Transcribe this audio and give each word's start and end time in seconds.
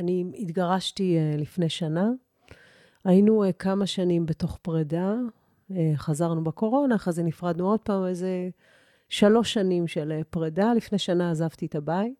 אני 0.00 0.24
התגרשתי 0.38 1.18
uh, 1.18 1.40
לפני 1.40 1.68
שנה. 1.68 2.10
היינו 3.04 3.44
uh, 3.44 3.52
כמה 3.52 3.86
שנים 3.86 4.26
בתוך 4.26 4.58
פרידה, 4.62 5.14
uh, 5.70 5.74
חזרנו 5.96 6.44
בקורונה, 6.44 6.94
אחרי 6.94 7.12
זה 7.12 7.22
נפרדנו 7.22 7.70
עוד 7.70 7.80
פעם, 7.80 8.06
איזה 8.06 8.48
שלוש 9.08 9.52
שנים 9.52 9.86
של 9.86 10.20
פרידה. 10.30 10.74
לפני 10.74 10.98
שנה 10.98 11.30
עזבתי 11.30 11.66
את 11.66 11.74
הבית. 11.74 12.14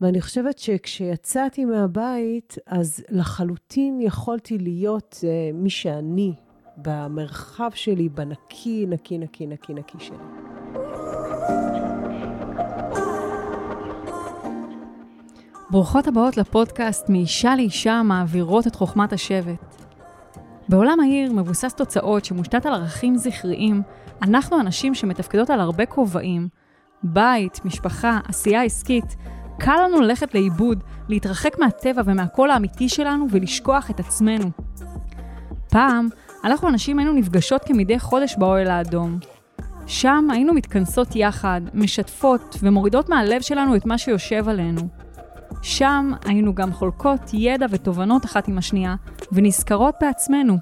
ואני 0.00 0.20
חושבת 0.20 0.58
שכשיצאתי 0.58 1.64
מהבית, 1.64 2.56
אז 2.66 3.04
לחלוטין 3.08 4.00
יכולתי 4.00 4.58
להיות 4.58 5.18
uh, 5.20 5.56
מי 5.56 5.70
שאני, 5.70 6.34
במרחב 6.76 7.70
שלי, 7.74 8.08
בנקי, 8.08 8.86
נקי, 8.88 9.18
נקי, 9.18 9.46
נקי, 9.46 9.74
נקי 9.74 9.98
שלי. 10.00 10.61
ברוכות 15.72 16.08
הבאות 16.08 16.36
לפודקאסט 16.36 17.08
מאישה 17.08 17.56
לאישה 17.56 18.02
מעבירות 18.02 18.66
את 18.66 18.74
חוכמת 18.74 19.12
השבט. 19.12 19.76
בעולם 20.68 21.00
העיר 21.00 21.32
מבוסס 21.32 21.74
תוצאות 21.74 22.24
שמושתת 22.24 22.66
על 22.66 22.74
ערכים 22.74 23.16
זכריים, 23.16 23.82
אנחנו 24.22 24.60
אנשים 24.60 24.94
שמתפקדות 24.94 25.50
על 25.50 25.60
הרבה 25.60 25.86
כובעים, 25.86 26.48
בית, 27.02 27.64
משפחה, 27.64 28.18
עשייה 28.28 28.62
עסקית, 28.62 29.16
קל 29.58 29.76
לנו 29.84 30.00
ללכת 30.00 30.34
לאיבוד, 30.34 30.84
להתרחק 31.08 31.58
מהטבע 31.58 32.02
ומהקול 32.04 32.50
האמיתי 32.50 32.88
שלנו 32.88 33.26
ולשכוח 33.30 33.90
את 33.90 34.00
עצמנו. 34.00 34.50
פעם, 35.70 36.08
אנחנו 36.44 36.68
הנשים 36.68 36.98
היינו 36.98 37.12
נפגשות 37.12 37.64
כמדי 37.64 37.98
חודש 37.98 38.36
באוהל 38.38 38.70
האדום. 38.70 39.18
שם 39.86 40.28
היינו 40.30 40.54
מתכנסות 40.54 41.16
יחד, 41.16 41.60
משתפות 41.74 42.56
ומורידות 42.62 43.08
מהלב 43.08 43.40
שלנו 43.40 43.76
את 43.76 43.86
מה 43.86 43.98
שיושב 43.98 44.48
עלינו. 44.48 45.01
שם 45.62 46.12
היינו 46.24 46.54
גם 46.54 46.72
חולקות 46.72 47.20
ידע 47.32 47.66
ותובנות 47.70 48.24
אחת 48.24 48.48
עם 48.48 48.58
השנייה, 48.58 48.94
ונזכרות 49.32 49.94
בעצמנו. 50.00 50.56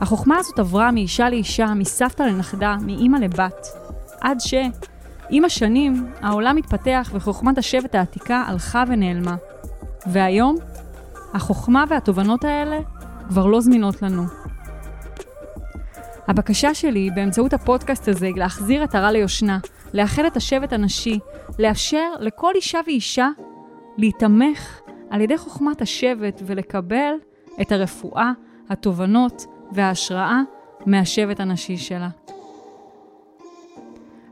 החוכמה 0.00 0.36
הזאת 0.38 0.58
עברה 0.58 0.90
מאישה 0.90 1.30
לאישה, 1.30 1.74
מסבתא 1.74 2.22
לנכדה, 2.22 2.76
מאימא 2.86 3.16
לבת, 3.18 3.66
עד 4.20 4.40
ש... 4.40 4.54
עם 5.30 5.44
השנים, 5.44 6.06
העולם 6.20 6.56
התפתח 6.56 7.10
וחוכמת 7.12 7.58
השבט 7.58 7.94
העתיקה 7.94 8.44
הלכה 8.46 8.84
ונעלמה. 8.88 9.36
והיום, 10.06 10.56
החוכמה 11.34 11.84
והתובנות 11.88 12.44
האלה 12.44 12.78
כבר 13.28 13.46
לא 13.46 13.60
זמינות 13.60 14.02
לנו. 14.02 14.22
הבקשה 16.28 16.74
שלי 16.74 17.10
באמצעות 17.14 17.52
הפודקאסט 17.52 18.08
הזה 18.08 18.26
היא 18.26 18.36
להחזיר 18.36 18.84
הרע 18.92 19.10
ליושנה, 19.10 19.58
לאחד 19.94 20.24
את 20.24 20.36
השבט 20.36 20.72
הנשי, 20.72 21.18
לאפשר 21.58 22.12
לכל 22.20 22.52
אישה 22.54 22.78
ואישה 22.86 23.28
להיתמך 23.96 24.80
על 25.10 25.20
ידי 25.20 25.38
חוכמת 25.38 25.82
השבט 25.82 26.42
ולקבל 26.46 27.14
את 27.60 27.72
הרפואה, 27.72 28.32
התובנות 28.68 29.46
וההשראה 29.72 30.40
מהשבט 30.86 31.40
הנשי 31.40 31.76
שלה. 31.76 32.08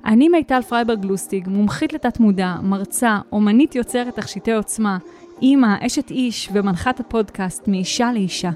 אני 0.04 0.28
מיטל 0.28 0.62
פרייברג 0.62 1.04
לוסטיג, 1.04 1.48
מומחית 1.48 1.92
לתת 1.92 2.20
מודע, 2.20 2.54
מרצה, 2.62 3.18
אומנית 3.32 3.74
יוצרת 3.74 4.14
תכשיטי 4.16 4.52
עוצמה, 4.52 4.98
אימא, 5.42 5.74
אשת 5.86 6.10
איש 6.10 6.48
ומנחת 6.52 7.00
הפודקאסט 7.00 7.68
מאישה 7.68 8.12
לאישה. 8.12 8.50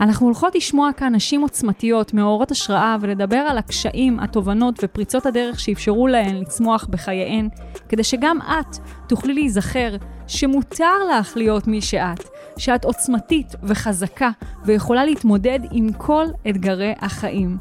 אנחנו 0.00 0.26
הולכות 0.26 0.54
לשמוע 0.54 0.90
כאן 0.96 1.14
נשים 1.14 1.42
עוצמתיות, 1.42 2.14
מאורות 2.14 2.50
השראה, 2.50 2.96
ולדבר 3.00 3.36
על 3.36 3.58
הקשיים, 3.58 4.20
התובנות 4.20 4.78
ופריצות 4.82 5.26
הדרך 5.26 5.60
שאפשרו 5.60 6.06
להן 6.06 6.36
לצמוח 6.36 6.86
בחייהן, 6.90 7.48
כדי 7.88 8.04
שגם 8.04 8.38
את 8.42 8.76
תוכלי 9.08 9.34
להיזכר 9.34 9.96
שמותר 10.26 11.04
לך 11.10 11.36
להיות 11.36 11.66
מי 11.66 11.80
שאת, 11.80 12.28
שאת 12.56 12.84
עוצמתית 12.84 13.54
וחזקה 13.62 14.30
ויכולה 14.64 15.04
להתמודד 15.04 15.60
עם 15.70 15.92
כל 15.92 16.24
אתגרי 16.48 16.92
החיים. 17.00 17.58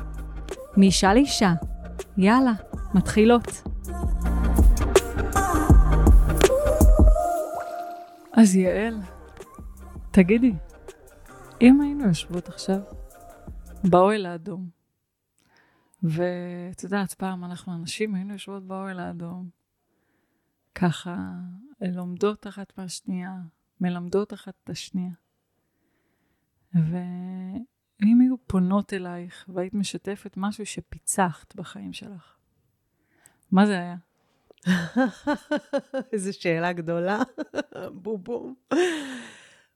מאישה 0.77 1.13
לאישה, 1.13 1.53
יאללה, 2.17 2.53
מתחילות. 2.93 3.63
אז 8.33 8.55
יעל, 8.55 8.97
תגידי, 10.11 10.53
אם 11.63 11.81
היינו 11.81 12.07
יושבות 12.07 12.49
עכשיו 12.49 12.79
באוהל 13.83 14.25
האדום, 14.25 14.69
ואת 16.03 16.83
יודעת, 16.83 17.13
פעם 17.13 17.45
אנחנו 17.45 17.73
הנשים 17.73 18.15
היינו 18.15 18.33
יושבות 18.33 18.67
באוהל 18.67 18.99
האדום, 18.99 19.49
ככה 20.75 21.17
לומדות 21.81 22.47
אחת 22.47 22.77
מהשנייה, 22.77 23.35
מלמדות 23.81 24.33
אחת 24.33 24.53
את 24.63 24.69
השנייה. 24.69 25.11
ואם 26.73 28.21
היו 28.21 28.35
פונות 28.47 28.93
אלייך 28.93 29.49
והיית 29.53 29.73
משתפת 29.73 30.33
משהו 30.37 30.65
שפיצחת 30.65 31.55
בחיים 31.55 31.93
שלך, 31.93 32.35
מה 33.51 33.65
זה 33.65 33.79
היה? 33.79 33.95
איזו 36.13 36.41
שאלה 36.41 36.73
גדולה. 36.73 37.19
בום 38.01 38.23
בום. 38.23 38.55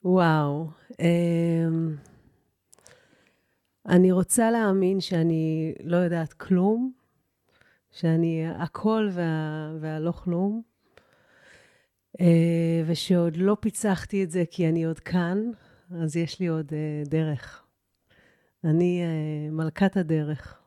וואו. 0.07 0.67
אמ, 0.99 1.95
אני 3.87 4.11
רוצה 4.11 4.51
להאמין 4.51 5.01
שאני 5.01 5.73
לא 5.83 5.97
יודעת 5.97 6.33
כלום, 6.33 6.91
שאני 7.91 8.47
הכל 8.55 9.09
וה, 9.11 9.71
והלא 9.79 10.11
כלום, 10.11 10.61
אה, 12.21 12.83
ושעוד 12.85 13.37
לא 13.37 13.57
פיצחתי 13.59 14.23
את 14.23 14.31
זה 14.31 14.43
כי 14.51 14.69
אני 14.69 14.83
עוד 14.85 14.99
כאן, 14.99 15.51
אז 16.01 16.17
יש 16.17 16.39
לי 16.39 16.47
עוד 16.47 16.73
אה, 16.73 17.03
דרך. 17.05 17.63
אני 18.63 19.01
אה, 19.03 19.51
מלכת 19.51 19.97
הדרך. 19.97 20.61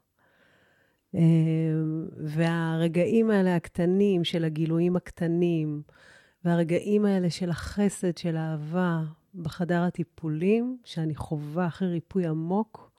והרגעים 2.19 3.31
האלה 3.31 3.57
הקטנים 3.57 4.25
של 4.25 4.45
הגילויים 4.45 4.97
הקטנים, 4.97 5.83
והרגעים 6.45 7.05
האלה 7.05 7.31
של 7.31 7.51
החסד, 7.51 8.17
של 8.17 8.37
האהבה, 8.37 9.03
בחדר 9.35 9.83
הטיפולים, 9.83 10.79
שאני 10.85 11.15
חווה 11.15 11.67
אחרי 11.67 11.89
ריפוי 11.89 12.27
עמוק, 12.27 12.91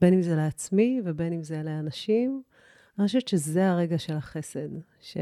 בין 0.00 0.14
אם 0.14 0.22
זה 0.22 0.36
לעצמי 0.36 1.00
ובין 1.04 1.32
אם 1.32 1.42
זה 1.42 1.62
לאנשים. 1.62 2.42
אני 2.98 3.06
חושבת 3.06 3.28
שזה 3.28 3.70
הרגע 3.70 3.98
של 3.98 4.16
החסד, 4.16 4.68
ש... 5.00 5.16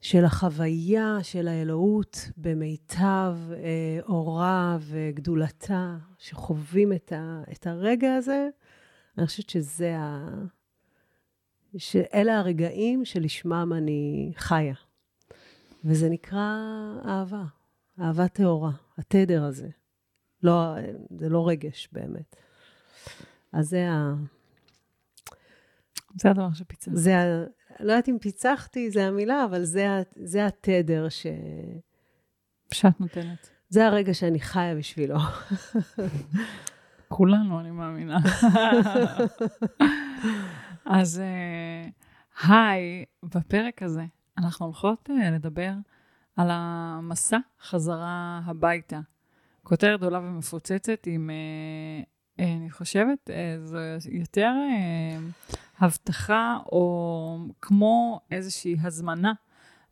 של 0.00 0.24
החוויה 0.24 1.18
של 1.22 1.48
האלוהות 1.48 2.30
במיטב 2.36 3.36
אה, 3.52 3.98
אורה 4.08 4.78
וגדולתה, 4.80 5.96
שחווים 6.18 6.92
את, 6.92 7.12
ה... 7.12 7.42
את 7.52 7.66
הרגע 7.66 8.14
הזה. 8.14 8.48
אני 9.18 9.26
חושבת 9.26 9.50
שזה 9.50 9.96
ה... 9.98 10.28
שאלה 11.76 12.38
הרגעים 12.38 13.04
שלשמם 13.04 13.72
אני 13.76 14.32
חיה. 14.36 14.74
וזה 15.84 16.08
נקרא 16.08 16.58
אהבה. 17.06 17.44
אהבה 18.00 18.28
טהורה, 18.28 18.72
התדר 18.98 19.44
הזה. 19.44 19.68
לא, 20.42 20.74
זה 21.18 21.28
לא 21.28 21.48
רגש 21.48 21.88
באמת. 21.92 22.36
אז 23.52 23.68
זה 23.68 23.90
ה... 23.90 24.14
זה 26.20 26.30
הדבר 26.30 26.52
שפיצחתי. 26.52 26.96
זה 26.96 27.18
ה... 27.18 27.44
לא 27.80 27.92
יודעת 27.92 28.08
אם 28.08 28.18
פיצחתי, 28.20 28.90
זה 28.90 29.06
המילה, 29.06 29.44
אבל 29.44 29.64
זה, 29.64 29.90
ה... 29.90 30.00
זה 30.16 30.46
התדר 30.46 31.08
ש... 31.08 31.26
שאת 32.72 33.00
נותנת. 33.00 33.50
זה 33.68 33.86
הרגע 33.86 34.14
שאני 34.14 34.40
חיה 34.40 34.74
בשבילו. 34.74 35.16
כולנו, 37.08 37.60
אני 37.60 37.70
מאמינה. 37.70 38.18
אז 40.84 41.20
אה, 41.20 41.88
היי, 42.48 43.04
בפרק 43.22 43.82
הזה 43.82 44.04
אנחנו 44.38 44.66
הולכות 44.66 45.10
אה, 45.10 45.30
לדבר 45.30 45.72
על 46.36 46.48
המסע 46.50 47.38
חזרה 47.60 48.40
הביתה. 48.44 49.00
כותרת 49.62 50.00
גדולה 50.00 50.18
ומפוצצת 50.18 51.06
עם, 51.06 51.30
אה, 51.30 52.04
אה, 52.44 52.52
אני 52.56 52.70
חושבת, 52.70 53.30
אה, 53.30 53.56
זו 53.64 53.78
יותר 54.10 54.52
הבטחה 55.78 56.58
או 56.72 57.38
כמו 57.60 58.20
איזושהי 58.30 58.76
הזמנה 58.82 59.32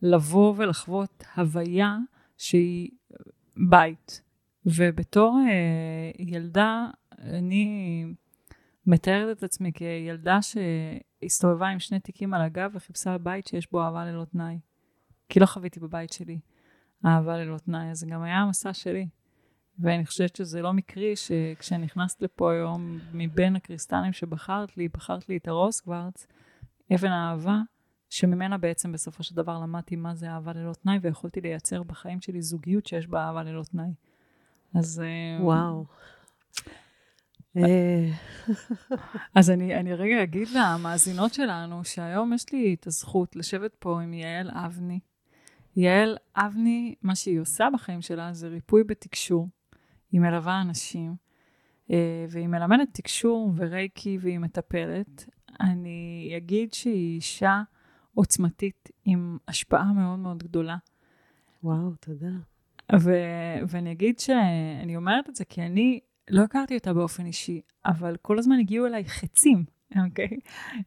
לבוא 0.03 0.55
ולחוות 0.57 1.25
הוויה 1.37 1.97
שהיא 2.39 2.91
בית. 3.57 4.23
ובתור 4.67 5.39
ילדה, 6.19 6.87
אני 7.19 8.05
מתארת 8.87 9.39
את 9.39 9.43
עצמי 9.43 9.73
כילדה 9.73 10.39
שהסתובבה 10.43 11.69
עם 11.69 11.79
שני 11.79 12.01
תיקים 12.01 12.35
על 12.35 12.43
הגב 12.43 12.71
וחיפשה 12.75 13.19
בית 13.19 13.47
שיש 13.47 13.71
בו 13.71 13.83
אהבה 13.83 14.05
ללא 14.05 14.25
תנאי. 14.25 14.59
כי 15.33 15.41
לא 15.41 15.47
חוויתי 15.47 15.81
בבית 15.81 16.13
שלי 16.13 16.39
אהבה 17.07 17.37
ללא 17.37 17.59
תנאי, 17.59 17.95
זה 17.95 18.07
גם 18.07 18.23
היה 18.23 18.39
המסע 18.39 18.75
שלי. 18.75 19.09
ואני 19.79 20.07
חושבת 20.07 20.37
שזה 20.37 20.63
לא 20.63 20.73
מקרי 20.73 21.17
שכשנכנסת 21.17 22.23
לפה 22.23 22.53
היום, 22.53 22.99
מבין 23.13 23.57
הקריסטלים 23.57 24.13
שבחרת 24.13 24.77
לי, 24.77 24.89
בחרת 24.89 25.29
לי 25.29 25.37
את 25.37 25.49
הרוס 25.49 25.81
קוורץ, 25.81 26.27
אבן 26.95 27.09
האהבה, 27.09 27.59
שממנה 28.11 28.59
בעצם 28.59 28.93
בסופו 28.93 29.23
של 29.23 29.35
דבר 29.35 29.59
למדתי 29.59 29.97
מה 29.97 30.15
זה 30.15 30.31
אהבה 30.31 30.53
ללא 30.53 30.73
תנאי, 30.73 30.99
ויכולתי 31.03 31.41
לייצר 31.41 31.83
בחיים 31.83 32.21
שלי 32.21 32.43
זוגיות 32.43 32.87
שיש 32.87 33.07
בה 33.07 33.25
אהבה 33.25 33.43
ללא 33.43 33.63
תנאי. 33.63 33.95
אז... 34.75 35.03
אה, 35.05 35.45
וואו. 35.45 35.85
אה, 37.57 38.11
אז 39.39 39.51
אני, 39.51 39.75
אני 39.75 39.95
רגע 39.95 40.23
אגיד 40.23 40.49
למאזינות 40.55 41.35
שלנו, 41.35 41.85
שהיום 41.85 42.33
יש 42.33 42.53
לי 42.53 42.77
את 42.81 42.87
הזכות 42.87 43.37
לשבת 43.37 43.75
פה 43.79 44.01
עם 44.03 44.15
יעל 44.15 44.51
אבני. 44.51 45.01
יעל 45.77 46.17
אבני, 46.37 46.95
מה 47.03 47.15
שהיא 47.15 47.41
עושה 47.41 47.69
בחיים 47.75 48.03
שלה 48.03 48.33
זה 48.33 48.49
ריפוי 48.49 48.85
בתקשור. 48.85 49.49
היא 50.13 50.21
מלווה 50.21 50.61
אנשים, 50.61 51.17
אה, 51.91 52.27
והיא 52.29 52.47
מלמדת 52.47 52.89
תקשור 52.93 53.53
ורייקי 53.57 54.19
והיא 54.21 54.39
מטפלת. 54.39 55.25
אני 55.61 56.33
אגיד 56.37 56.75
שהיא 56.75 57.17
אישה 57.17 57.63
עוצמתית 58.15 58.89
עם 59.05 59.39
השפעה 59.49 59.93
מאוד 59.93 60.19
מאוד 60.19 60.43
גדולה. 60.43 60.77
וואו, 61.63 61.91
תודה. 62.01 62.33
ו- 63.01 63.59
ואני 63.69 63.93
אגיד 63.93 64.19
שאני 64.19 64.97
אומרת 64.97 65.29
את 65.29 65.37
זה 65.37 65.45
כי 65.45 65.63
אני 65.63 66.01
לא 66.31 66.43
הכרתי 66.43 66.75
אותה 66.75 66.95
באופן 66.95 67.27
אישי, 67.27 67.61
אבל 67.87 68.17
כל 68.23 68.39
הזמן 68.39 68.59
הגיעו 68.59 68.87
אליי 68.87 69.05
חצים, 69.05 69.65
אוקיי? 70.07 70.39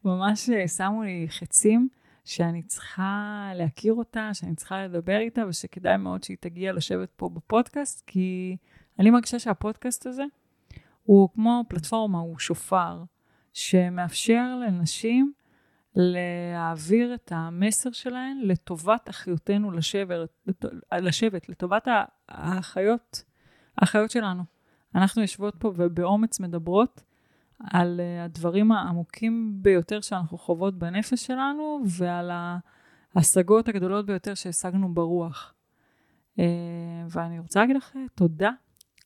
ממש 0.06 0.50
שמו 0.78 1.04
לי 1.04 1.26
חצים 1.30 1.90
שאני 2.26 2.64
צריכה 2.64 3.52
להכיר 3.56 3.94
אותה, 3.94 4.30
שאני 4.34 4.56
צריכה 4.56 4.84
לדבר 4.86 5.18
איתה, 5.18 5.42
ושכדאי 5.48 5.98
מאוד 5.98 6.24
שהיא 6.24 6.38
תגיע 6.40 6.74
לשבת 6.74 7.10
פה 7.16 7.30
בפודקאסט, 7.30 8.04
כי 8.08 8.58
אני 9.00 9.10
מרגישה 9.10 9.40
שהפודקאסט 9.40 10.06
הזה 10.06 10.24
הוא 11.04 11.30
כמו 11.34 11.64
פלטפורמה, 11.68 12.20
הוא 12.20 12.40
שופר, 12.40 13.04
שמאפשר 13.54 14.56
לנשים 14.68 15.34
להעביר 15.96 17.14
את 17.14 17.32
המסר 17.36 17.92
שלהן 17.92 18.40
לטובת 18.44 19.10
אחיותינו 19.10 19.72
לשבר, 19.72 20.26
לשבת, 20.94 21.50
לטובת 21.50 21.88
האחיות, 22.30 23.24
האחיות 23.78 24.12
שלנו. 24.12 24.44
אנחנו 24.96 25.22
יושבות 25.22 25.56
פה 25.60 25.72
ובאומץ 25.76 26.40
מדברות 26.40 27.04
על 27.60 28.00
אה, 28.00 28.26
הדברים 28.26 28.72
העמוקים 28.72 29.58
ביותר 29.62 30.02
שאנחנו 30.02 30.38
חוות 30.38 30.80
בנפש 30.80 31.26
שלנו 31.26 31.84
ועל 31.86 32.32
ההשגות 33.16 33.68
הגדולות 33.68 34.06
ביותר 34.06 34.34
שהשגנו 34.34 34.94
ברוח. 34.94 35.54
אה, 36.40 36.46
ואני 37.10 37.40
רוצה 37.40 37.60
להגיד 37.60 37.76
לך 37.76 37.92
תודה 38.16 38.52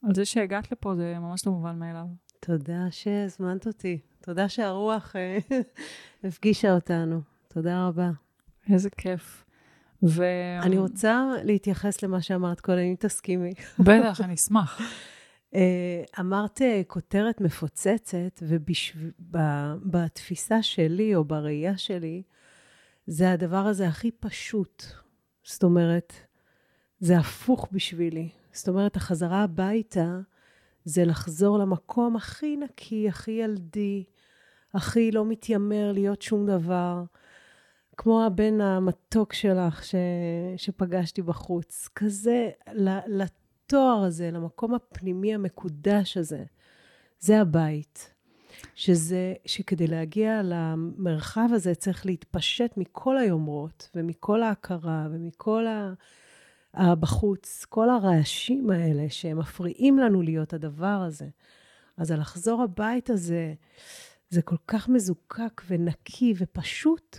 על 0.03 0.15
זה 0.15 0.25
שהגעת 0.25 0.71
לפה, 0.71 0.95
זה 0.95 1.15
ממש 1.19 1.47
לא 1.47 1.51
מובן 1.51 1.79
מאליו. 1.79 2.05
תודה 2.39 2.85
שהזמנת 2.91 3.67
אותי. 3.67 3.99
תודה 4.21 4.49
שהרוח 4.49 5.15
אה, 5.15 5.37
הפגישה 6.27 6.73
אותנו. 6.73 7.21
תודה 7.47 7.87
רבה. 7.87 8.09
איזה 8.69 8.89
כיף. 8.89 9.45
ו... 10.03 10.23
אני 10.61 10.77
רוצה 10.77 11.25
להתייחס 11.43 12.03
למה 12.03 12.21
שאמרת 12.21 12.61
קודם, 12.61 12.79
אם 12.79 12.95
תסכימי. 12.99 13.53
בטח, 13.79 14.21
אני 14.21 14.33
אשמח. 14.33 14.81
אה, 15.55 16.03
אמרת 16.19 16.61
אה, 16.61 16.81
כותרת 16.87 17.41
מפוצצת, 17.41 18.43
ובתפיסה 19.21 20.63
שלי, 20.63 21.15
או 21.15 21.23
בראייה 21.23 21.77
שלי, 21.77 22.23
זה 23.07 23.31
הדבר 23.31 23.57
הזה 23.57 23.87
הכי 23.87 24.11
פשוט. 24.11 24.83
זאת 25.43 25.63
אומרת, 25.63 26.13
זה 26.99 27.17
הפוך 27.17 27.67
בשבילי. 27.71 28.29
זאת 28.51 28.67
אומרת, 28.67 28.95
החזרה 28.95 29.43
הביתה 29.43 30.19
זה 30.85 31.05
לחזור 31.05 31.59
למקום 31.59 32.15
הכי 32.15 32.57
נקי, 32.57 33.09
הכי 33.09 33.31
ילדי, 33.31 34.03
הכי 34.73 35.11
לא 35.11 35.25
מתיימר 35.25 35.91
להיות 35.91 36.21
שום 36.21 36.45
דבר. 36.45 37.03
כמו 37.97 38.23
הבן 38.23 38.61
המתוק 38.61 39.33
שלך 39.33 39.83
ש... 39.83 39.95
שפגשתי 40.57 41.21
בחוץ. 41.21 41.89
כזה, 41.95 42.49
לתואר 43.69 44.03
הזה, 44.03 44.31
למקום 44.31 44.73
הפנימי 44.73 45.33
המקודש 45.33 46.17
הזה. 46.17 46.43
זה 47.19 47.41
הבית. 47.41 48.13
שזה, 48.75 49.33
שכדי 49.45 49.87
להגיע 49.87 50.41
למרחב 50.43 51.49
הזה 51.53 51.75
צריך 51.75 52.05
להתפשט 52.05 52.77
מכל 52.77 53.17
היומרות 53.17 53.89
ומכל 53.95 54.43
ההכרה 54.43 55.07
ומכל 55.11 55.65
ה... 55.67 55.93
בחוץ, 56.95 57.65
כל 57.69 57.89
הרעשים 57.89 58.69
האלה 58.69 59.09
שמפריעים 59.09 59.99
לנו 59.99 60.21
להיות 60.21 60.53
הדבר 60.53 61.03
הזה. 61.07 61.27
אז 61.97 62.11
הלחזור 62.11 62.61
הבית 62.61 63.09
הזה, 63.09 63.53
זה 64.29 64.41
כל 64.41 64.57
כך 64.67 64.89
מזוקק 64.89 65.61
ונקי 65.67 66.33
ופשוט, 66.37 67.17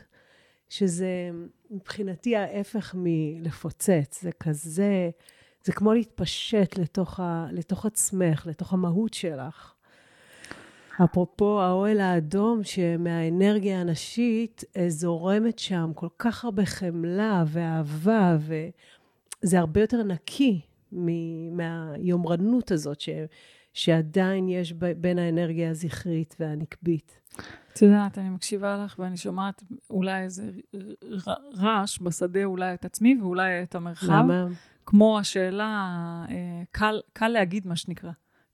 שזה 0.69 1.31
מבחינתי 1.71 2.37
ההפך 2.37 2.95
מלפוצץ. 2.99 4.23
זה 4.23 4.33
כזה, 4.33 5.11
זה 5.65 5.73
כמו 5.73 5.93
להתפשט 5.93 6.79
לתוך, 6.79 7.21
ה, 7.21 7.47
לתוך 7.53 7.87
עצמך, 7.87 8.47
לתוך 8.47 8.73
המהות 8.73 9.15
שלך. 9.15 9.75
אפרופו 11.05 11.63
האוהל 11.63 12.01
האדום, 12.01 12.61
שמהאנרגיה 12.65 13.81
הנשית 13.81 14.65
אה, 14.77 14.91
זורמת 14.91 15.59
שם 15.59 15.91
כל 15.95 16.09
כך 16.19 16.45
הרבה 16.45 16.67
חמלה 16.67 17.45
ואהבה, 17.47 18.37
וזה 18.41 19.59
הרבה 19.59 19.81
יותר 19.81 20.03
נקי 20.03 20.61
מהיומרנות 21.53 22.71
הזאת 22.71 23.01
ש, 23.01 23.09
שעדיין 23.73 24.49
יש 24.49 24.73
בין 24.73 25.19
האנרגיה 25.19 25.71
הזכרית 25.71 26.37
והנקבית. 26.41 27.21
את 27.73 27.83
יודעת, 27.83 28.19
אני 28.19 28.29
מקשיבה 28.29 28.85
לך 28.85 28.99
ואני 28.99 29.17
שומעת 29.17 29.63
אולי 29.91 30.23
איזה 30.23 30.51
רעש 31.59 31.99
בשדה, 32.03 32.45
אולי 32.45 32.75
את 32.75 32.85
עצמי 32.85 33.19
ואולי 33.21 33.63
את 33.63 33.75
המרחב. 33.75 34.07
למה? 34.11 34.47
כמו 34.87 35.19
השאלה, 35.19 35.65
אה, 36.31 36.63
קל, 36.73 37.01
קל 37.13 37.29
להגיד 37.29 37.67
מה 37.67 37.77
שנקרא. 37.77 38.11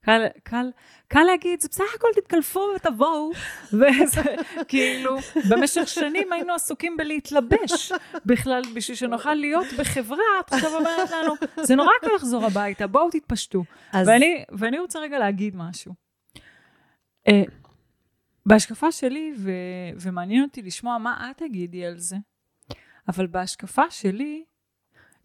קל, 0.07 0.27
קל, 0.43 0.71
קל 1.09 1.23
להגיד, 1.23 1.61
זה 1.61 1.69
בסך 1.69 1.85
הכל 1.95 2.09
תתקלפו 2.15 2.61
ותבואו, 2.77 3.31
וזה 3.79 4.23
כאילו, 4.69 5.17
במשך 5.51 5.89
שנים 5.89 6.33
היינו 6.33 6.53
עסוקים 6.55 6.97
בלהתלבש 6.97 7.93
בכלל, 8.27 8.63
בשביל 8.75 8.97
שנוכל 8.97 9.35
להיות 9.35 9.67
בחברה, 9.79 10.25
את 10.41 10.53
עכשיו 10.53 10.77
אומרת 10.77 11.11
לנו, 11.11 11.35
זה 11.63 11.75
נורא 11.75 11.93
קל 12.01 12.15
לחזור 12.17 12.45
הביתה, 12.45 12.87
בואו 12.87 13.11
תתפשטו. 13.11 13.65
אז... 13.93 14.09
ואני, 14.09 14.45
ואני 14.53 14.79
רוצה 14.79 14.99
רגע 14.99 15.19
להגיד 15.19 15.57
משהו. 15.57 15.95
Uh, 17.29 17.33
בהשקפה 18.47 18.93
שלי, 18.93 19.33
ו, 19.39 19.51
ומעניין 20.01 20.43
אותי 20.43 20.63
לשמוע 20.63 20.99
מה 20.99 21.31
את 21.31 21.37
תגידי 21.37 21.87
על 21.87 21.99
זה, 21.99 22.17
אבל 23.09 23.27
בהשקפה 23.27 23.91
שלי, 23.91 24.45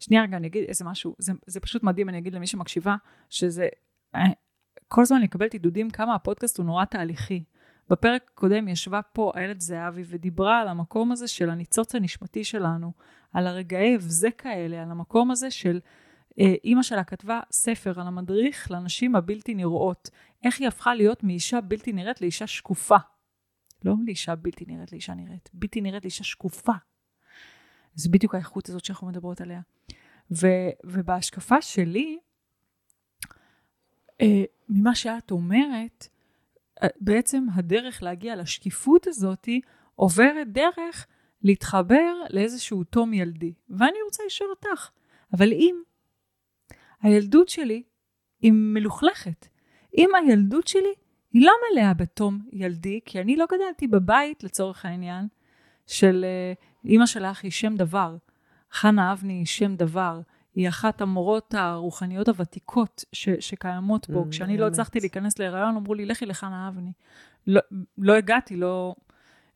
שנייה 0.02 0.22
רגע, 0.22 0.36
אני 0.36 0.46
אגיד 0.46 0.64
איזה 0.68 0.84
משהו, 0.84 1.14
זה, 1.18 1.32
זה 1.46 1.60
פשוט 1.60 1.82
מדהים, 1.82 2.08
אני 2.08 2.18
אגיד 2.18 2.34
למי 2.34 2.46
שמקשיבה, 2.46 2.96
שזה, 3.30 3.68
אה, 4.14 4.20
כל 4.88 5.02
הזמן 5.02 5.16
אני 5.16 5.24
מקבלת 5.24 5.52
עידודים 5.52 5.90
כמה 5.90 6.14
הפודקאסט 6.14 6.58
הוא 6.58 6.66
נורא 6.66 6.84
תהליכי. 6.84 7.44
בפרק 7.90 8.30
הקודם 8.34 8.68
ישבה 8.68 9.02
פה 9.02 9.32
איילת 9.36 9.60
זהבי 9.60 10.02
ודיברה 10.06 10.60
על 10.60 10.68
המקום 10.68 11.12
הזה 11.12 11.28
של 11.28 11.50
הניצוץ 11.50 11.94
הנשמתי 11.94 12.44
שלנו, 12.44 12.92
על 13.32 13.46
הרגעי 13.46 13.94
הבזק 13.94 14.46
האלה, 14.46 14.82
על 14.82 14.90
המקום 14.90 15.30
הזה 15.30 15.50
של 15.50 15.80
אה, 16.40 16.54
אימא 16.64 16.82
שלה 16.82 17.04
כתבה 17.04 17.40
ספר 17.52 18.00
על 18.00 18.06
המדריך 18.06 18.70
לנשים 18.70 19.16
הבלתי 19.16 19.54
נראות, 19.54 20.10
איך 20.44 20.60
היא 20.60 20.68
הפכה 20.68 20.94
להיות 20.94 21.24
מאישה 21.24 21.60
בלתי 21.60 21.92
נראית 21.92 22.20
לאישה 22.20 22.46
שקופה. 22.46 22.96
לא 23.84 23.94
לאישה 24.06 24.34
בלתי 24.34 24.64
נראית 24.68 24.92
לאישה 24.92 25.14
נראית, 25.14 25.50
בלתי 25.54 25.80
נראית 25.80 26.04
לאישה 26.04 26.24
שקופה. 26.24 26.72
זה 27.94 28.08
בדיוק 28.10 28.34
האיכות 28.34 28.68
הזאת 28.68 28.84
שאנחנו 28.84 29.06
מדברות 29.06 29.40
עליה. 29.40 29.60
ו, 30.30 30.46
ובהשקפה 30.84 31.62
שלי, 31.62 32.18
אה, 34.20 34.44
ממה 34.68 34.94
שאת 34.94 35.30
אומרת, 35.30 36.08
אה, 36.82 36.88
בעצם 37.00 37.46
הדרך 37.54 38.02
להגיע 38.02 38.36
לשקיפות 38.36 39.06
הזאת 39.06 39.48
עוברת 39.94 40.52
דרך 40.52 41.06
להתחבר 41.42 42.14
לאיזשהו 42.30 42.84
תום 42.84 43.12
ילדי. 43.12 43.52
ואני 43.70 43.98
רוצה 44.04 44.22
לשאול 44.26 44.50
אותך, 44.50 44.90
אבל 45.32 45.52
אם 45.52 45.82
הילדות 47.02 47.48
שלי 47.48 47.82
היא 48.40 48.52
מלוכלכת, 48.52 49.48
אם 49.98 50.10
הילדות 50.14 50.66
שלי 50.66 50.94
היא 51.32 51.46
לא 51.46 51.52
מלאה 51.72 51.94
בתום 51.94 52.40
ילדי, 52.52 53.00
כי 53.04 53.20
אני 53.20 53.36
לא 53.36 53.46
גדלתי 53.52 53.86
בבית, 53.86 54.44
לצורך 54.44 54.84
העניין, 54.84 55.28
של 55.86 56.24
uh, 56.24 56.71
אימא 56.84 57.06
שלך 57.06 57.42
היא 57.42 57.50
שם 57.50 57.76
דבר. 57.76 58.16
חנה 58.72 59.12
אבני 59.12 59.32
היא 59.32 59.46
שם 59.46 59.76
דבר. 59.76 60.20
היא 60.54 60.68
אחת 60.68 61.00
המורות 61.00 61.54
הרוחניות 61.54 62.28
הוותיקות 62.28 63.04
ש, 63.12 63.28
שקיימות 63.28 64.06
פה. 64.06 64.24
Mm, 64.26 64.30
כשאני 64.30 64.58
לא 64.58 64.66
הצלחתי 64.66 65.00
להיכנס 65.00 65.38
להיריון, 65.38 65.76
אמרו 65.76 65.94
לי, 65.94 66.06
לכי 66.06 66.26
לחנה 66.26 66.68
אבני. 66.68 66.92
לא, 67.46 67.60
לא 67.98 68.12
הגעתי, 68.12 68.56
לא, 68.56 68.94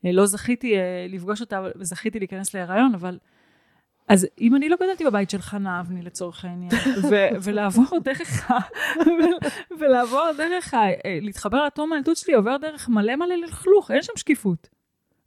אה, 0.05 0.11
לא 0.11 0.25
זכיתי 0.25 0.75
אה, 0.75 1.05
לפגוש 1.09 1.41
אותה, 1.41 1.63
וזכיתי 1.75 2.19
להיכנס 2.19 2.53
להיריון, 2.53 2.93
אבל... 2.93 3.17
אז 4.07 4.27
אם 4.41 4.55
אני 4.55 4.69
לא 4.69 4.75
גדלתי 4.75 5.05
בבית 5.05 5.29
של 5.29 5.41
חנה 5.41 5.79
אבני 5.79 6.01
לצורך 6.01 6.45
העניין, 6.45 6.71
ו- 7.09 7.35
ולעבור 7.43 7.85
דרך 8.03 8.51
ה... 8.51 8.57
ולעבור 9.79 10.29
דרך 10.37 10.73
ה... 10.73 10.79
להתחבר 11.21 11.65
לתום 11.65 11.93
הילדות 11.93 12.17
שלי 12.17 12.33
עובר 12.33 12.57
דרך 12.57 12.89
מלא 12.89 13.15
מלא 13.15 13.35
לכלוך, 13.35 13.91
אין 13.91 14.01
שם 14.01 14.13
שקיפות. 14.15 14.69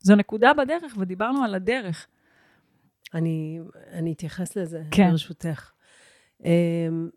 זו 0.00 0.16
נקודה 0.16 0.54
בדרך, 0.54 0.95
ודיברנו 0.99 1.45
על 1.45 1.54
הדרך. 1.54 2.07
אני, 3.14 3.61
אני 3.92 4.12
אתייחס 4.12 4.57
לזה, 4.57 4.83
כן. 4.90 5.11
ברשותך. 5.11 5.73
אמ, 6.45 7.11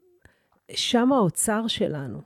שם 0.72 1.14
האוצר 1.14 1.68
שלנו. 1.68 2.22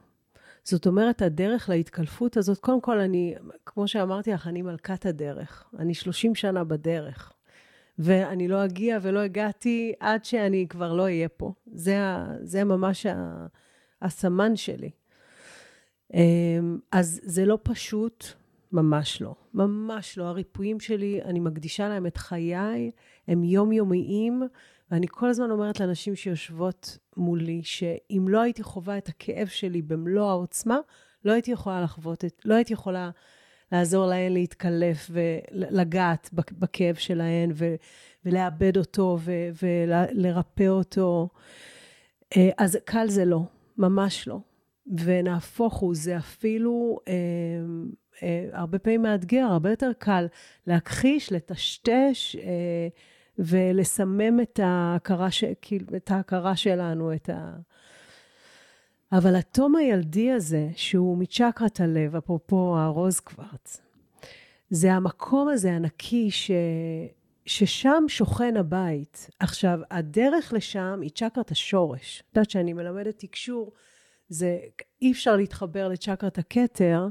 זאת 0.64 0.88
אומרת, 0.88 1.22
הדרך 1.22 1.70
להתקלפות 1.70 2.38
הזאת, 2.38 2.58
קודם 2.58 2.82
כל, 2.82 3.00
אני, 3.00 3.36
כמו 3.66 3.88
שאמרתי 3.88 4.32
לך, 4.32 4.48
אני 4.48 4.62
מלכת 4.62 5.06
הדרך. 5.06 5.70
אני 5.80 5.94
30 5.94 6.36
שנה 6.36 6.64
בדרך. 6.64 7.32
ואני 8.00 8.48
לא 8.48 8.66
אגיע 8.66 8.98
ולא 9.02 9.20
הגעתי 9.20 9.94
עד 10.00 10.26
שאני 10.26 10.66
כבר 10.70 10.94
לא 10.94 11.04
אהיה 11.04 11.30
פה. 11.30 11.54
זה, 11.66 11.98
זה 12.42 12.64
ממש 12.64 13.06
ה, 13.06 13.46
הסמן 14.02 14.56
שלי. 14.56 14.90
אמ, 16.14 16.80
אז 16.92 17.20
זה 17.24 17.46
לא 17.46 17.60
פשוט, 17.64 18.26
ממש 18.72 19.22
לא. 19.22 19.36
ממש 19.54 20.18
לא. 20.18 20.24
הריפויים 20.24 20.80
שלי, 20.80 21.22
אני 21.24 21.40
מקדישה 21.40 21.90
להם 21.90 22.06
את 22.06 22.18
חיי, 22.18 22.92
הם 23.28 23.44
יומיומיים, 23.44 24.44
ואני 24.92 25.08
כל 25.10 25.30
הזמן 25.30 25.52
אומרת 25.52 25.80
לאנשים 25.80 26.16
שיושבות 26.16 26.98
מולי, 27.18 27.62
שאם 27.64 28.26
לא 28.30 28.42
הייתי 28.42 28.64
חווה 28.64 28.98
את 28.98 29.10
הכאב 29.10 29.48
שלי 29.48 29.82
במלוא 29.82 30.30
העוצמה, 30.30 30.78
לא 31.26 31.32
הייתי 31.32 31.52
יכולה 31.52 31.82
לחוות 31.82 32.26
את, 32.26 32.42
לא 32.46 32.56
הייתי 32.56 32.74
יכולה 32.74 33.10
לעזור 33.72 34.06
להן 34.06 34.34
להתקלף 34.34 35.12
ולגעת 35.12 36.30
בכאב 36.34 36.96
שלהן 36.96 37.52
ו, 37.54 37.76
ולאבד 38.26 38.78
אותו 38.78 39.18
ו, 39.22 39.32
ולרפא 39.64 40.68
אותו. 40.68 41.30
אה, 42.38 42.50
אז 42.58 42.78
קל 42.86 43.08
זה 43.10 43.26
לא, 43.26 43.42
ממש 43.78 44.28
לא. 44.28 44.40
ונהפוך 45.04 45.74
הוא, 45.74 45.96
זה 45.96 46.18
אפילו 46.18 47.00
אה, 47.08 47.14
הרבה 48.52 48.80
פעמים 48.80 49.02
מאתגר, 49.02 49.46
הרבה 49.52 49.70
יותר 49.70 49.92
קל 49.98 50.28
להכחיש, 50.68 51.32
לטשטש 51.32 52.36
אה, 52.36 52.88
ולסמם 53.40 54.40
את 54.40 54.60
ההכרה, 54.64 55.32
ש, 55.32 55.44
כאילו, 55.62 55.96
את 55.96 56.12
ההכרה 56.12 56.56
שלנו, 56.56 57.14
את 57.14 57.30
ה... 57.30 57.56
אבל 59.12 59.36
התום 59.36 59.76
הילדי 59.76 60.32
הזה, 60.32 60.70
שהוא 60.76 61.18
מצ'קרת 61.18 61.80
הלב, 61.80 62.16
אפרופו 62.16 62.78
הרוז 62.78 63.20
קוורץ, 63.20 63.82
זה 64.70 64.94
המקום 64.94 65.50
הזה 65.50 65.72
הנקי 65.72 66.32
ש... 66.32 66.52
ששם 67.46 68.04
שוכן 68.08 68.58
הבית. 68.58 69.30
עכשיו, 69.40 69.80
הדרך 69.92 70.54
לשם 70.54 71.00
היא 71.02 71.12
צ'קרת 71.16 71.52
השורש. 71.52 72.24
את 72.32 72.36
יודעת 72.36 72.50
שאני 72.50 72.74
מלמדת 72.74 73.20
תקשור, 73.20 73.72
זה 74.30 74.60
אי 75.02 75.12
אפשר 75.12 75.36
להתחבר 75.36 75.88
לצ'קרת 75.88 76.38
הכתר 76.38 77.08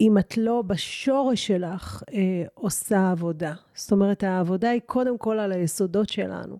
אם 0.00 0.18
את 0.18 0.36
לא 0.36 0.62
בשורש 0.62 1.46
שלך 1.46 2.02
אה, 2.12 2.44
עושה 2.54 3.10
עבודה. 3.10 3.54
זאת 3.74 3.92
אומרת, 3.92 4.22
העבודה 4.22 4.70
היא 4.70 4.80
קודם 4.86 5.18
כל 5.18 5.38
על 5.38 5.52
היסודות 5.52 6.08
שלנו. 6.08 6.58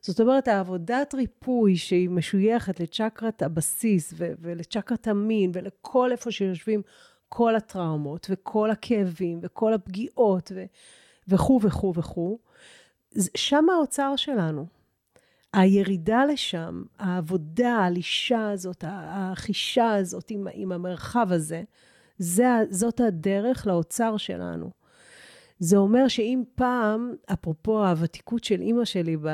זאת 0.00 0.20
אומרת, 0.20 0.48
העבודת 0.48 1.14
ריפוי 1.14 1.76
שהיא 1.76 2.08
משויכת 2.08 2.80
לצ'קרת 2.80 3.42
הבסיס 3.42 4.14
ו- 4.16 4.32
ולצ'קרת 4.40 5.08
המין 5.08 5.50
ולכל 5.54 6.12
איפה 6.12 6.30
שיושבים 6.30 6.82
כל 7.28 7.56
הטראומות 7.56 8.26
וכל 8.30 8.70
הכאבים 8.70 9.38
וכל 9.42 9.74
הפגיעות 9.74 10.52
ו- 10.54 10.64
וכו' 11.28 11.60
וכו' 11.62 11.92
וכו', 11.96 12.38
שם 13.36 13.70
האוצר 13.70 14.16
שלנו. 14.16 14.66
הירידה 15.52 16.24
לשם, 16.24 16.82
העבודה, 16.98 17.72
הלישה 17.72 18.50
הזאת, 18.50 18.84
החישה 18.88 19.94
הזאת 19.94 20.30
עם, 20.30 20.46
עם 20.52 20.72
המרחב 20.72 21.32
הזה, 21.32 21.62
זה, 22.18 22.46
זאת 22.70 23.00
הדרך 23.00 23.66
לאוצר 23.66 24.16
שלנו. 24.16 24.70
זה 25.58 25.76
אומר 25.76 26.08
שאם 26.08 26.42
פעם, 26.54 27.14
אפרופו 27.32 27.86
הוותיקות 27.86 28.44
של 28.44 28.60
אימא 28.60 28.84
שלי, 28.84 29.16
ב, 29.16 29.28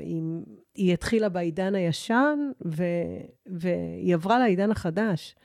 עם, 0.00 0.42
היא 0.74 0.92
התחילה 0.92 1.28
בעידן 1.28 1.74
הישן 1.74 2.38
ו, 2.66 2.84
והיא 3.46 4.14
עברה 4.14 4.38
לעידן 4.38 4.70
החדש. 4.70 5.36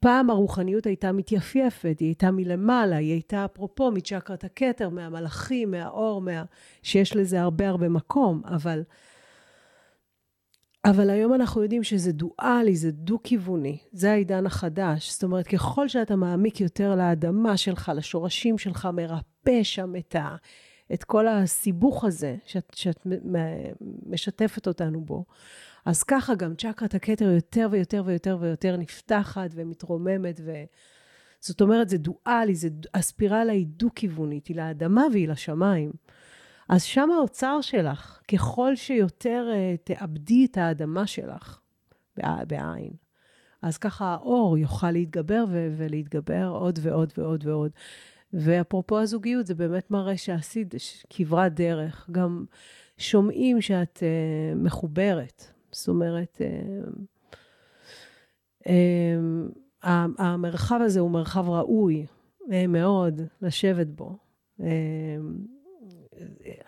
פעם 0.00 0.30
הרוחניות 0.30 0.86
הייתה 0.86 1.12
מתייפייפת, 1.12 1.96
היא 2.00 2.08
הייתה 2.08 2.30
מלמעלה, 2.30 2.96
היא 2.96 3.12
הייתה 3.12 3.44
אפרופו 3.44 3.90
מצ'קרת 3.90 4.44
הכתר, 4.44 4.88
מהמלאכים, 4.88 5.70
מהאור, 5.70 6.20
מה... 6.20 6.44
שיש 6.82 7.16
לזה 7.16 7.40
הרבה 7.40 7.68
הרבה 7.68 7.88
מקום, 7.88 8.42
אבל 8.44 8.82
אבל 10.90 11.10
היום 11.10 11.34
אנחנו 11.34 11.62
יודעים 11.62 11.82
שזה 11.82 12.12
דואלי, 12.12 12.76
זה 12.76 12.90
דו-כיווני, 12.90 13.78
זה 13.92 14.12
העידן 14.12 14.46
החדש. 14.46 15.12
זאת 15.12 15.22
אומרת, 15.22 15.46
ככל 15.46 15.88
שאתה 15.88 16.16
מעמיק 16.16 16.60
יותר 16.60 16.94
לאדמה 16.94 17.56
שלך, 17.56 17.92
לשורשים 17.96 18.58
שלך, 18.58 18.88
מרפא 18.92 19.62
שם 19.62 19.96
את, 19.96 20.14
ה, 20.14 20.36
את 20.94 21.04
כל 21.04 21.28
הסיבוך 21.28 22.04
הזה 22.04 22.36
שאת, 22.44 22.72
שאת 22.74 23.06
משתפת 24.06 24.66
אותנו 24.66 25.00
בו, 25.00 25.24
אז 25.84 26.02
ככה 26.02 26.34
גם 26.34 26.54
צ'קרת 26.54 26.94
הכתר 26.94 27.30
יותר 27.30 27.68
ויותר 27.70 28.02
ויותר 28.06 28.38
ויותר 28.40 28.76
נפתחת 28.76 29.50
ומתרוממת. 29.54 30.40
ו... 30.44 30.52
זאת 31.40 31.60
אומרת, 31.60 31.88
זה 31.88 31.98
דואלי, 31.98 32.54
זה, 32.54 32.68
הספירלה 32.94 33.52
היא 33.52 33.66
דו-כיוונית, 33.66 34.46
היא 34.46 34.56
לאדמה 34.56 35.04
והיא 35.12 35.28
לשמיים. 35.28 35.92
אז 36.68 36.82
שם 36.82 37.10
האוצר 37.10 37.60
שלך, 37.60 38.20
ככל 38.32 38.76
שיותר 38.76 39.46
uh, 39.52 39.78
תאבדי 39.84 40.44
את 40.50 40.56
האדמה 40.56 41.06
שלך, 41.06 41.60
בעין, 42.46 42.90
אז 43.62 43.78
ככה 43.78 44.04
האור 44.14 44.58
יוכל 44.58 44.90
להתגבר 44.90 45.44
ו- 45.48 45.74
ולהתגבר 45.76 46.48
עוד 46.48 46.78
ועוד 46.82 47.12
ועוד 47.18 47.46
ועוד. 47.46 47.70
ואפרופו 48.32 48.98
הזוגיות, 48.98 49.46
זה 49.46 49.54
באמת 49.54 49.90
מראה 49.90 50.16
שעשית 50.16 50.74
כברת 51.10 51.54
דרך. 51.54 52.10
גם 52.12 52.44
שומעים 52.98 53.60
שאת 53.60 53.98
uh, 53.98 54.58
מחוברת. 54.58 55.46
זאת 55.72 55.88
אומרת, 55.88 56.40
uh, 58.64 58.68
uh, 58.68 59.88
המרחב 60.18 60.80
הזה 60.84 61.00
הוא 61.00 61.10
מרחב 61.10 61.48
ראוי 61.48 62.06
uh, 62.40 62.46
מאוד 62.68 63.20
לשבת 63.42 63.86
בו. 63.86 64.16
Uh, 64.60 64.64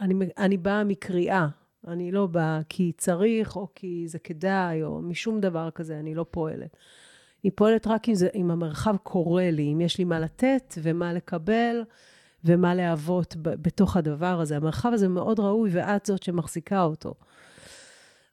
אני, 0.01 0.15
אני 0.39 0.57
באה 0.57 0.85
מקריאה, 0.85 1.49
אני 1.87 2.13
לא 2.13 2.27
באה 2.27 2.61
כי 2.69 2.93
צריך, 2.97 3.57
או 3.57 3.69
כי 3.75 4.05
זה 4.09 4.19
כדאי, 4.19 4.83
או 4.83 5.03
משום 5.03 5.41
דבר 5.41 5.71
כזה, 5.71 5.99
אני 5.99 6.15
לא 6.15 6.27
פועלת. 6.31 6.77
היא 7.43 7.53
פועלת 7.55 7.87
רק 7.87 8.09
אם, 8.09 8.15
זה, 8.15 8.29
אם 8.35 8.51
המרחב 8.51 8.97
קורא 9.03 9.43
לי, 9.43 9.73
אם 9.73 9.81
יש 9.81 9.99
לי 9.99 10.05
מה 10.05 10.21
לתת 10.21 10.75
ומה 10.83 11.13
לקבל 11.13 11.83
ומה 12.45 12.75
להוות 12.75 13.37
בתוך 13.43 13.97
הדבר 13.97 14.41
הזה. 14.41 14.57
המרחב 14.57 14.91
הזה 14.93 15.09
מאוד 15.09 15.41
ראוי, 15.41 15.71
ואת 15.73 16.07
זאת 16.07 16.23
שמחזיקה 16.23 16.83
אותו. 16.83 17.15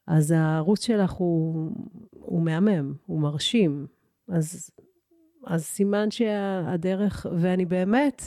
אז 0.06 0.30
הערוץ 0.30 0.84
שלך 0.84 1.10
הוא, 1.10 1.70
הוא 2.10 2.42
מהמם, 2.42 2.94
הוא 3.06 3.20
מרשים. 3.20 3.86
אז, 4.28 4.70
אז 5.46 5.64
סימן 5.64 6.10
שהדרך, 6.10 7.26
ואני 7.38 7.64
באמת 7.64 8.22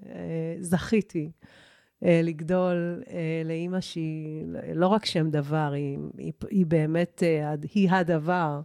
זכיתי. 0.60 1.30
אה, 2.04 2.20
לגדול 2.22 3.02
אה, 3.10 3.42
לאימא 3.44 3.80
שהיא 3.80 4.46
לא 4.74 4.86
רק 4.86 5.04
שם 5.04 5.30
דבר, 5.30 5.72
היא, 5.74 5.98
היא, 6.18 6.32
היא 6.50 6.66
באמת, 6.66 7.22
אה, 7.22 7.54
היא 7.74 7.90
הדבר. 7.90 8.60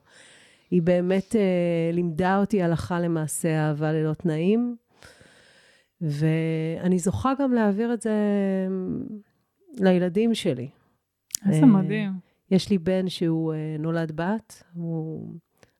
היא 0.71 0.81
באמת 0.81 1.35
לימדה 1.93 2.39
אותי 2.39 2.63
הלכה 2.63 2.99
למעשה 2.99 3.67
אהבה 3.67 3.91
ללא 3.91 4.13
תנאים, 4.13 4.75
ואני 6.01 6.99
זוכה 6.99 7.33
גם 7.39 7.53
להעביר 7.53 7.93
את 7.93 8.01
זה 8.01 8.11
לילדים 9.77 10.35
שלי. 10.35 10.69
איזה 11.49 11.65
מדהים. 11.65 12.11
יש 12.51 12.69
לי 12.69 12.77
בן 12.77 13.09
שהוא 13.09 13.53
נולד 13.79 14.11
בת, 14.11 14.63
הוא 14.73 15.33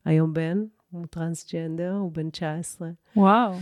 היום 0.04 0.32
בן, 0.32 0.64
הוא 0.90 1.06
טרנסג'נדר, 1.06 1.92
הוא 1.92 2.12
בן 2.12 2.30
19. 2.30 2.88
וואו. 3.16 3.54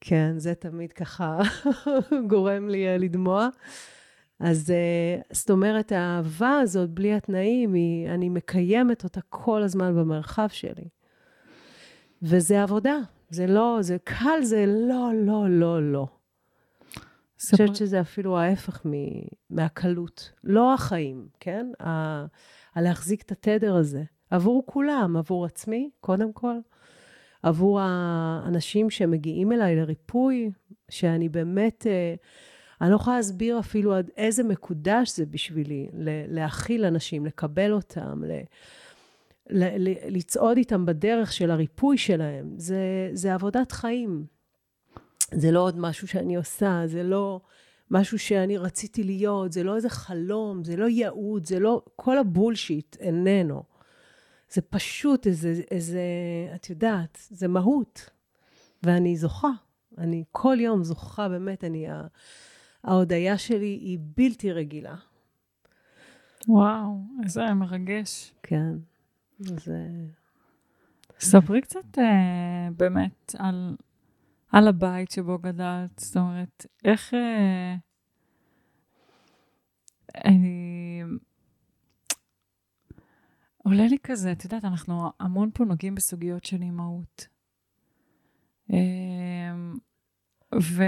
כן, 0.00 0.34
זה 0.38 0.54
תמיד 0.54 0.92
ככה 0.92 1.38
גורם 2.30 2.68
לי 2.68 2.88
אה, 2.88 2.98
לדמוע. 2.98 3.48
אז 4.40 4.70
אה, 4.70 5.20
זאת 5.32 5.50
אומרת, 5.50 5.92
האהבה 5.92 6.58
הזאת, 6.58 6.90
בלי 6.90 7.14
התנאים, 7.14 7.74
היא, 7.74 8.08
אני 8.08 8.28
מקיימת 8.28 9.04
אותה 9.04 9.20
כל 9.28 9.62
הזמן 9.62 9.96
במרחב 9.96 10.48
שלי. 10.48 10.88
וזה 12.22 12.62
עבודה. 12.62 12.96
זה 13.30 13.46
לא, 13.46 13.78
זה 13.80 13.96
קל, 14.04 14.42
זה 14.42 14.64
לא, 14.66 15.10
לא, 15.14 15.44
לא, 15.48 15.92
לא. 15.92 16.06
אני 16.96 17.50
חושבת 17.50 17.76
שזה 17.76 18.00
אפילו 18.00 18.38
ההפך 18.38 18.86
מהקלות. 19.50 20.30
לא 20.44 20.74
החיים, 20.74 21.28
כן? 21.40 21.66
ה- 21.80 22.26
הלהחזיק 22.74 23.22
את 23.22 23.32
התדר 23.32 23.76
הזה. 23.76 24.02
עבור 24.30 24.62
כולם, 24.66 25.16
עבור 25.16 25.44
עצמי, 25.44 25.90
קודם 26.00 26.32
כל. 26.32 26.54
עבור 27.46 27.80
האנשים 27.80 28.90
שמגיעים 28.90 29.52
אליי 29.52 29.76
לריפוי, 29.76 30.50
שאני 30.88 31.28
באמת, 31.28 31.86
אה, 31.86 32.14
אני 32.80 32.90
לא 32.90 32.96
יכולה 32.96 33.16
להסביר 33.16 33.58
אפילו 33.58 33.94
עד 33.94 34.10
איזה 34.16 34.42
מקודש 34.42 35.16
זה 35.16 35.26
בשבילי, 35.26 35.88
להכיל 36.28 36.84
אנשים, 36.84 37.26
לקבל 37.26 37.72
אותם, 37.72 38.22
ל... 38.24 38.32
לצעוד 40.08 40.56
איתם 40.56 40.86
בדרך 40.86 41.32
של 41.32 41.50
הריפוי 41.50 41.98
שלהם. 41.98 42.54
זה, 42.56 43.10
זה 43.12 43.34
עבודת 43.34 43.72
חיים. 43.72 44.24
זה 45.34 45.50
לא 45.50 45.60
עוד 45.60 45.78
משהו 45.78 46.08
שאני 46.08 46.36
עושה, 46.36 46.82
זה 46.86 47.02
לא 47.02 47.40
משהו 47.90 48.18
שאני 48.18 48.58
רציתי 48.58 49.04
להיות, 49.04 49.52
זה 49.52 49.62
לא 49.62 49.76
איזה 49.76 49.88
חלום, 49.88 50.64
זה 50.64 50.76
לא 50.76 50.88
ייעוד, 50.88 51.46
זה 51.46 51.58
לא... 51.58 51.82
כל 51.96 52.18
הבולשיט 52.18 52.96
איננו. 53.00 53.75
זה 54.50 54.62
פשוט 54.62 55.26
איזה, 55.26 55.62
איזה, 55.70 56.02
את 56.54 56.70
יודעת, 56.70 57.18
זה 57.30 57.48
מהות. 57.48 58.10
ואני 58.82 59.16
זוכה. 59.16 59.50
אני 59.98 60.24
כל 60.32 60.56
יום 60.60 60.84
זוכה, 60.84 61.28
באמת, 61.28 61.64
אני... 61.64 61.86
ההודיה 62.84 63.38
שלי 63.38 63.66
היא 63.66 63.98
בלתי 64.00 64.52
רגילה. 64.52 64.94
וואו, 66.48 67.00
איזה 67.24 67.54
מרגש. 67.54 68.34
כן, 68.42 68.72
זה... 69.38 69.88
ספרי 71.20 71.60
קצת 71.60 71.98
אה, 71.98 72.68
באמת 72.76 73.34
על, 73.38 73.76
על 74.52 74.68
הבית 74.68 75.10
שבו 75.10 75.38
גדלת, 75.38 75.98
זאת 75.98 76.16
אומרת, 76.16 76.66
איך... 76.84 77.14
אה, 77.14 77.74
אני... 80.24 80.55
עולה 83.66 83.86
לי 83.86 83.96
כזה, 84.02 84.32
את 84.32 84.44
יודעת, 84.44 84.64
אנחנו 84.64 85.10
המון 85.20 85.50
פה 85.54 85.64
נוגעים 85.64 85.94
בסוגיות 85.94 86.44
של 86.44 86.62
אימהות. 86.62 87.26
אה, 88.72 88.76
ו... 90.54 90.82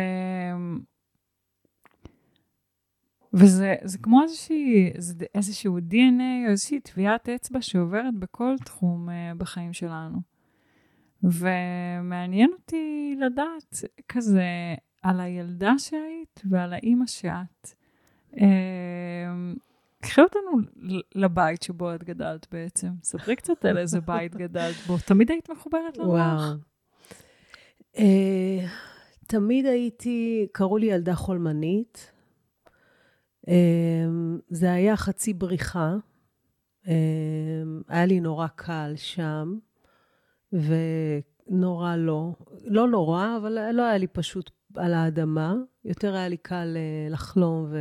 וזה 3.32 3.75
כמו 4.02 4.23
איזושהי, 4.23 4.90
איזשהו 5.35 5.78
DNA 5.78 6.47
או 6.47 6.50
איזושהי 6.50 6.80
טביעת 6.80 7.28
אצבע 7.28 7.62
שעוברת 7.62 8.14
בכל 8.18 8.54
תחום 8.64 9.08
uh, 9.08 9.12
בחיים 9.38 9.73
שלנו. 9.73 10.18
ומעניין 11.23 12.50
אותי 12.52 13.14
לדעת 13.18 13.75
כזה 14.08 14.75
על 15.02 15.20
הילדה 15.20 15.73
שהיית 15.78 16.42
ועל 16.50 16.73
האימא 16.73 17.06
שאת. 17.06 17.75
Uh, 18.32 18.38
קחי 20.02 20.21
אותנו 20.21 20.50
לבית 21.14 21.62
שבו 21.62 21.95
את 21.95 22.05
גדלת 22.05 22.47
בעצם. 22.52 22.88
ספרי 23.02 23.37
קצת 23.37 23.64
על 23.64 23.78
איזה 23.78 24.00
בית 24.00 24.35
גדלת 24.35 24.76
בו. 24.87 24.97
תמיד 25.07 25.31
היית 25.31 25.50
מחוברת 25.50 25.97
לרוח? 25.97 26.09
וואו. 26.09 26.55
Uh, 27.95 28.00
תמיד 29.26 29.67
הייתי, 29.67 30.47
קראו 30.52 30.78
לי 30.78 30.87
ילדה 30.87 31.14
חולמנית. 31.14 32.12
אמ, 33.49 34.38
זה 34.49 34.73
היה 34.73 34.97
חצי 34.97 35.33
בריחה. 35.33 35.97
אמ, 36.87 37.83
היה 37.88 38.07
לי 38.07 38.21
נורא 38.21 38.47
קל 38.47 38.93
שם, 38.97 39.59
ונורא 40.52 41.97
לא. 41.97 42.33
לא 42.64 42.88
נורא, 42.88 43.37
אבל 43.37 43.73
לא 43.73 43.83
היה 43.83 43.99
לי 43.99 44.07
פשוט 44.07 44.50
על 44.78 44.94
האדמה. 44.94 45.54
יותר 45.85 46.14
היה 46.14 46.28
לי 46.28 46.37
קל 46.37 46.76
אה, 46.76 47.11
לחלום, 47.11 47.73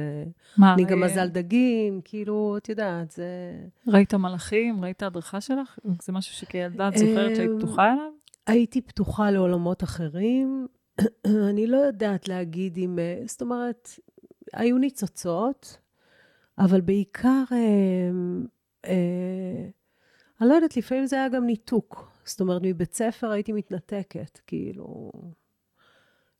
ואני 0.59 0.85
גם 0.85 0.99
מזל 0.99 1.27
דגים, 1.27 2.01
כאילו, 2.03 2.55
את 2.57 2.69
יודעת, 2.69 3.11
זה... 3.11 3.27
ראית 3.87 4.13
מלאכים? 4.13 4.83
ראית 4.83 5.03
הדרכה 5.03 5.41
שלך? 5.41 5.79
זה 6.01 6.13
משהו 6.13 6.33
שכילדה 6.33 6.87
את 6.87 6.97
זוכרת 6.97 7.35
שהיית 7.35 7.51
אמ, 7.51 7.57
פתוחה 7.57 7.93
אליו? 7.93 8.11
הייתי 8.47 8.81
פתוחה 8.81 9.31
לעולמות 9.31 9.83
אחרים. 9.83 10.67
אני 11.49 11.67
לא 11.67 11.77
יודעת 11.77 12.27
להגיד 12.27 12.77
אם... 12.77 12.99
אה, 12.99 13.21
זאת 13.25 13.41
אומרת, 13.41 13.89
היו 14.53 14.77
ניצוצות, 14.77 15.77
אבל 16.57 16.81
בעיקר, 16.81 17.43
אה, 17.51 17.57
אה, 18.85 19.69
אני 20.41 20.49
לא 20.49 20.53
יודעת, 20.53 20.77
לפעמים 20.77 21.05
זה 21.05 21.15
היה 21.15 21.29
גם 21.29 21.45
ניתוק. 21.45 22.11
זאת 22.25 22.41
אומרת, 22.41 22.61
מבית 22.65 22.93
ספר 22.93 23.31
הייתי 23.31 23.53
מתנתקת, 23.53 24.39
כאילו... 24.47 25.11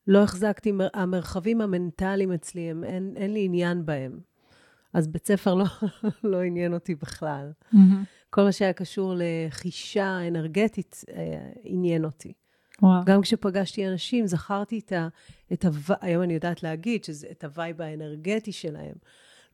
לא 0.08 0.24
החזקתי, 0.24 0.72
המרחבים 0.94 1.62
המנטליים 1.62 2.32
אצלי, 2.32 2.62
הם, 2.62 2.84
אין, 2.84 3.14
אין 3.16 3.34
לי 3.34 3.46
עניין 3.46 3.86
בהם. 3.86 4.20
אז 4.94 5.08
בית 5.08 5.28
ספר 5.28 5.54
לא, 5.54 5.66
לא 6.24 6.42
עניין 6.42 6.74
אותי 6.74 6.96
בכלל. 6.96 7.52
Mm-hmm. 7.74 7.78
כל 8.30 8.44
מה 8.44 8.52
שהיה 8.52 8.74
קשור 8.74 9.14
לחישה 9.18 10.28
אנרגטית 10.28 11.04
אה, 11.16 11.50
עניין 11.64 12.06
אותי. 12.06 12.34
וואו. 12.82 13.06
גם 13.06 13.22
כשפגשתי 13.22 13.88
אנשים, 13.88 14.28
זכרתי 14.28 14.80
את 14.80 14.92
ה... 14.92 15.08
את 15.54 15.66
ה 15.66 15.70
היום 16.02 16.24
אני 16.24 16.34
יודעת 16.34 16.64
להגיד 16.64 17.04
שזה 17.04 17.28
את 17.32 17.44
ה 17.44 17.51
vibe 17.51 17.82
האנרגטי 17.82 18.52
שלהם. 18.52 18.96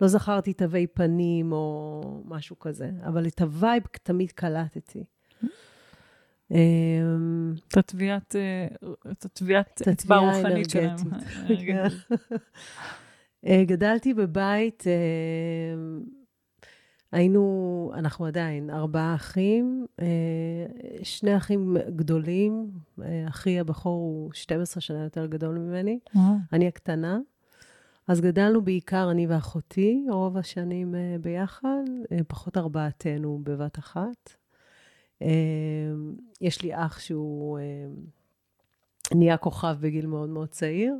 לא 0.01 0.07
זכרתי 0.07 0.53
תווי 0.53 0.87
פנים 0.87 1.51
או 1.51 2.01
משהו 2.25 2.59
כזה, 2.59 2.89
אבל 3.07 3.27
את 3.27 3.41
ה 3.41 3.49
vibe 3.49 3.83
תמיד 4.03 4.31
קלטתי. 4.31 5.03
אמ, 6.51 7.53
את 7.67 7.77
הטביעת, 7.77 8.35
את 9.11 9.25
הטביעת 9.25 9.81
אצבע 9.87 10.15
הרוחנית 10.15 10.69
שלהם. 10.69 10.95
אה, 13.47 13.63
גדלתי 13.65 14.13
בבית 14.13 14.83
היינו, 17.13 17.91
אנחנו 17.95 18.25
עדיין, 18.25 18.69
ארבעה 18.69 19.15
אחים, 19.15 19.85
אה, 20.01 20.05
שני 21.03 21.37
אחים 21.37 21.77
גדולים, 21.95 22.71
אה, 23.01 23.25
אחי 23.27 23.59
הבכור 23.59 23.93
הוא 23.93 24.33
12 24.33 24.81
שנה 24.81 25.03
יותר 25.03 25.25
גדול 25.25 25.57
ממני, 25.57 25.99
אני 26.53 26.67
הקטנה. 26.67 27.19
אז 28.07 28.21
גדלנו 28.21 28.61
בעיקר, 28.61 29.11
אני 29.11 29.27
ואחותי, 29.27 30.05
רוב 30.09 30.37
השנים 30.37 30.95
אה, 30.95 31.15
ביחד, 31.21 31.83
פחות 32.27 32.57
ארבעתנו 32.57 33.39
בבת 33.43 33.79
אחת. 33.79 34.42
יש 36.41 36.61
לי 36.61 36.71
אח 36.73 36.99
שהוא 36.99 37.59
נהיה 39.15 39.37
כוכב 39.37 39.75
בגיל 39.79 40.05
מאוד 40.05 40.29
מאוד 40.29 40.49
צעיר. 40.49 40.95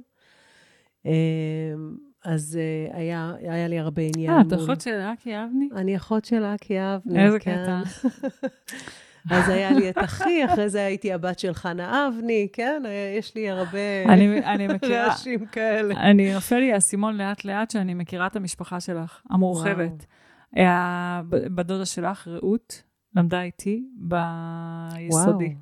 אז 2.26 2.60
uh, 2.60 2.96
היה, 2.96 3.34
היה 3.40 3.68
לי 3.68 3.80
הרבה 3.80 4.02
עניין. 4.02 4.34
אה, 4.34 4.42
את 4.42 4.54
אחות 4.54 4.82
של 4.82 5.00
אקי 5.00 5.36
אבני? 5.36 5.70
אני 5.76 5.96
אחות 5.96 6.26
של 6.26 6.44
אקי 6.44 6.78
אבני, 6.80 7.26
איזה 7.26 7.40
כן. 7.40 7.64
קטע. 7.64 7.82
אז 9.32 9.50
היה 9.50 9.72
לי 9.72 9.90
את 9.90 9.98
אחי, 9.98 10.46
אחרי 10.46 10.70
זה 10.70 10.86
הייתי 10.86 11.14
הבת 11.14 11.40
של 11.40 11.54
חנה 11.54 12.08
אבני, 12.08 12.48
כן? 12.54 12.84
יש 13.18 13.36
לי 13.36 13.50
הרבה 13.50 14.04
אני, 14.06 14.40
אני 14.40 14.68
מכירה, 14.76 15.08
רעשים 15.08 15.46
כאלה. 15.46 15.96
אני 15.96 16.34
נופל 16.34 16.56
לי 16.56 16.74
האסימון 16.74 17.18
לאט-לאט 17.18 17.72
שאני 17.72 17.94
מכירה 17.94 18.28
את 18.28 18.36
המשפחה 18.36 18.80
שלך, 18.80 19.22
המורחבת. 19.30 20.06
היה, 20.54 21.22
בדודה 21.30 21.86
שלך, 21.86 22.28
רעות, 22.28 22.84
למדה 23.16 23.42
איתי 23.42 23.90
ביסודי. 23.96 25.56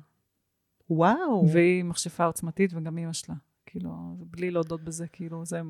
וואו. 0.90 1.16
וואו. 1.18 1.48
והיא 1.52 1.84
מכשפה 1.84 2.24
עוצמתית, 2.24 2.70
וגם 2.74 2.98
אימא 2.98 3.12
שלה. 3.12 3.34
כאילו, 3.66 4.16
בלי 4.30 4.50
להודות 4.50 4.80
בזה, 4.84 5.06
כאילו, 5.08 5.44
זה 5.44 5.60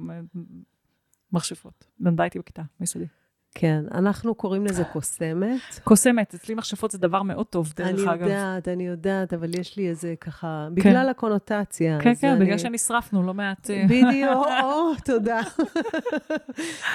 מכשפות. 1.32 1.86
למדה 2.00 2.24
איתי 2.24 2.38
בכיתה, 2.38 2.62
ביסודי. 2.80 3.06
כן, 3.54 3.84
אנחנו 3.94 4.34
קוראים 4.34 4.64
לזה 4.64 4.84
קוסמת. 4.84 5.80
קוסמת, 5.84 6.34
אצלי 6.34 6.54
מכשפות 6.54 6.90
זה 6.90 6.98
דבר 6.98 7.22
מאוד 7.22 7.46
טוב, 7.46 7.72
דרך 7.76 7.88
אני 7.88 8.02
אגב. 8.02 8.22
אני 8.22 8.22
יודעת, 8.22 8.68
אני 8.68 8.86
יודעת, 8.86 9.34
אבל 9.34 9.58
יש 9.58 9.76
לי 9.76 9.88
איזה 9.88 10.14
ככה, 10.20 10.66
כן. 10.68 10.74
בגלל 10.74 11.08
הקונוטציה. 11.08 11.98
כן, 12.00 12.14
כן, 12.14 12.28
אני... 12.28 12.44
בגלל 12.44 12.58
שנשרפנו 12.58 13.22
לא 13.22 13.34
מעט... 13.34 13.70
אה, 13.70 13.84
בדיוק, 13.88 14.46
או, 14.62 14.94
תודה. 15.04 15.40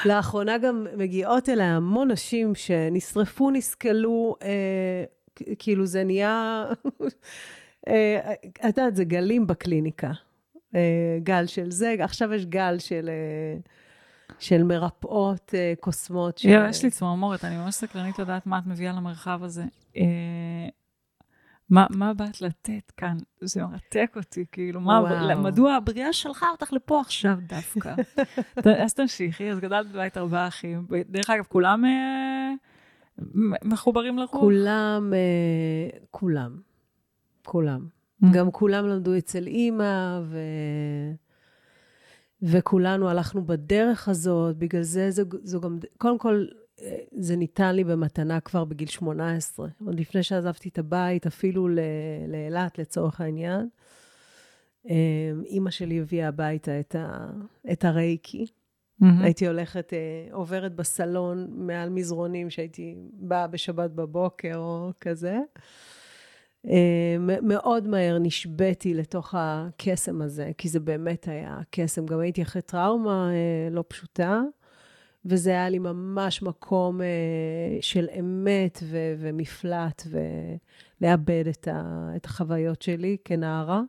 לאחרונה 0.05 0.57
גם 0.57 0.87
מגיעות 0.97 1.49
אליי 1.49 1.65
המון 1.65 2.11
נשים 2.11 2.55
שנשרפו, 2.55 3.51
נסכלו, 3.51 4.35
אה, 4.43 5.03
כאילו 5.59 5.85
זה 5.85 6.03
נהיה... 6.03 6.65
אה, 7.87 8.33
את 8.69 8.77
יודעת, 8.77 8.95
זה 8.95 9.03
גלים 9.03 9.47
בקליניקה. 9.47 10.11
אה, 10.75 11.17
גל 11.23 11.45
של 11.45 11.71
זה, 11.71 11.95
עכשיו 11.99 12.33
יש 12.33 12.45
גל 12.45 12.79
של... 12.79 13.09
אה, 13.09 13.59
של 14.39 14.63
מרפאות 14.63 15.51
אה, 15.53 15.73
קוסמות. 15.79 16.37
ש... 16.37 16.45
יש 16.45 16.83
לי 16.83 16.89
צמרמורת, 16.89 17.45
אני 17.45 17.57
ממש 17.57 17.75
סקרנית 17.75 18.19
לדעת 18.19 18.47
מה 18.47 18.59
את 18.59 18.65
מביאה 18.65 18.93
למרחב 18.93 19.43
הזה. 19.43 19.63
מה, 21.69 21.87
מה 21.89 22.13
באת 22.13 22.41
לתת 22.41 22.91
כאן? 22.97 23.17
זה 23.41 23.63
מרתק 23.63 24.13
אותי, 24.15 24.45
כאילו, 24.51 24.81
מה, 24.81 25.35
מדוע 25.35 25.73
הבריאה 25.73 26.13
שלחה 26.13 26.49
אותך 26.49 26.73
לפה 26.73 27.01
עכשיו 27.01 27.37
דווקא? 27.47 27.95
אז 28.83 28.93
תמשיכי, 28.93 29.51
אז 29.51 29.59
גדלת 29.59 29.91
בבית 29.91 30.17
ארבעה 30.17 30.47
אחים. 30.47 30.87
דרך 31.09 31.29
אגב, 31.29 31.43
כולם 31.43 31.85
אה, 31.85 32.53
מחוברים 33.63 34.17
לרוח? 34.17 34.31
כולם, 34.31 35.13
אה, 35.13 35.99
כולם. 36.11 36.57
כולם. 37.45 37.87
Mm. 38.23 38.27
גם 38.33 38.51
כולם 38.51 38.87
למדו 38.87 39.17
אצל 39.17 39.47
אימא, 39.47 40.19
ו... 40.23 40.39
וכולנו 42.41 43.09
הלכנו 43.09 43.45
בדרך 43.45 44.09
הזאת, 44.09 44.57
בגלל 44.57 44.81
זה 44.81 45.11
זו, 45.11 45.23
זו 45.43 45.61
גם, 45.61 45.79
קודם 45.97 46.17
כל, 46.17 46.45
אה, 46.81 46.97
זה 47.11 47.35
ניתן 47.35 47.75
לי 47.75 47.83
במתנה 47.83 48.39
כבר 48.39 48.65
בגיל 48.65 48.87
18, 48.87 49.67
עוד 49.85 49.99
לפני 49.99 50.23
שעזבתי 50.23 50.69
את 50.69 50.79
הבית, 50.79 51.27
אפילו 51.27 51.67
לאילת 52.27 52.79
לצורך 52.79 53.21
העניין. 53.21 53.69
אמ, 54.89 55.43
אימא 55.45 55.69
שלי 55.69 55.99
הביאה 55.99 56.27
הביתה 56.27 56.79
את, 56.79 56.95
ה, 56.95 57.29
את 57.71 57.85
הרייקי. 57.85 58.45
Mm-hmm. 58.45 59.05
הייתי 59.23 59.47
הולכת, 59.47 59.93
אה, 59.93 60.33
עוברת 60.35 60.75
בסלון 60.75 61.47
מעל 61.49 61.89
מזרונים 61.89 62.49
שהייתי 62.49 62.95
באה 63.13 63.47
בשבת 63.47 63.91
בבוקר 63.91 64.55
או 64.55 64.91
כזה. 65.01 65.37
אה, 66.69 67.17
מאוד 67.41 67.87
מהר 67.87 68.17
נשבתי 68.19 68.93
לתוך 68.93 69.35
הקסם 69.37 70.21
הזה, 70.21 70.51
כי 70.57 70.69
זה 70.69 70.79
באמת 70.79 71.27
היה 71.27 71.59
קסם. 71.71 72.05
גם 72.05 72.19
הייתי 72.19 72.41
אחרי 72.41 72.61
טראומה 72.61 73.29
אה, 73.31 73.69
לא 73.71 73.83
פשוטה, 73.87 74.41
וזה 75.25 75.49
היה 75.49 75.69
לי 75.69 75.79
ממש 75.79 76.41
מקום 76.41 77.01
של 77.81 78.07
אמת 78.19 78.79
ו- 78.83 79.15
ומפלט, 79.19 80.07
ולעבד 81.01 81.47
את, 81.49 81.67
ה- 81.67 82.09
את 82.15 82.25
החוויות 82.25 82.81
שלי 82.81 83.17
כנערה. 83.25 83.81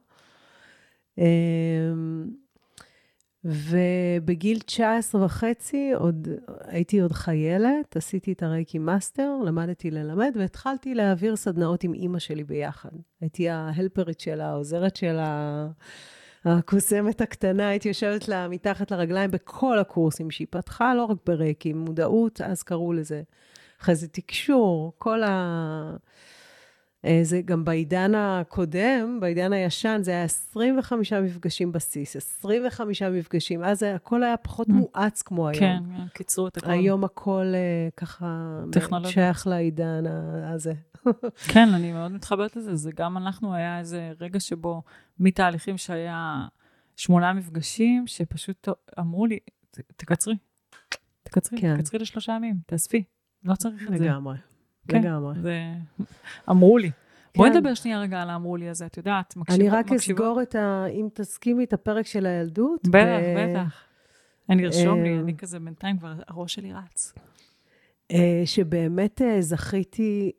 ובגיל 3.49 4.59
19 4.59 5.25
וחצי, 5.25 5.91
עוד, 5.95 6.29
הייתי 6.65 7.01
עוד 7.01 7.13
חיילת, 7.13 7.97
עשיתי 7.97 8.33
את 8.33 8.43
הרייקי 8.43 8.79
master, 8.79 9.31
למדתי 9.45 9.91
ללמד, 9.91 10.33
והתחלתי 10.35 10.95
להעביר 10.95 11.37
סדנאות 11.37 11.85
עם 11.85 11.95
אימא 11.95 12.19
שלי 12.19 12.45
ביחד. 12.45 12.91
הייתי 13.21 13.49
ההלפרית 13.49 14.21
שלה, 14.21 14.49
העוזרת 14.49 14.97
שלה, 14.97 15.67
הקוסמת 16.45 17.21
הקטנה, 17.21 17.69
הייתי 17.69 17.89
יושבת 17.89 18.29
לה 18.29 18.49
מתחת 18.49 18.91
לרגליים 18.91 19.31
בכל 19.31 19.79
הקורסים 19.79 20.31
שהיא 20.31 20.47
פתחה, 20.51 20.95
לא 20.95 21.05
רק 21.05 21.19
ברייקי, 21.27 21.73
מודעות, 21.73 22.41
אז 22.41 22.63
קראו 22.63 22.93
לזה. 22.93 23.23
אחרי 23.81 23.95
זה 23.95 24.09
תקשור, 24.09 24.93
כל 24.99 25.23
ה... 25.23 25.97
אה, 27.05 27.21
זה 27.23 27.41
גם 27.45 27.65
בעידן 27.65 28.13
הקודם, 28.15 29.19
בעידן 29.21 29.53
הישן, 29.53 30.01
זה 30.03 30.11
היה 30.11 30.25
25 30.25 31.13
מפגשים 31.13 31.73
בסיס, 31.73 32.17
25 32.17 33.03
מפגשים, 33.03 33.65
אז 33.65 33.83
הכל 33.83 34.23
היה 34.23 34.37
פחות 34.37 34.69
mm. 34.69 34.73
מואץ 34.73 35.23
כמו 35.23 35.49
היום. 35.49 35.61
כן, 35.61 35.83
כן 35.97 36.07
קיצרו 36.15 36.49
את 36.49 36.57
הכל. 36.57 36.71
היום 36.71 37.05
הכל 37.05 37.53
אה, 37.55 37.89
ככה 37.97 38.53
שייך 39.05 39.47
לעידן 39.47 40.05
הזה. 40.55 40.73
כן, 41.53 41.69
אני 41.75 41.93
מאוד 41.93 42.13
מתחברת 42.13 42.57
לזה, 42.57 42.77
זה 42.77 42.91
גם 42.93 43.17
אנחנו, 43.17 43.55
היה 43.55 43.79
איזה 43.79 44.13
רגע 44.21 44.41
שבו 44.41 44.83
מתהליכים 45.19 45.79
שהיה 45.79 46.47
שמונה 46.97 47.33
מפגשים, 47.33 48.07
שפשוט 48.07 48.69
אמרו 48.99 49.27
לי, 49.27 49.39
תקצרי, 49.71 50.37
תקצרי, 51.23 51.61
כן. 51.61 51.77
תקצרי 51.77 51.99
לשלושה 51.99 52.33
ימים, 52.33 52.57
תאספי, 52.67 53.05
לא 53.45 53.55
צריך 53.55 53.83
את 53.83 53.99
זה. 53.99 54.05
לגמרי. 54.05 54.37
כן, 54.89 55.03
לגמרי. 55.03 55.35
זה... 55.43 55.73
אמרו 56.51 56.79
לי. 56.79 56.91
כן. 56.91 57.39
בואי 57.39 57.51
נדבר 57.51 57.75
שנייה 57.75 58.01
רגע 58.01 58.23
על 58.23 58.31
האמרו 58.31 58.57
לי 58.57 58.69
הזה, 58.69 58.87
את 58.87 58.97
יודעת, 58.97 59.37
מקשיבות. 59.37 59.61
אני 59.61 59.69
רק 59.69 59.91
מקשיבות. 59.91 60.23
אסגור 60.23 60.43
את 60.43 60.55
ה... 60.55 60.85
אם 60.87 61.09
תסכימי 61.15 61.65
את 61.65 61.73
הפרק 61.73 62.07
של 62.07 62.27
הילדות. 62.27 62.89
בטח, 62.89 63.21
ב... 63.37 63.51
בטח. 63.51 63.89
אני 64.51 64.67
ארשום 64.67 65.03
לי, 65.03 65.15
אה, 65.15 65.21
אני 65.21 65.37
כזה 65.37 65.59
בינתיים 65.59 65.99
כבר, 65.99 66.13
הראש 66.29 66.55
שלי 66.55 66.73
רץ. 66.73 67.13
אה, 68.13 68.43
שבאמת 68.45 69.23
אה, 69.23 69.43
זכיתי 69.43 70.33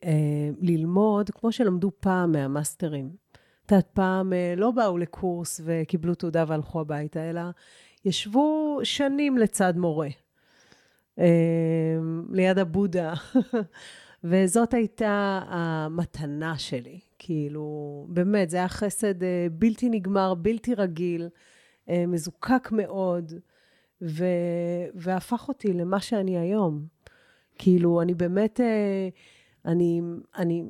ללמוד, 0.61 1.29
כמו 1.29 1.51
שלמדו 1.51 1.91
פעם 1.99 2.31
מהמאסטרים. 2.31 3.09
את 3.65 3.71
יודעת, 3.71 3.87
פעם 3.93 4.33
לא 4.57 4.71
באו 4.71 4.97
לקורס 4.97 5.61
וקיבלו 5.65 6.15
תעודה 6.15 6.43
והלכו 6.47 6.81
הביתה, 6.81 7.29
אלא 7.29 7.41
ישבו 8.05 8.79
שנים 8.83 9.37
לצד 9.37 9.73
מורה. 9.77 10.09
ליד 12.31 12.59
הבודה. 12.59 13.13
וזאת 14.23 14.73
הייתה 14.73 15.41
המתנה 15.47 16.57
שלי. 16.57 16.99
כאילו, 17.19 18.05
באמת, 18.09 18.49
זה 18.49 18.57
היה 18.57 18.67
חסד 18.67 19.23
אה, 19.23 19.47
בלתי 19.51 19.89
נגמר, 19.89 20.33
בלתי 20.33 20.75
רגיל, 20.75 21.29
אה, 21.89 22.05
מזוקק 22.07 22.69
מאוד, 22.71 23.33
ו... 24.01 24.25
והפך 24.95 25.47
אותי 25.47 25.73
למה 25.73 25.99
שאני 25.99 26.37
היום. 26.37 26.85
כאילו, 27.57 28.01
אני 28.01 28.13
באמת, 28.13 28.59
אה, 28.59 29.09
אני, 29.65 30.01
אני, 30.37 30.63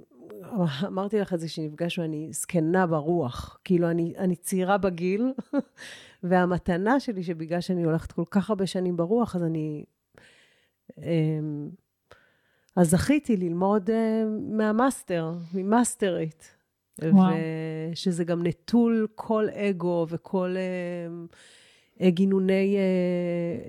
אמרתי 0.85 1.19
לך 1.19 1.33
את 1.33 1.39
זה 1.39 1.47
כשנפגשנו, 1.47 2.05
אני 2.05 2.27
זקנה 2.31 2.87
ברוח. 2.87 3.59
כאילו, 3.63 3.89
אני, 3.89 4.13
אני 4.17 4.35
צעירה 4.35 4.77
בגיל, 4.77 5.33
והמתנה 6.23 6.99
שלי, 6.99 7.23
שבגלל 7.23 7.61
שאני 7.61 7.83
הולכת 7.83 8.11
כל 8.11 8.23
כך 8.31 8.49
הרבה 8.49 8.67
שנים 8.67 8.97
ברוח, 8.97 9.35
אז 9.35 9.43
אני... 9.43 9.83
אז 12.79 12.89
זכיתי 12.89 13.37
ללמוד 13.37 13.89
uh, 13.89 13.93
מהמאסטר, 14.57 15.33
ממאסטרית. 15.53 16.55
וואו. 17.01 17.33
ושזה 17.91 18.23
גם 18.23 18.45
נטול 18.47 19.07
כל 19.15 19.47
אגו 19.49 20.05
וכל 20.09 20.55
uh, 21.97 22.03
גינוני 22.07 22.77
uh, 22.77 23.65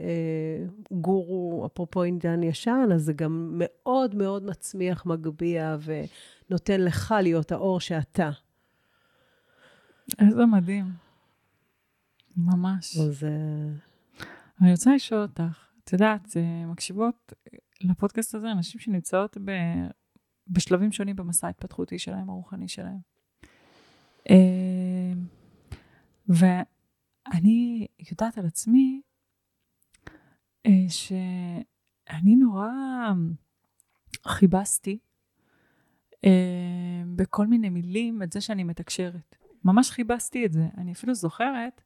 uh, 0.90 0.94
גורו, 0.94 1.66
אפרופו 1.66 2.02
עידן 2.02 2.42
ישן, 2.42 2.88
אז 2.94 3.02
זה 3.02 3.12
גם 3.12 3.52
מאוד 3.54 4.14
מאוד 4.14 4.44
מצמיח, 4.44 5.06
מגביה 5.06 5.76
ונותן 6.50 6.80
לך 6.80 7.14
להיות 7.22 7.52
האור 7.52 7.80
שאתה. 7.80 8.30
איזה 10.18 10.46
מדהים. 10.46 10.84
ממש. 12.36 12.96
אז... 12.96 13.26
אני 14.60 14.70
רוצה 14.70 14.94
לשאול 14.94 15.22
אותך, 15.22 15.68
את 15.84 15.92
יודעת, 15.92 16.36
מקשיבות 16.66 17.32
לפודקאסט 17.80 18.34
הזה 18.34 18.52
אנשים 18.52 18.80
שנמצאות 18.80 19.36
ב, 19.44 19.50
בשלבים 20.48 20.92
שונים 20.92 21.16
במסע 21.16 21.46
ההתפתחותי 21.46 21.98
שלהם, 21.98 22.30
הרוחני 22.30 22.68
שלהם. 22.68 22.98
אה, 24.30 25.12
ואני 26.28 27.86
יודעת 28.10 28.38
על 28.38 28.46
עצמי 28.46 29.00
אה, 30.66 30.88
שאני 30.88 32.36
נורא 32.36 32.68
חיבסתי 34.26 34.98
אה, 36.24 37.02
בכל 37.16 37.46
מיני 37.46 37.68
מילים 37.68 38.22
את 38.22 38.32
זה 38.32 38.40
שאני 38.40 38.64
מתקשרת. 38.64 39.36
ממש 39.64 39.90
חיבסתי 39.90 40.46
את 40.46 40.52
זה. 40.52 40.66
אני 40.78 40.92
אפילו 40.92 41.14
זוכרת 41.14 41.82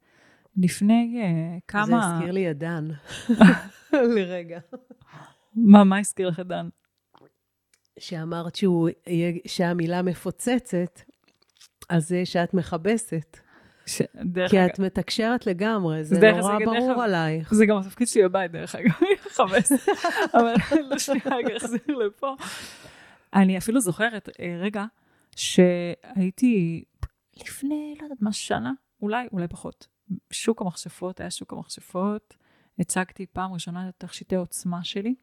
לפני 0.57 1.21
כמה... 1.67 1.85
זה 1.85 1.95
הזכיר 1.95 2.31
לי 2.31 2.47
עדן, 2.47 2.87
לרגע. 4.15 4.59
מה, 5.55 5.83
מה 5.83 5.99
הזכיר 5.99 6.29
לך 6.29 6.39
דן? 6.39 6.69
שאמרת 7.99 8.55
שהוא, 8.55 8.89
שהמילה 9.47 10.01
מפוצצת, 10.01 11.01
אז 11.89 12.07
זה 12.07 12.25
שאת 12.25 12.53
מכבסת. 12.53 13.37
ש... 13.85 14.01
כי 14.49 14.59
אגב... 14.59 14.69
את 14.73 14.79
מתקשרת 14.79 15.47
לגמרי, 15.47 16.03
זה 16.03 16.31
נורא 16.31 16.59
ברור 16.65 16.93
דרך... 16.93 16.97
עלייך. 16.97 17.53
זה 17.53 17.65
גם 17.65 17.77
התפקיד 17.77 18.07
שלי 18.07 18.23
בבית, 18.23 18.51
דרך 18.51 18.75
אגב, 18.75 18.91
אני 19.01 19.09
מכבסת. 19.25 19.89
אבל 20.33 20.53
לא 20.89 20.99
שנייה 20.99 21.35
רגע 21.37 21.57
אחזיר 21.57 21.97
לפה. 21.97 22.35
אני 23.33 23.57
אפילו 23.57 23.79
זוכרת, 23.79 24.29
אה, 24.39 24.57
רגע, 24.59 24.85
שהייתי 25.35 26.83
לפני, 27.37 27.95
לא 27.99 28.03
יודעת 28.03 28.21
מה, 28.21 28.33
שנה, 28.33 28.71
אולי, 29.01 29.27
אולי 29.31 29.47
פחות. 29.47 29.87
שוק 30.31 30.61
המכשפות, 30.61 31.19
היה 31.19 31.31
שוק 31.31 31.53
המכשפות, 31.53 32.35
הצגתי 32.79 33.25
פעם 33.25 33.53
ראשונה 33.53 33.89
את 33.89 33.93
תכשיטי 33.97 34.35
עוצמה 34.35 34.83
שלי. 34.83 35.15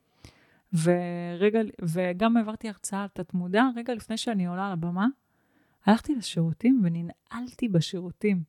ורגע, 0.72 1.60
וגם 1.82 2.36
העברתי 2.36 2.68
הרצאה 2.68 3.02
על 3.02 3.08
תת-מודע, 3.08 3.64
רגע 3.76 3.94
לפני 3.94 4.16
שאני 4.16 4.46
עולה 4.46 4.66
על 4.66 4.72
הבמה, 4.72 5.06
הלכתי 5.86 6.14
לשירותים 6.14 6.82
וננעלתי 6.84 7.68
בשירותים. 7.68 8.42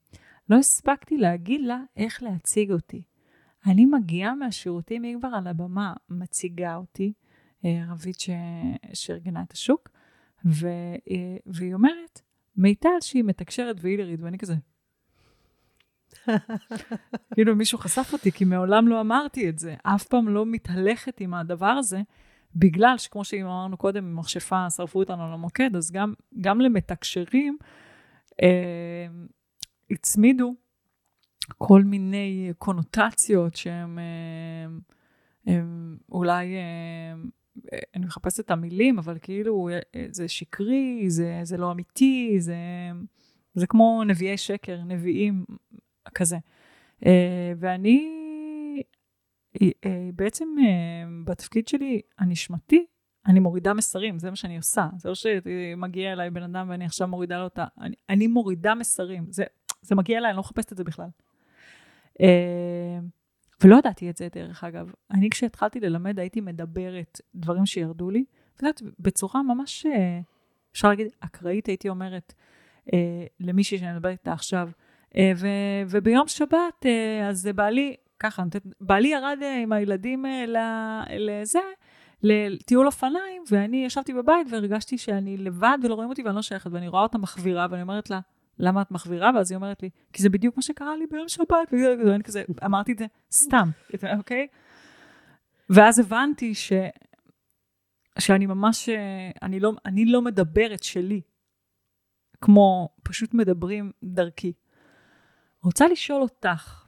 לא 0.49 0.55
הספקתי 0.55 1.17
להגיד 1.17 1.61
לה 1.61 1.81
איך 1.97 2.23
להציג 2.23 2.71
אותי. 2.71 3.03
אני 3.65 3.85
מגיעה 3.85 4.35
מהשירותים, 4.35 5.03
היא 5.03 5.17
כבר 5.17 5.27
על 5.27 5.47
הבמה 5.47 5.93
מציגה 6.09 6.75
אותי, 6.75 7.13
אה, 7.65 7.83
רבית. 7.89 8.17
שארגנה 8.93 9.41
את 9.41 9.51
השוק, 9.51 9.89
ו... 10.45 10.67
אה, 11.11 11.37
והיא 11.45 11.73
אומרת, 11.73 12.21
מיטל 12.57 12.89
שהיא 13.01 13.23
מתקשרת 13.23 13.75
והילרית, 13.79 14.21
ואני 14.21 14.37
כזה, 14.37 14.55
כאילו 17.33 17.55
מישהו 17.55 17.77
חשף 17.77 18.09
אותי, 18.13 18.31
כי 18.31 18.45
מעולם 18.45 18.87
לא 18.87 19.01
אמרתי 19.01 19.49
את 19.49 19.59
זה. 19.59 19.75
אף 19.83 20.03
פעם 20.03 20.29
לא 20.29 20.45
מתהלכת 20.45 21.21
עם 21.21 21.33
הדבר 21.33 21.65
הזה, 21.65 22.01
בגלל 22.55 22.97
שכמו 22.97 23.23
שאמרנו 23.23 23.77
קודם, 23.77 24.15
מכשפה 24.15 24.69
שרפו 24.69 24.99
אותנו 24.99 25.31
למוקד, 25.31 25.75
אז 25.75 25.91
גם, 25.91 26.13
גם 26.41 26.61
למתקשרים 26.61 27.57
אה, 28.41 29.07
הצמידו 29.91 30.55
כל 31.57 31.83
מיני 31.83 32.51
קונוטציות 32.57 33.55
שהן 33.55 33.99
אה, 35.47 35.61
אולי... 36.11 36.55
אה, 36.55 37.13
אני 37.95 38.05
מחפשת 38.05 38.39
את 38.39 38.51
המילים, 38.51 38.99
אבל 38.99 39.17
כאילו 39.21 39.69
אה, 39.69 40.05
זה 40.11 40.27
שקרי, 40.27 41.05
זה, 41.07 41.39
זה 41.43 41.57
לא 41.57 41.71
אמיתי, 41.71 42.35
זה, 42.39 42.55
זה 43.55 43.67
כמו 43.67 44.03
נביאי 44.03 44.37
שקר, 44.37 44.81
נביאים 44.85 45.45
כזה. 46.15 46.37
אה, 47.05 47.53
ואני 47.57 48.09
אה, 49.61 49.67
אה, 49.85 50.09
בעצם 50.15 50.47
בתפקיד 51.25 51.67
שלי 51.67 52.01
הנשמתי, 52.19 52.85
אני 53.27 53.39
מורידה 53.39 53.73
מסרים, 53.73 54.19
זה 54.19 54.29
מה 54.29 54.35
שאני 54.35 54.57
עושה. 54.57 54.87
זה 54.97 55.09
לא 55.09 55.15
שמגיע 55.15 56.13
אליי 56.13 56.29
בן 56.29 56.43
אדם 56.43 56.69
ואני 56.69 56.85
עכשיו 56.85 57.07
מורידה 57.07 57.37
לו 57.37 57.43
אותה. 57.43 57.65
אני, 57.81 57.95
אני 58.09 58.27
מורידה 58.27 58.75
מסרים. 58.75 59.25
זה, 59.29 59.43
זה 59.81 59.95
מגיע 59.95 60.17
אליי, 60.17 60.29
אני 60.29 60.35
לא 60.35 60.41
מחפשת 60.41 60.71
את 60.71 60.77
זה 60.77 60.83
בכלל. 60.83 61.07
ולא 63.63 63.75
ידעתי 63.75 64.09
את 64.09 64.17
זה, 64.17 64.27
דרך 64.31 64.63
אגב. 64.63 64.91
אני, 65.11 65.29
כשהתחלתי 65.29 65.79
ללמד, 65.79 66.19
הייתי 66.19 66.41
מדברת 66.41 67.21
דברים 67.35 67.65
שירדו 67.65 68.09
לי, 68.09 68.25
ואת 68.53 68.61
יודעת, 68.61 68.81
בצורה 68.99 69.43
ממש 69.43 69.85
אפשר 70.71 70.89
להגיד, 70.89 71.07
אקראית 71.19 71.67
הייתי 71.67 71.89
אומרת, 71.89 72.33
אה, 72.93 73.25
למישהי 73.39 73.77
שאני 73.77 73.93
מדברת 73.93 74.19
איתה 74.19 74.33
עכשיו. 74.33 74.69
אה, 75.17 75.31
ו, 75.35 75.47
וביום 75.89 76.27
שבת, 76.27 76.85
אה, 76.85 77.29
אז 77.29 77.49
בעלי, 77.55 77.95
ככה, 78.19 78.43
בעלי 78.81 79.07
ירד 79.07 79.37
אה, 79.41 79.59
עם 79.59 79.71
הילדים 79.71 80.25
לזה, 81.09 81.59
לטיול 82.23 82.85
אופניים, 82.85 83.43
ואני 83.51 83.85
ישבתי 83.85 84.13
בבית 84.13 84.47
והרגשתי 84.51 84.97
שאני 84.97 85.37
לבד 85.37 85.77
ולא 85.83 85.95
רואים 85.95 86.09
אותי 86.09 86.23
ואני 86.23 86.35
לא 86.35 86.41
שייכת, 86.41 86.71
ואני 86.71 86.87
רואה 86.87 87.03
אותה 87.03 87.17
מחווירה, 87.17 87.67
ואני 87.69 87.81
אומרת 87.81 88.09
לה, 88.09 88.19
למה 88.59 88.81
את 88.81 88.91
מחווירה? 88.91 89.31
ואז 89.35 89.51
היא 89.51 89.55
אומרת 89.55 89.83
לי, 89.83 89.89
כי 90.13 90.23
זה 90.23 90.29
בדיוק 90.29 90.57
מה 90.57 90.61
שקרה 90.61 90.97
לי 90.97 91.05
ביום 91.11 91.27
שבת, 91.27 91.73
ואני 92.05 92.23
כזה, 92.23 92.43
אמרתי 92.65 92.91
את 92.91 92.97
זה 92.97 93.05
סתם, 93.31 93.69
אוקיי? 94.17 94.47
ואז 95.69 95.99
הבנתי 95.99 96.55
ש... 96.55 96.73
שאני 98.19 98.45
ממש, 98.45 98.89
אני 99.41 99.59
לא, 99.59 99.71
אני 99.85 100.05
לא 100.05 100.21
מדברת 100.21 100.83
שלי, 100.83 101.21
כמו 102.41 102.89
פשוט 103.03 103.33
מדברים 103.33 103.91
דרכי. 104.03 104.53
רוצה 105.63 105.87
לשאול 105.87 106.21
אותך, 106.21 106.85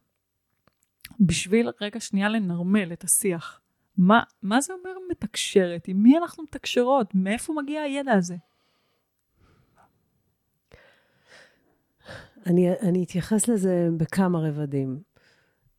בשביל 1.20 1.70
רגע 1.82 2.00
שנייה 2.00 2.30
לנרמל 2.30 2.94
את 2.94 3.04
השיח, 3.04 3.62
מה, 3.98 4.24
מה 4.44 4.62
זה 4.62 4.74
אומר 4.74 4.92
מתקשרת? 5.12 5.88
עם 5.88 6.04
מי 6.04 6.18
אנחנו 6.18 6.44
מתקשרות? 6.44 7.16
מאיפה 7.16 7.54
מגיע 7.54 7.82
הידע 7.82 8.12
הזה? 8.12 8.36
אני, 12.46 12.72
אני 12.82 13.04
אתייחס 13.04 13.48
לזה 13.48 13.88
בכמה 13.98 14.40
רבדים. 14.40 15.02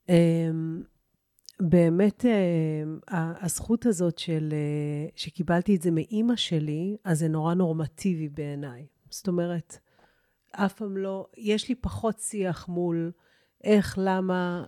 אמ, 0.09 0.83
באמת, 1.61 2.25
אמ, 2.25 2.99
הזכות 3.41 3.87
הזאת 3.87 4.19
של, 4.19 4.49
אה, 4.53 5.09
שקיבלתי 5.17 5.77
את 5.77 5.83
זה 5.83 5.91
מאימא 5.91 6.37
שלי, 6.37 6.97
אז 7.05 7.19
זה 7.19 7.29
נורא 7.29 7.55
נורמטיבי 7.55 8.29
בעיניי. 8.29 8.87
זאת 9.11 9.29
אומרת, 9.29 9.79
אף 10.65 10.73
פעם 10.73 10.97
לא, 10.97 11.27
יש 11.37 11.69
לי 11.69 11.75
פחות 11.75 12.21
שיח 12.21 12.69
מול 12.69 13.13
איך, 13.65 13.99
למה, 14.03 14.65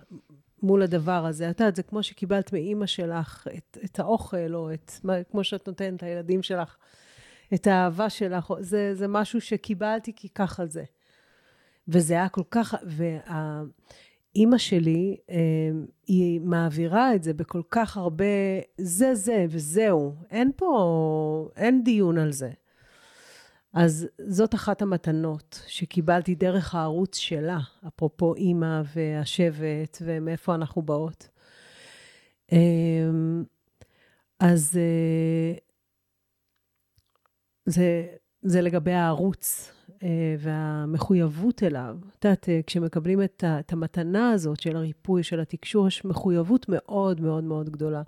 מול 0.62 0.83
הדבר 0.83 1.27
הזה. 1.27 1.51
את 1.51 1.61
יודעת, 1.61 1.77
זה 1.77 1.83
כמו 1.83 2.03
שקיבלת 2.03 2.53
מאימא 2.53 2.87
שלך 2.87 3.46
את, 3.57 3.79
את 3.85 3.98
האוכל, 4.01 4.55
או 4.55 4.72
את, 4.72 4.92
כמו 5.31 5.44
שאת 5.44 5.68
נותנת 5.68 6.03
לילדים 6.03 6.42
שלך, 6.42 6.77
את 7.55 7.66
האהבה 7.66 8.11
שלך. 8.11 8.53
זה, 8.61 8.94
זה 8.94 9.09
משהו 9.09 9.40
שקיבלתי 9.40 10.12
כי 10.16 10.29
ככה 10.29 10.66
זה. 10.66 10.85
וזה 11.88 12.14
היה 12.14 12.29
כל 12.29 12.42
כך, 12.51 12.74
והאימא 12.85 14.59
שלי, 14.59 15.16
אה, 15.31 15.37
היא 16.07 16.40
מעבירה 16.40 17.14
את 17.14 17.22
זה 17.22 17.35
בכל 17.35 17.62
כך 17.70 17.96
הרבה, 17.96 18.24
זה 18.79 19.14
זה 19.14 19.46
וזהו. 19.51 20.14
אין 20.31 20.51
פה, 20.57 21.48
אין 21.57 21.85
דיון 21.85 22.18
על 22.18 22.33
זה. 22.33 22.51
אז 23.79 24.07
זאת 24.27 24.55
אחת 24.55 24.83
המתנות 24.83 25.62
שקיבלתי 25.67 26.35
דרך 26.35 26.75
הערוץ 26.75 27.17
שלה, 27.17 27.59
אפרופו 27.88 28.35
אימא 28.35 28.83
והשבט 28.95 29.99
ומאיפה 30.01 30.55
אנחנו 30.55 30.83
באות. 30.83 31.29
אמ, 32.53 33.45
אז 34.41 34.79
אה, 34.79 35.59
זה, 37.67 38.07
זה 38.43 38.61
לגבי 38.61 38.93
הערוץ 38.93 39.73
אה, 40.03 40.37
והמחויבות 40.38 41.62
אליו. 41.62 41.97
את 42.19 42.25
יודעת, 42.25 42.49
אה, 42.49 42.61
כשמקבלים 42.67 43.23
את, 43.23 43.45
את 43.61 43.73
המתנה 43.73 44.31
הזאת 44.31 44.61
של 44.61 44.77
הריפוי, 44.77 45.23
של 45.23 45.41
התקשור, 45.41 45.88
יש 45.88 46.05
מחויבות 46.05 46.67
מאוד 46.69 47.21
מאוד 47.21 47.45
מאוד 47.45 47.71
גדולה. 47.71 48.03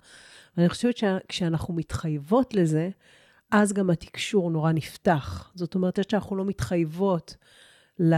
ואני 0.57 0.69
חושבת 0.69 0.97
שכשאנחנו 0.97 1.73
מתחייבות 1.73 2.53
לזה, 2.53 2.89
אז 3.51 3.73
גם 3.73 3.89
התקשור 3.89 4.51
נורא 4.51 4.71
נפתח. 4.71 5.51
זאת 5.55 5.75
אומרת, 5.75 6.09
שאנחנו 6.09 6.35
לא 6.35 6.45
מתחייבות 6.45 7.37
ל, 7.99 8.13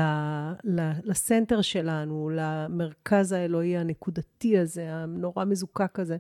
ל, 0.64 0.92
לסנטר 1.04 1.62
שלנו, 1.62 2.30
למרכז 2.30 3.32
האלוהי 3.32 3.78
הנקודתי 3.78 4.58
הזה, 4.58 4.94
הנורא 4.94 5.46
מזוקק 5.46 6.00
הזה, 6.00 6.18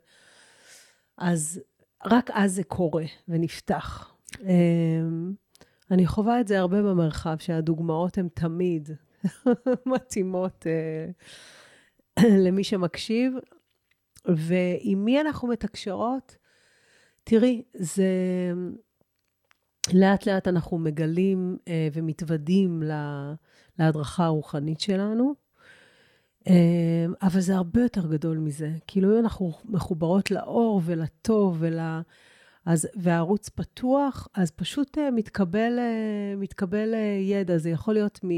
אז 1.17 1.61
רק 2.05 2.29
אז 2.33 2.53
זה 2.53 2.63
קורה 2.63 3.05
ונפתח. 3.27 4.15
אמ, 4.41 5.33
אני 5.91 6.07
חווה 6.07 6.39
את 6.39 6.47
זה 6.47 6.59
הרבה 6.59 6.81
במרחב, 6.81 7.35
שהדוגמאות 7.39 8.17
הן 8.17 8.27
תמיד 8.33 8.89
מתאימות 9.85 10.67
אה, 10.67 11.09
למי 12.45 12.63
שמקשיב. 12.63 13.33
ועם 14.25 15.05
מי 15.05 15.21
אנחנו 15.21 15.47
מתקשרות? 15.47 16.37
תראי, 17.23 17.63
זה... 17.73 18.03
לאט 19.93 20.25
לאט 20.25 20.47
אנחנו 20.47 20.77
מגלים 20.77 21.57
אה, 21.67 21.87
ומתוודים 21.93 22.83
לה, 22.83 23.33
להדרכה 23.79 24.25
הרוחנית 24.25 24.79
שלנו, 24.79 25.33
אה, 26.47 27.05
אבל 27.21 27.39
זה 27.39 27.55
הרבה 27.55 27.81
יותר 27.81 28.07
גדול 28.07 28.37
מזה. 28.37 28.71
כאילו 28.87 29.13
אם 29.13 29.19
אנחנו 29.19 29.51
מחוברות 29.65 30.31
לאור 30.31 30.81
ולטוב 30.85 31.57
ול... 31.59 31.79
אז, 32.65 32.87
והערוץ 32.95 33.49
פתוח, 33.49 34.27
אז 34.35 34.51
פשוט 34.51 34.97
אה, 34.97 35.11
מתקבל, 35.11 35.79
אה, 35.79 36.35
מתקבל 36.37 36.93
אה, 36.93 37.17
ידע. 37.21 37.57
זה 37.57 37.69
יכול 37.69 37.93
להיות 37.93 38.19
מ... 38.25 38.29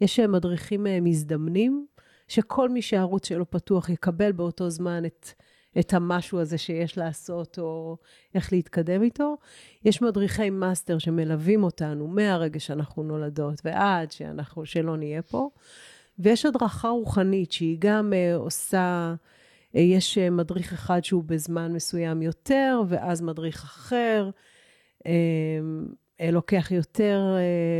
יש 0.00 0.20
אה, 0.20 0.26
מדריכים 0.26 0.86
אה, 0.86 1.00
מזדמנים, 1.00 1.86
שכל 2.28 2.68
מי 2.68 2.82
שהערוץ 2.82 3.28
שלו 3.28 3.50
פתוח 3.50 3.88
יקבל 3.88 4.32
באותו 4.32 4.70
זמן 4.70 5.04
את... 5.04 5.28
את 5.78 5.94
המשהו 5.94 6.40
הזה 6.40 6.58
שיש 6.58 6.98
לעשות, 6.98 7.58
או 7.58 7.96
איך 8.34 8.52
להתקדם 8.52 9.02
איתו. 9.02 9.36
יש 9.84 10.02
מדריכי 10.02 10.50
master 10.50 10.98
שמלווים 10.98 11.64
אותנו 11.64 12.06
מהרגע 12.06 12.60
שאנחנו 12.60 13.02
נולדות 13.02 13.60
ועד 13.64 14.12
שאנחנו, 14.12 14.66
שלא 14.66 14.96
נהיה 14.96 15.22
פה. 15.22 15.48
ויש 16.18 16.46
הדרכה 16.46 16.88
רוחנית 16.88 17.52
שהיא 17.52 17.76
גם 17.80 18.12
אה, 18.12 18.36
עושה, 18.36 19.14
אה, 19.74 19.78
יש 19.78 20.18
אה, 20.18 20.30
מדריך 20.30 20.72
אחד 20.72 21.04
שהוא 21.04 21.24
בזמן 21.26 21.72
מסוים 21.72 22.22
יותר, 22.22 22.82
ואז 22.88 23.22
מדריך 23.22 23.64
אחר. 23.64 24.30
אה, 24.98 25.04
לוקח 26.32 26.70
יותר, 26.70 27.36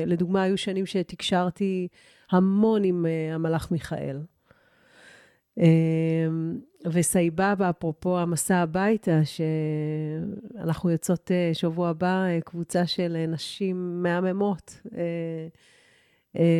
לדוגמה, 0.06 0.42
היו 0.42 0.58
שנים 0.58 0.86
שתקשרתי 0.86 1.88
המון 2.30 2.84
עם 2.84 3.06
המלאך 3.32 3.70
מיכאל. 3.70 4.20
וסייבאבא, 6.86 7.70
אפרופו 7.70 8.18
המסע 8.18 8.56
הביתה, 8.56 9.20
שאנחנו 9.24 10.90
יוצאות 10.90 11.30
אה, 11.30 11.50
שבוע 11.54 11.88
הבא, 11.88 12.24
אה, 12.24 12.40
קבוצה 12.40 12.86
של 12.86 13.16
אה, 13.16 13.26
נשים 13.26 14.02
מהממות 14.02 14.80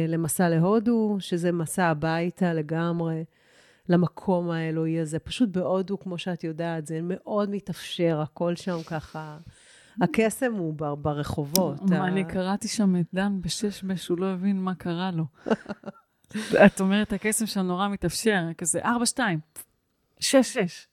למסע 0.09 0.49
להודו, 0.49 1.17
שזה 1.21 1.53
מסע 1.53 1.85
הביתה 1.85 2.55
לגמרי, 2.55 3.25
למקום 3.89 4.51
האלוהי 4.51 5.01
הזה. 5.01 5.19
פשוט 5.19 5.49
בהודו, 5.49 5.99
כמו 5.99 6.19
שאת 6.19 6.45
יודעת, 6.45 6.87
זה 6.87 7.01
מאוד 7.03 7.51
מתאפשר, 7.51 8.21
הכל 8.21 8.57
שם 8.57 8.83
ככה. 8.87 9.39
הקסם 10.03 10.55
הוא 10.55 10.75
ברחובות. 10.99 11.83
מה, 11.83 12.09
אני 12.09 12.25
קראתי 12.25 12.69
שם 12.69 12.97
את 12.97 13.07
דן 13.15 13.41
בשש 13.41 13.83
בש, 13.83 14.09
הוא 14.09 14.19
לא 14.19 14.27
הבין 14.27 14.61
מה 14.61 14.75
קרה 14.75 15.11
לו. 15.11 15.25
את 16.67 16.81
אומרת, 16.81 17.13
הקסם 17.13 17.47
שם 17.47 17.61
נורא 17.61 17.89
מתאפשר, 17.89 18.43
כזה 18.59 18.81
ארבע, 18.85 19.07
שתיים. 19.07 19.39
שש, 20.21 20.53
שש. 20.53 20.87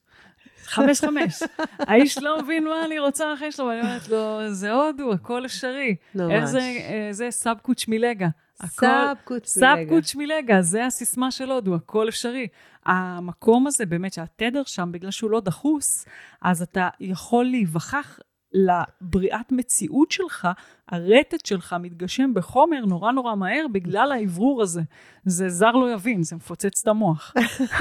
חמש, 0.66 1.02
חמש. 1.02 1.44
האיש 1.80 2.18
לא 2.18 2.42
מבין 2.44 2.64
מה 2.64 2.86
אני 2.86 3.00
רוצה 3.00 3.34
אחרי 3.34 3.52
שלו, 3.52 3.66
ואני 3.66 3.82
אומרת 3.82 4.10
לו, 4.10 4.54
זה 4.54 4.72
הודו, 4.72 5.14
הכל 5.14 5.46
אפשרי. 5.46 5.96
ממש. 6.16 6.32
איך 6.32 6.46
זה, 6.46 6.60
אה, 6.60 7.08
זה 7.12 7.28
सब 7.32 7.58
कुछ 7.62 7.88
मिलेगा. 7.88 8.28
सब 8.66 9.18
कुछ 9.24 9.58
मिलेगा. 9.58 9.76
सब 9.76 9.90
कुछ 9.90 10.16
मिलेगा, 10.16 10.62
זה 10.62 10.86
הסיסמה 10.86 11.32
של 11.32 11.52
הודו, 11.52 11.76
הכל 11.76 12.10
אפשרי. 12.10 12.48
המקום 12.86 13.68
הזה, 13.68 13.86
באמת, 13.86 14.14
שהתדר 14.14 14.64
שם, 14.66 14.90
בגלל 14.92 15.12
שהוא 15.12 15.32
לא 15.32 15.40
דחוס, 15.40 16.06
אז 16.42 16.62
אתה 16.62 16.90
יכול 17.00 17.46
להיווכח 17.46 18.20
לבריאת 18.56 19.52
מציאות 19.52 20.12
שלך, 20.12 20.48
הרטט 20.90 21.46
שלך 21.46 21.76
מתגשם 21.80 22.34
בחומר 22.34 22.86
נורא 22.86 23.12
נורא 23.12 23.36
מהר 23.36 23.66
בגלל 23.72 24.12
האוורור 24.12 24.62
הזה. 24.62 24.82
זה 25.26 25.50
זר 25.50 25.72
לא 25.72 25.94
יבין, 25.94 26.24
זה 26.24 26.36
מפוצץ 26.36 26.82
את 26.82 26.88
המוח. 26.88 27.34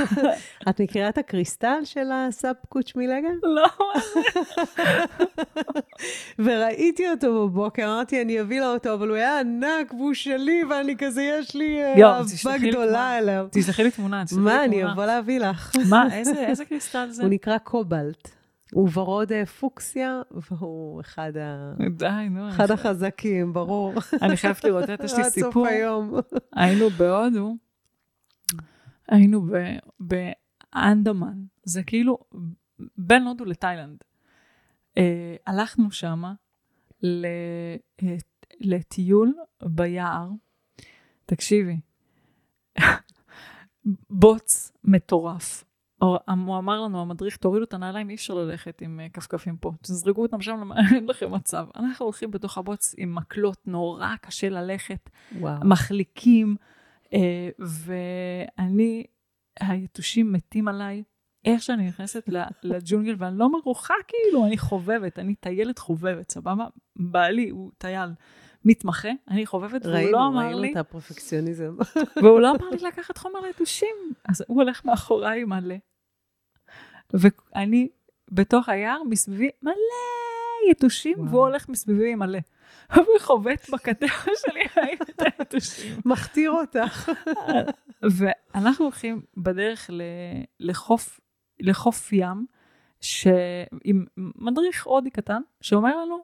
את 0.69 0.81
מכירה 0.81 1.09
את 1.09 1.19
הקריסטל 1.19 1.81
של 1.85 2.13
הסאב 2.13 2.55
קוץ' 2.69 2.97
מילגה? 2.97 3.29
לא. 3.43 3.69
וראיתי 6.45 7.11
אותו 7.11 7.49
בבוקר, 7.49 7.85
אמרתי, 7.85 8.23
אני 8.23 8.41
אביא 8.41 8.61
לו 8.61 8.73
אותו, 8.73 8.95
אבל 8.95 9.09
הוא 9.09 9.17
היה 9.17 9.41
ענק 9.41 9.95
והוא 9.95 10.15
שלי, 10.15 10.65
ואני 10.71 10.97
כזה, 10.99 11.23
יש 11.23 11.55
לי 11.55 11.83
אה, 11.83 12.19
אהבה 12.19 12.59
גדולה 12.59 13.19
אליו. 13.19 13.47
תשלחי 13.51 13.85
לי 13.85 13.91
תמונה, 13.91 14.25
תשלחי 14.25 14.41
לי 14.41 14.47
תמונה. 14.47 14.59
מה, 14.59 14.65
אני 14.65 14.93
אבוא 14.93 15.05
להביא 15.05 15.39
לך. 15.39 15.73
מה, 15.89 16.15
איזה 16.17 16.65
קריסטל 16.65 17.11
זה? 17.11 17.23
הוא 17.23 17.31
נקרא 17.31 17.59
קובלט. 17.59 18.43
הוא 18.75 18.89
ורוד 18.93 19.33
אה, 19.33 19.47
פוקסיה, 19.47 20.23
והוא 20.31 21.01
אחד, 21.01 21.37
ה... 21.37 21.75
די, 21.91 22.29
נו, 22.31 22.49
אחד 22.49 22.71
החזקים, 22.71 23.53
ברור. 23.53 23.95
אני 24.23 24.37
חייבת 24.37 24.65
לראות, 24.65 24.85
יש 25.05 25.15
לי 25.15 25.25
סיפור. 25.41 25.67
היינו 26.53 26.91
בהודו, 26.91 27.57
היינו 29.09 29.47
באנדמן, 30.01 31.45
זה 31.65 31.83
כאילו 31.83 32.19
בין 32.99 33.23
הודו 33.23 33.45
לתאילנד. 33.45 33.99
Uh, 34.91 35.01
הלכנו 35.47 35.91
שמה 35.91 36.35
לטיול 38.61 39.35
ביער. 39.63 40.29
תקשיבי, 41.27 41.77
בוץ 44.11 44.73
מטורף. 44.85 45.65
הוא 46.47 46.59
אמר 46.59 46.81
לנו, 46.81 47.01
המדריך, 47.01 47.37
תורידו 47.37 47.64
את 47.64 47.75
הנעליים, 47.75 48.11
אי 48.11 48.14
אפשר 48.14 48.35
ללכת 48.35 48.83
עם 48.83 49.01
אה, 49.01 49.09
כפכפים 49.09 49.57
פה. 49.57 49.73
תזרקו 49.83 50.23
אותם 50.23 50.40
שם, 50.40 50.73
אין 50.95 51.07
לכם 51.07 51.35
מצב. 51.35 51.67
אנחנו 51.77 52.05
הולכים 52.05 52.31
בתוך 52.31 52.59
הבוץ 52.59 52.95
עם 52.99 53.14
מקלות, 53.14 53.59
נורא 53.67 54.14
קשה 54.21 54.49
ללכת, 54.49 55.11
וואו. 55.38 55.64
מחליקים, 55.64 56.57
אה, 57.14 57.49
ואני, 57.59 59.05
היתושים 59.61 60.33
מתים 60.33 60.69
עליי. 60.69 61.03
איך 61.45 61.62
שאני 61.62 61.88
נכנסת 61.88 62.29
לג'ונגל, 62.62 63.14
ואני 63.19 63.38
לא 63.38 63.53
מרוחה 63.53 63.95
כאילו, 64.09 64.47
אני 64.47 64.59
חובבת, 64.59 65.19
אני 65.19 65.35
טיילת 65.35 65.79
חובבת, 65.79 66.31
סבבה? 66.31 66.67
בעלי 66.97 67.49
הוא 67.49 67.71
טייל 67.79 68.11
מתמחה, 68.64 69.09
אני 69.29 69.47
חובבת, 69.47 69.87
והוא 69.87 70.11
לא 70.11 70.27
אמר 70.27 70.40
לי... 70.40 70.47
ראינו, 70.47 70.61
ראינו 70.61 70.73
את 70.73 70.77
הפרפקציוניזם. 70.77 71.77
והוא 72.23 72.40
לא 72.40 72.51
אמר 72.51 72.71
לי 72.71 72.79
לקחת 72.88 73.19
חומר 73.19 73.40
ליתושים. 73.40 73.97
אז 74.29 74.45
הוא 74.49 74.62
הולך 74.62 74.85
מאחוריי 74.85 75.45
מלא. 75.45 75.75
ואני 77.14 77.88
בתוך 78.31 78.68
היער, 78.68 79.03
מסביבי 79.03 79.50
מלא 79.62 79.74
יתושים, 80.70 81.18
וואו. 81.18 81.31
והוא 81.31 81.40
הולך 81.40 81.68
מסביבי 81.68 82.14
מלא. 82.14 82.38
הוא 82.94 83.05
חובט 83.20 83.70
בכתף 83.70 84.27
שלי, 84.42 84.64
את 85.03 85.22
היתושים. 85.38 86.00
מכתיר 86.12 86.50
אותך. 86.50 87.11
ואנחנו 88.03 88.85
הולכים 88.85 89.22
בדרך 89.37 89.90
לחוף, 90.61 91.20
לחוף 91.61 92.12
ים, 92.12 92.46
עם 93.85 94.05
מדריך 94.16 94.87
הודי 94.87 95.11
קטן, 95.11 95.42
שאומר 95.61 95.96
לנו, 95.96 96.18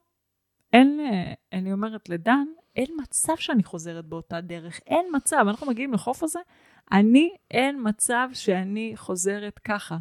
אין, 0.72 1.00
אני 1.53 1.72
אומרת 1.72 2.09
לדן, 2.09 2.44
אין 2.76 2.90
מצב 3.03 3.37
שאני 3.37 3.64
חוזרת 3.64 4.07
באותה 4.07 4.40
דרך, 4.40 4.81
אין 4.87 5.07
מצב. 5.12 5.44
אנחנו 5.48 5.66
מגיעים 5.66 5.92
לחוף 5.92 6.22
הזה, 6.22 6.40
אני, 6.92 7.31
אין 7.50 7.81
מצב 7.88 8.29
שאני 8.33 8.92
חוזרת 8.96 9.59
ככה. 9.59 9.96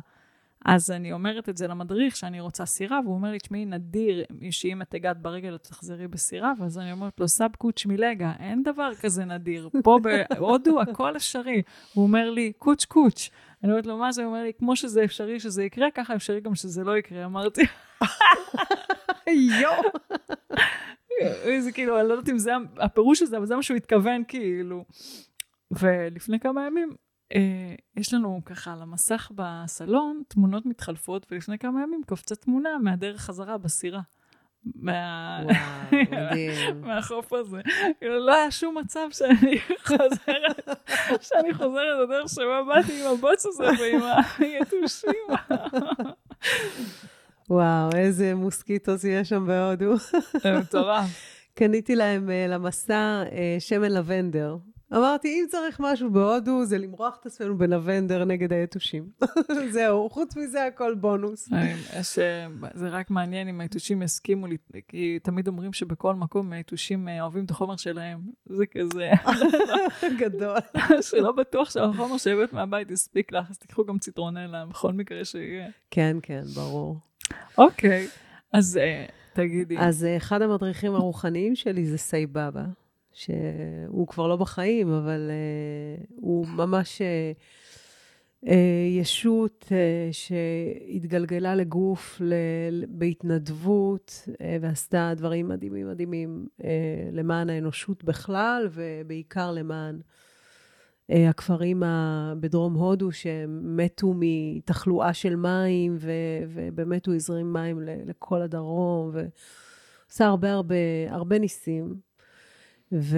אז 0.65 0.91
אני 0.91 1.13
אומרת 1.13 1.49
את 1.49 1.57
זה 1.57 1.67
למדריך, 1.67 2.15
שאני 2.15 2.39
רוצה 2.39 2.65
סירה, 2.65 2.99
והוא 3.03 3.15
אומר 3.15 3.31
לי, 3.31 3.39
תשמעי, 3.39 3.65
נדיר 3.65 4.25
שאם 4.51 4.81
את 4.81 4.93
הגעת 4.93 5.21
ברגל, 5.21 5.55
את 5.55 5.63
תחזרי 5.63 6.07
בסירה, 6.07 6.53
ואז 6.59 6.77
אני 6.77 6.91
אומרת 6.91 7.19
לו, 7.19 7.27
סאב 7.27 7.51
קוץ' 7.57 7.85
מלגה, 7.85 8.33
אין 8.39 8.63
דבר 8.63 8.95
כזה 9.01 9.25
נדיר. 9.25 9.69
פה 9.83 9.99
בהודו 10.29 10.81
הכל 10.81 11.15
אפשרי. 11.15 11.61
הוא 11.93 12.03
אומר 12.03 12.31
לי, 12.31 12.53
קוץ' 12.57 12.85
קוץ'. 12.85 13.29
אני 13.63 13.71
אומרת 13.71 13.85
לו, 13.85 13.97
מה 13.97 14.11
זה? 14.11 14.23
הוא 14.23 14.29
אומר 14.29 14.43
לי, 14.43 14.51
כמו 14.53 14.75
שזה 14.75 15.03
אפשרי 15.03 15.39
שזה 15.39 15.63
יקרה, 15.63 15.87
ככה 15.93 16.15
אפשרי 16.15 16.41
גם 16.41 16.55
שזה 16.55 16.83
לא 16.83 16.97
יקרה. 16.97 17.25
אמרתי, 17.25 17.61
יואו. 19.27 19.83
זה 21.59 21.71
כאילו, 21.71 21.99
אני 21.99 22.07
לא 22.07 22.13
יודעת 22.13 22.29
אם 22.29 22.37
זה 22.37 22.51
הפירוש 22.77 23.21
הזה, 23.21 23.37
אבל 23.37 23.45
זה 23.45 23.55
מה 23.55 23.63
שהוא 23.63 23.77
התכוון, 23.77 24.23
כאילו. 24.27 24.85
ולפני 25.71 26.39
כמה 26.39 26.65
ימים 26.67 26.95
יש 27.97 28.13
לנו 28.13 28.41
ככה 28.45 28.73
על 28.73 28.81
המסך 28.81 29.31
בסלון 29.35 30.21
תמונות 30.27 30.65
מתחלפות, 30.65 31.25
ולפני 31.31 31.57
כמה 31.57 31.83
ימים 31.83 32.01
קופצה 32.07 32.35
תמונה 32.35 32.69
מהדרך 32.83 33.21
חזרה 33.21 33.57
בסירה. 33.57 34.01
מה... 34.75 35.39
מהחוף 36.81 37.33
הזה. 37.33 37.61
כאילו, 37.99 38.25
לא 38.25 38.35
היה 38.35 38.51
שום 38.51 38.77
מצב 38.77 39.07
שאני 39.11 39.59
חוזרת, 39.87 40.69
שאני 41.21 41.53
חוזרת 41.53 41.99
לדרך 42.03 42.29
שבה 42.29 42.63
באתי 42.67 43.01
עם 43.01 43.13
הבוץ 43.13 43.45
הזה 43.45 43.63
ועם 43.79 44.01
היתושים. 44.37 45.27
וואו, 47.49 47.89
איזה 47.95 48.35
מוסקיטוס 48.35 49.03
יש 49.03 49.29
שם 49.29 49.47
בהודו. 49.47 49.97
זה 50.37 50.59
מטורף. 50.59 51.05
קניתי 51.53 51.95
להם 51.95 52.29
uh, 52.29 52.51
למסע 52.51 53.23
uh, 53.25 53.31
שמן 53.59 53.91
לבנדר. 53.91 54.57
אמרתי, 54.93 55.27
אם 55.27 55.45
צריך 55.49 55.79
משהו 55.79 56.11
בהודו, 56.11 56.65
זה 56.65 56.77
למרוח 56.77 57.17
את 57.21 57.25
עצמנו 57.25 57.57
בלבנדר 57.57 58.25
נגד 58.25 58.53
היתושים. 58.53 59.09
זהו, 59.73 60.09
חוץ 60.09 60.35
מזה 60.37 60.65
הכל 60.65 60.95
בונוס. 60.95 61.49
יש, 61.99 62.19
זה 62.73 62.87
רק 62.87 63.09
מעניין 63.09 63.47
אם 63.47 63.61
היתושים 63.61 64.01
יסכימו 64.01 64.47
כי 64.87 65.19
תמיד 65.23 65.47
אומרים 65.47 65.73
שבכל 65.73 66.15
מקום 66.15 66.53
היתושים 66.53 67.07
אוהבים 67.21 67.45
את 67.45 67.51
החומר 67.51 67.77
שלהם. 67.77 68.19
זה 68.45 68.65
כזה... 68.65 69.11
גדול. 70.19 70.57
שלא 71.09 71.31
בטוח 71.31 71.69
שהחומר 71.69 72.17
שהבאת 72.17 72.53
מהבית 72.53 72.91
יספיק 72.91 73.31
לך, 73.31 73.49
אז 73.49 73.57
תיקחו 73.57 73.85
גם 73.85 73.99
ציטרונלה, 73.99 74.65
בכל 74.65 74.93
מקרה 74.93 75.25
שיהיה. 75.25 75.67
כן, 75.91 76.17
כן, 76.21 76.41
ברור. 76.55 76.97
אוקיי, 77.57 78.07
אז 78.53 78.79
תגידי. 79.33 79.77
אז 79.77 80.05
אחד 80.17 80.41
המדריכים 80.41 80.95
הרוחניים 80.95 81.55
שלי 81.55 81.85
זה 81.85 81.97
סייבאבא. 81.97 82.63
שהוא 83.13 84.07
כבר 84.07 84.27
לא 84.27 84.35
בחיים, 84.35 84.91
אבל 84.91 85.29
uh, 85.29 86.05
הוא 86.15 86.47
ממש 86.47 87.01
uh, 87.01 88.45
uh, 88.45 88.49
ישות 88.99 89.71
שהתגלגלה 90.11 91.55
לגוף 91.55 92.21
בהתנדבות 92.89 94.27
ועשתה 94.61 95.13
דברים 95.17 95.47
מדהימים 95.47 95.89
מדהימים 95.89 96.47
למען 97.11 97.49
האנושות 97.49 98.03
בכלל, 98.03 98.69
ובעיקר 98.71 99.51
למען 99.51 99.99
הכפרים 101.09 101.83
בדרום 102.39 102.73
הודו 102.73 103.11
שמתו 103.11 104.13
מתחלואה 104.15 105.13
של 105.13 105.35
מים, 105.35 105.97
ובאמת 106.47 107.05
הוא 107.05 107.15
הזרים 107.15 107.53
מים 107.53 107.79
לכל 107.81 108.41
הדרום, 108.41 109.11
ועושה 109.13 110.25
הרבה 110.25 110.51
הרבה, 110.51 110.75
הרבה 111.09 111.39
ניסים. 111.39 112.08
ו... 112.91 113.17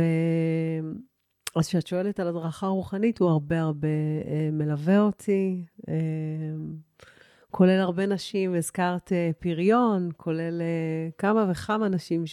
אז 1.55 1.67
כשאת 1.67 1.87
שואלת 1.87 2.19
על 2.19 2.27
הדרכה 2.27 2.67
רוחנית, 2.67 3.19
הוא 3.19 3.29
הרבה 3.29 3.61
הרבה 3.61 3.87
אה, 4.25 4.49
מלווה 4.51 4.99
אותי, 4.99 5.65
אה, 5.89 5.93
כולל 7.51 7.79
הרבה 7.79 8.05
נשים, 8.05 8.55
הזכרת 8.55 9.11
אה, 9.11 9.31
פריון, 9.39 10.09
כולל 10.17 10.61
אה, 10.61 11.09
כמה 11.17 11.47
וכמה 11.51 11.89
נשים 11.89 12.23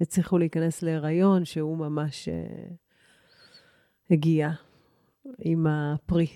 שהצליחו 0.00 0.38
להיכנס 0.38 0.82
להיריון, 0.82 1.44
שהוא 1.44 1.76
ממש 1.76 2.28
אה, 2.28 2.66
הגיע 4.10 4.50
עם 5.38 5.66
הפרי. 5.66 6.26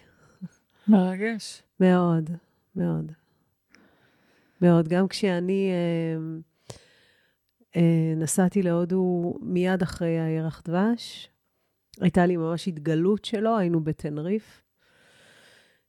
מרגש. 0.89 1.63
מאוד, 1.81 2.31
מאוד. 2.77 3.13
מאוד. 4.61 4.89
גם 4.89 5.09
כשאני... 5.09 5.71
אה, 5.71 6.48
נסעתי 8.17 8.63
להודו 8.63 9.35
מיד 9.41 9.83
אחרי 9.83 10.21
הירח 10.21 10.63
דבש. 10.65 11.31
הייתה 12.01 12.27
לי 12.27 12.37
ממש 12.37 12.69
התגלות 12.69 13.25
שלו, 13.25 13.59
היינו 13.59 13.85
בטנריף. 13.85 14.63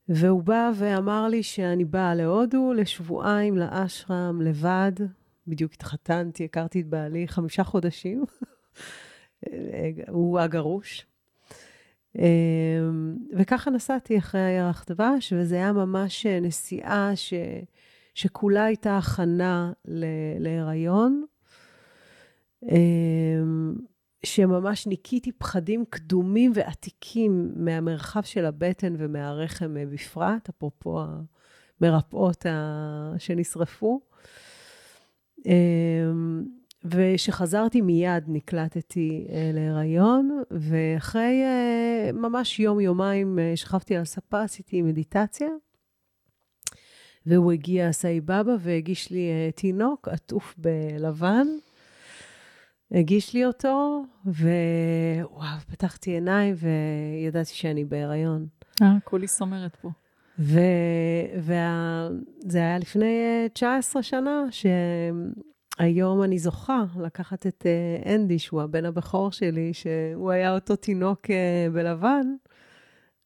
והוא 0.10 0.44
בא 0.44 0.72
ואמר 0.76 1.28
לי 1.28 1.44
שאני 1.44 1.86
באה 1.86 2.16
להודו 2.16 2.74
לשבועיים 2.74 3.58
לאשרם 3.58 4.42
לבד. 4.42 4.92
בדיוק 5.48 5.74
התחתנתי, 5.74 6.46
הכרתי 6.46 6.82
את 6.82 6.88
בעלי 6.88 7.28
חמישה 7.28 7.64
חודשים. 7.64 8.24
הוא 10.08 10.40
הגרוש. 10.40 11.06
אה, 12.20 12.90
וככה 13.38 13.72
נסעתי 13.72 14.18
אחרי 14.18 14.42
הירח 14.42 14.86
דבש, 14.90 15.34
וזה 15.34 15.56
היה 15.56 15.74
ממש 15.74 16.26
נסיעה 16.26 17.12
ש... 17.16 17.34
שכולה 18.14 18.66
הייתה 18.66 18.98
הכנה 18.98 19.72
ל... 19.86 20.06
להיריון. 20.40 21.24
אמ, 22.64 23.76
שממש 24.26 24.88
ניקיתי 24.88 25.32
פחדים 25.32 25.86
קדומים 25.90 26.52
ועתיקים 26.56 27.52
מהמרחב 27.56 28.22
של 28.22 28.46
הבטן 28.46 28.96
ומהרחם 28.98 29.76
בפרט, 29.92 30.50
אפרופו 30.50 31.02
המרפאות 31.82 32.46
שנשרפו. 33.18 34.02
אמ, 35.46 36.44
וכשחזרתי 36.86 37.82
מיד 37.82 38.24
נקלטתי 38.28 39.28
אה, 39.30 39.52
להיריון, 39.54 40.42
ואחרי 40.52 41.44
אה, 41.44 42.12
ממש 42.14 42.60
יום-יומיים 42.60 43.40
אה, 43.40 43.52
שכבתי 43.56 43.96
על 43.96 44.02
הספה, 44.02 44.42
עשיתי 44.42 44.82
מדיטציה, 44.82 45.50
והוא 47.26 47.52
הגיע, 47.52 47.92
סאי-בבא, 47.92 48.56
והגיש 48.60 49.12
לי 49.12 49.52
תינוק 49.56 50.08
עטוף 50.08 50.56
בלבן. 50.58 51.48
הגיש 52.92 53.34
לי 53.34 53.46
אותו, 53.46 54.04
ווואו, 54.26 55.60
פתחתי 55.72 56.12
עיניים 56.12 56.56
וידעתי 56.58 57.54
שאני 57.54 57.86
בהיריון. 57.86 58.48
אה, 58.82 58.98
כולי 59.04 59.28
סומרת 59.28 59.76
פה. 59.76 59.90
וזה 60.40 60.62
וה... 61.40 62.10
היה 62.54 62.78
לפני 62.78 63.48
19 63.54 64.04
שנה, 64.04 64.44
שהיום 64.52 66.24
אני 66.24 66.40
זוכה 66.40 66.84
לקחת 67.00 67.48
את 67.48 67.66
אה, 67.66 68.16
אנדי, 68.16 68.40
שהוא 68.40 68.62
הבן 68.62 68.86
הבכור 68.86 69.32
שלי, 69.32 69.74
שהוא 69.74 70.32
היה 70.32 70.54
אותו 70.56 70.76
תינוק 70.76 71.32
אה, 71.32 71.68
בלבן, 71.74 72.28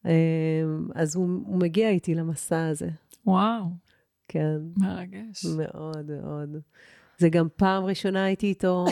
אה, 0.06 0.12
אז 0.96 1.16
הוא, 1.16 1.26
הוא 1.46 1.60
מגיע 1.60 1.90
איתי 1.90 2.16
למסע 2.16 2.68
הזה. 2.68 2.90
וואו. 3.26 3.66
כן. 4.28 4.58
מרגש. 4.78 5.46
מאוד, 5.58 6.12
מאוד. 6.22 6.58
זה 7.18 7.30
גם 7.30 7.48
פעם 7.56 7.84
ראשונה 7.84 8.24
הייתי 8.26 8.48
איתו 8.48 8.86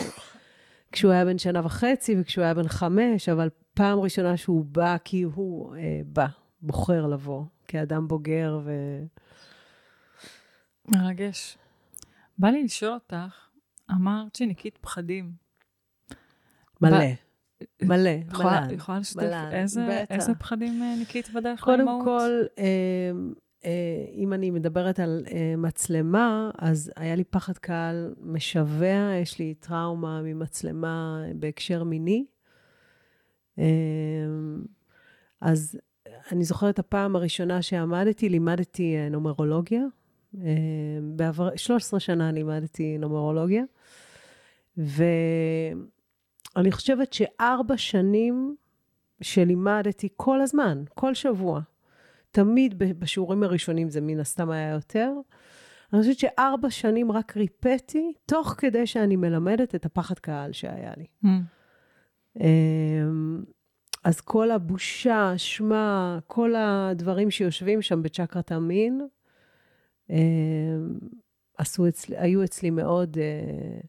כשהוא 0.92 1.12
היה 1.12 1.24
בן 1.24 1.38
שנה 1.38 1.60
וחצי 1.66 2.14
וכשהוא 2.20 2.44
היה 2.44 2.54
בן 2.54 2.68
חמש, 2.68 3.28
אבל 3.28 3.48
פעם 3.74 3.98
ראשונה 4.00 4.36
שהוא 4.36 4.64
בא 4.64 4.96
כי 5.04 5.22
הוא 5.22 5.76
אה, 5.76 6.00
בא, 6.06 6.26
בוחר 6.60 7.06
לבוא, 7.06 7.44
כאדם 7.68 8.08
בוגר 8.08 8.60
ו... 8.64 8.72
מרגש. 10.88 11.58
בא 12.38 12.48
לי 12.48 12.64
לשאול 12.64 12.92
אותך, 12.92 13.48
אמרת 13.90 14.34
שניקית 14.34 14.78
פחדים. 14.80 15.32
מלא. 16.80 16.96
ב- 16.98 17.84
מלא, 17.84 18.10
יכולה- 18.30 18.60
מלא. 18.66 18.72
יכולה 18.72 18.98
לשתף 18.98 19.22
איזה. 19.52 20.04
איזה 20.10 20.34
פחדים 20.34 20.82
אה, 20.82 20.94
ניקית 20.98 21.30
בדרך 21.30 21.60
קודם 21.64 21.76
לאימהות? 21.78 22.04
כל, 22.04 22.30
אה, 22.58 23.10
אם 24.14 24.32
אני 24.32 24.50
מדברת 24.50 25.00
על 25.00 25.24
אה, 25.30 25.54
מצלמה, 25.56 26.50
אז 26.58 26.92
היה 26.96 27.14
לי 27.14 27.24
פחד 27.24 27.58
קהל 27.58 28.14
משווע, 28.20 29.14
יש 29.22 29.38
לי 29.38 29.54
טראומה 29.54 30.22
ממצלמה 30.22 31.24
בהקשר 31.34 31.84
מיני. 31.84 32.24
אה, 33.58 33.64
אז 35.40 35.78
אני 36.32 36.44
זוכרת 36.44 36.78
הפעם 36.78 37.16
הראשונה 37.16 37.62
שעמדתי, 37.62 38.28
לימדתי 38.28 38.96
אה, 38.96 39.08
נומרולוגיה. 39.08 39.82
אה, 40.40 40.48
בעבר, 41.02 41.56
13 41.56 42.00
שנה 42.00 42.32
לימדתי 42.32 42.98
נומרולוגיה. 42.98 43.64
ואני 44.76 45.02
חושבת 46.72 47.12
שארבע 47.12 47.76
שנים 47.76 48.56
שלימדתי 49.20 50.08
כל 50.16 50.40
הזמן, 50.40 50.82
כל 50.94 51.14
שבוע. 51.14 51.60
תמיד 52.32 52.78
בשיעורים 52.78 53.42
הראשונים 53.42 53.90
זה 53.90 54.00
מן 54.00 54.20
הסתם 54.20 54.50
היה 54.50 54.70
יותר. 54.70 55.12
אני 55.92 56.00
חושבת 56.00 56.18
שארבע 56.18 56.70
שנים 56.70 57.12
רק 57.12 57.36
ריפאתי, 57.36 58.12
תוך 58.26 58.54
כדי 58.58 58.86
שאני 58.86 59.16
מלמדת 59.16 59.74
את 59.74 59.86
הפחד 59.86 60.18
קהל 60.18 60.52
שהיה 60.52 60.92
לי. 60.96 61.06
Mm. 61.24 61.28
אמ, 62.40 63.42
אז 64.04 64.20
כל 64.20 64.50
הבושה, 64.50 65.32
אשמה, 65.34 66.18
כל 66.26 66.54
הדברים 66.56 67.30
שיושבים 67.30 67.82
שם 67.82 68.02
בצ'קרת 68.02 68.52
המין, 68.52 69.00
אמ, 70.10 70.98
עשו 71.58 71.88
אצלי, 71.88 72.18
היו 72.18 72.44
אצלי 72.44 72.70
מאוד... 72.70 73.18
אה, 73.18 73.80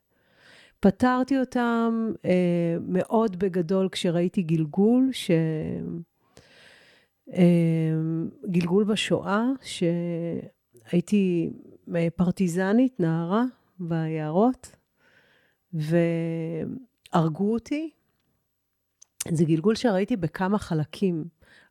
פתרתי 0.79 1.39
אותם 1.39 2.11
אה, 2.25 2.77
מאוד 2.81 3.39
בגדול 3.39 3.89
כשראיתי 3.91 4.41
גלגול, 4.41 5.09
ש... 5.11 5.31
אה, 7.31 7.43
גלגול 8.49 8.83
בשואה, 8.83 9.45
שהייתי 9.61 11.49
פרטיזנית, 12.15 12.99
נערה, 12.99 13.43
ביערות, 13.79 14.75
והרגו 15.73 17.53
אותי. 17.53 17.89
זה 19.31 19.45
גלגול 19.45 19.75
שראיתי 19.75 20.15
בכמה 20.15 20.57
חלקים, 20.57 21.25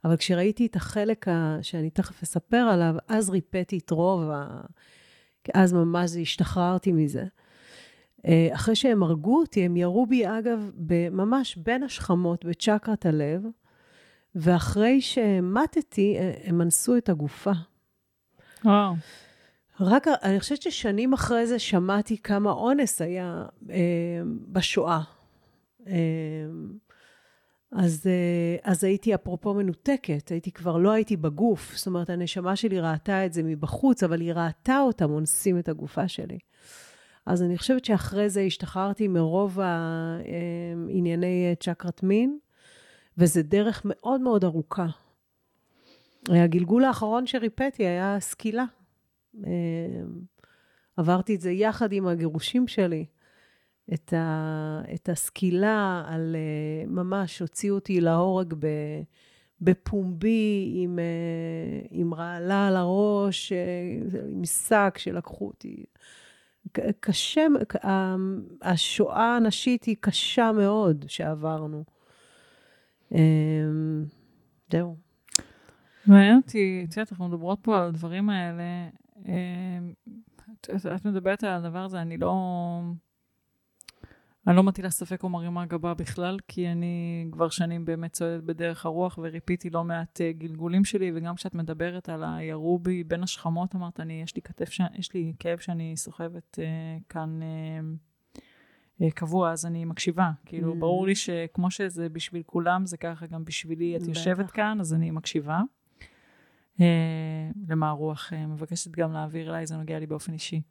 אבל 0.05 0.17
כשראיתי 0.17 0.67
את 0.67 0.77
החלק 0.77 1.29
ה... 1.29 1.59
שאני 1.63 1.91
תכף 1.91 2.23
אספר 2.23 2.57
עליו, 2.57 2.95
אז 3.09 3.31
ריפאתי 3.31 3.79
את 3.79 3.91
רוב 3.91 4.31
ה... 4.31 4.61
אז 5.55 5.73
ממש 5.73 6.17
השתחררתי 6.17 6.93
מזה. 6.93 7.25
אה, 8.27 8.49
אחרי 8.53 8.77
שהם 8.77 9.03
הרגו 9.03 9.41
אותי, 9.41 9.65
הם 9.65 9.77
ירו 9.77 10.07
בי, 10.07 10.27
אגב, 10.27 10.71
ממש 11.11 11.57
בין 11.57 11.83
השכמות, 11.83 12.45
בצ'קרת 12.45 13.07
הלב, 13.07 13.43
ואחרי 14.35 15.01
שמטתי, 15.01 16.17
אה, 16.19 16.33
הם 16.45 16.63
אנסו 16.63 16.97
את 16.97 17.09
הגופה. 17.09 17.53
וואו. 18.65 18.95
רק, 19.81 20.07
אני 20.23 20.41
חושבת 20.41 20.63
ששנים 20.63 21.13
אחרי 21.13 21.47
זה 21.47 21.59
שמעתי 21.59 22.19
כמה 22.19 22.51
אונס 22.51 23.03
היה 23.03 23.45
אה, 23.71 23.77
בשואה. 24.49 25.01
אה, 25.87 25.95
אז, 27.73 28.07
אה, 28.07 28.71
אז 28.73 28.85
הייתי 28.85 29.15
אפרופו 29.15 29.55
מנותקת, 29.55 30.29
הייתי 30.29 30.53
כבר 30.53 30.77
לא 30.77 30.91
הייתי 30.91 31.17
בגוף, 31.17 31.77
זאת 31.77 31.87
אומרת, 31.87 32.11
הנשמה 32.11 32.57
שלי 32.57 32.81
ראתה 32.81 33.27
את 33.27 33.33
זה 33.33 33.43
מבחוץ, 33.43 34.03
אבל 34.03 34.21
היא 34.21 34.33
ראתה 34.33 34.81
אותם 34.81 35.11
אונסים 35.11 35.59
את 35.59 35.69
הגופה 35.69 36.09
שלי. 36.09 36.39
אז 37.27 37.43
אני 37.43 37.59
חושבת 37.59 37.85
שאחרי 37.85 38.31
זה 38.31 38.41
השתחררתי 38.41 39.09
מרוב 39.09 39.59
הענייני 39.61 41.55
צ'קרת 41.61 42.03
מין, 42.03 42.39
וזה 43.19 43.43
דרך 43.43 43.83
מאוד 43.85 44.21
מאוד 44.21 44.45
ארוכה. 44.45 44.87
הגלגול 46.29 46.85
האחרון 46.85 47.27
שריפאתי 47.27 47.87
היה 47.87 48.17
סקילה. 48.21 48.65
עברתי 50.97 51.35
את 51.35 51.41
זה 51.41 51.51
יחד 51.51 51.93
עם 51.93 52.07
הגירושים 52.07 52.69
שלי. 52.69 53.05
את, 53.95 54.13
ה, 54.13 54.83
את 54.95 55.09
הסקילה 55.09 56.05
על 56.07 56.37
ממש 56.87 57.39
הוציאו 57.39 57.75
אותי 57.75 58.01
להורג 58.01 58.55
ב, 58.59 58.67
בפומבי 59.61 60.73
עם, 60.75 60.99
עם 61.91 62.15
רעלה 62.15 62.69
על 62.69 62.77
הראש, 62.77 63.53
עם 64.33 64.45
שק 64.45 64.95
שלקחו 64.99 65.47
אותי. 65.47 65.85
קשה, 67.01 67.47
השואה 68.63 69.37
הנשית 69.37 69.85
היא 69.85 69.97
קשה 70.01 70.53
מאוד 70.53 71.05
שעברנו. 71.09 71.85
זהו. 74.73 74.97
מעניין 76.07 76.37
אותי, 76.37 76.87
את 76.89 76.97
יודעת, 76.97 77.13
אנחנו 77.13 77.29
מדברות 77.29 77.59
פה 77.63 77.79
על 77.79 77.89
הדברים 77.89 78.31
האלה. 78.31 78.89
את 80.95 81.05
מדברת 81.05 81.45
על 81.45 81.51
הדבר 81.51 81.79
הזה, 81.79 82.03
אני 82.03 82.19
לא... 82.19 82.81
אני 84.47 84.57
לא 84.57 84.63
מטילה 84.63 84.91
ספק 84.91 85.23
או 85.23 85.29
מרימה 85.29 85.67
גבה 85.67 85.95
בכלל, 85.95 86.39
כי 86.49 86.69
אני 86.69 87.27
כבר 87.33 87.49
שנים 87.49 87.85
באמת 87.85 88.13
צועדת 88.13 88.45
בדרך 88.45 88.87
הרוח 88.87 89.19
וריפיתי 89.23 89.71
לא 89.71 89.85
מעט 89.85 90.21
גלגולים 90.39 90.85
שלי, 90.85 91.13
וגם 91.15 91.35
כשאת 91.35 91.55
מדברת 91.55 92.09
על 92.09 92.25
הירו 92.25 92.79
בי 92.79 93.05
בין 93.05 93.23
השכמות, 93.23 93.75
אמרת, 93.75 94.01
אני, 94.01 94.23
יש 94.23 94.37
לי 94.37 94.43
כתף. 94.43 94.71
יש 94.95 95.15
לי 95.15 95.33
כאב 95.39 95.59
שאני 95.59 95.97
סוחבת 95.97 96.59
uh, 96.59 97.03
כאן 97.09 97.41
uh, 97.43 98.12
קבוע, 99.15 99.53
אז 99.53 99.67
אני 99.67 99.85
מקשיבה. 99.85 100.31
כאילו, 100.45 100.73
mm. 100.73 100.77
ברור 100.77 101.07
לי 101.07 101.15
שכמו 101.15 101.71
שזה 101.71 102.09
בשביל 102.09 102.43
כולם, 102.47 102.87
זה 102.87 102.97
ככה 102.97 103.27
גם 103.27 103.45
בשבילי. 103.45 103.97
את 103.97 104.03
יושבת 104.09 104.51
כאן, 104.51 104.81
אז 104.81 104.95
אני 104.95 105.11
מקשיבה. 105.11 105.61
Uh, 106.77 106.83
למה 107.69 107.89
הרוח 107.89 108.33
uh, 108.33 108.37
מבקשת 108.37 108.91
גם 108.91 109.13
להעביר 109.13 109.51
אליי, 109.51 109.67
זה 109.67 109.77
נוגע 109.77 109.99
לי 109.99 110.07
באופן 110.07 110.33
אישי. 110.33 110.63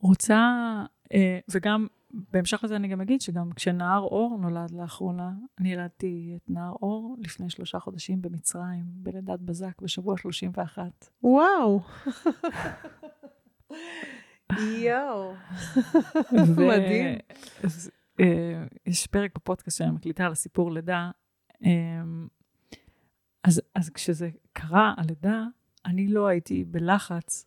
רוצה, 0.00 0.82
uh, 1.04 1.16
וגם 1.48 1.86
בהמשך 2.10 2.64
לזה 2.64 2.76
אני 2.76 2.88
גם 2.88 3.00
אגיד 3.00 3.20
שגם 3.20 3.50
כשנער 3.52 4.00
אור 4.00 4.38
נולד 4.40 4.70
לאחרונה, 4.70 5.32
אני 5.58 5.72
ילדתי 5.72 6.32
את 6.36 6.50
נער 6.50 6.72
אור 6.82 7.16
לפני 7.18 7.50
שלושה 7.50 7.78
חודשים 7.78 8.22
במצרים, 8.22 8.84
בלידת 8.86 9.40
בזק, 9.40 9.82
בשבוע 9.82 10.18
31. 10.18 10.82
וואו. 11.22 11.80
יואו. 14.52 15.34
מדהים. 16.56 17.18
יש 18.86 19.06
פרק 19.06 19.30
בפודקאסט 19.34 19.78
שאני 19.78 19.90
מקליטה 19.90 20.26
על 20.26 20.32
הסיפור 20.32 20.72
לידה. 20.72 21.10
אז, 23.44 23.62
אז 23.74 23.90
כשזה 23.90 24.30
קרה, 24.52 24.94
הלידה, 24.96 25.44
אני 25.86 26.08
לא 26.08 26.26
הייתי 26.26 26.64
בלחץ 26.64 27.46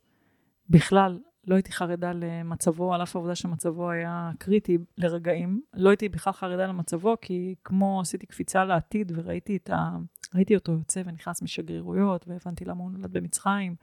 בכלל 0.70 1.20
לא 1.48 1.56
הייתי 1.56 1.72
חרדה 1.72 2.12
למצבו, 2.14 2.94
על 2.94 3.04
אף 3.04 3.16
העובדה 3.16 3.36
שמצבו 3.36 3.90
היה 3.90 4.32
קריטי 4.40 4.78
לרגעים. 4.98 5.62
לא 5.74 5.90
הייתי 5.90 6.10
בכלל 6.10 6.34
חרדה 6.34 6.68
למצבו, 6.68 7.16
כי 7.22 7.56
כמו 7.64 8.02
עשיתי 8.02 8.26
קפיצה 8.26 8.66
לעתיד 8.66 9.12
וראיתי 9.16 9.56
את 9.56 9.70
ה... 9.70 9.98
ראיתי 10.36 10.56
אותו 10.56 10.72
יוצא 10.72 11.02
ונכנס 11.06 11.42
משגרירויות, 11.42 12.28
והבנתי 12.28 12.66
למה 12.66 12.84
הוא 12.84 12.92
נולד 12.92 13.14
במצרים. 13.14 13.76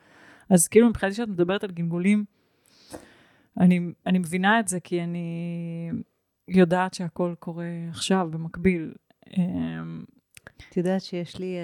אז 0.50 0.68
כאילו 0.68 0.88
מבחינתי 0.88 1.16
שאת 1.16 1.28
מדברת 1.28 1.64
על 1.64 1.70
גלגולים, 1.70 2.24
אני, 3.60 3.80
אני 4.06 4.18
מבינה 4.18 4.60
את 4.60 4.68
זה 4.68 4.80
כי 4.80 5.02
אני 5.02 5.90
יודעת 6.48 6.94
שהכל 6.94 7.34
קורה 7.38 7.66
עכשיו, 7.88 8.28
במקביל. 8.30 8.92
את 10.70 10.76
יודעת 10.76 11.02
שיש 11.02 11.38
לי 11.38 11.56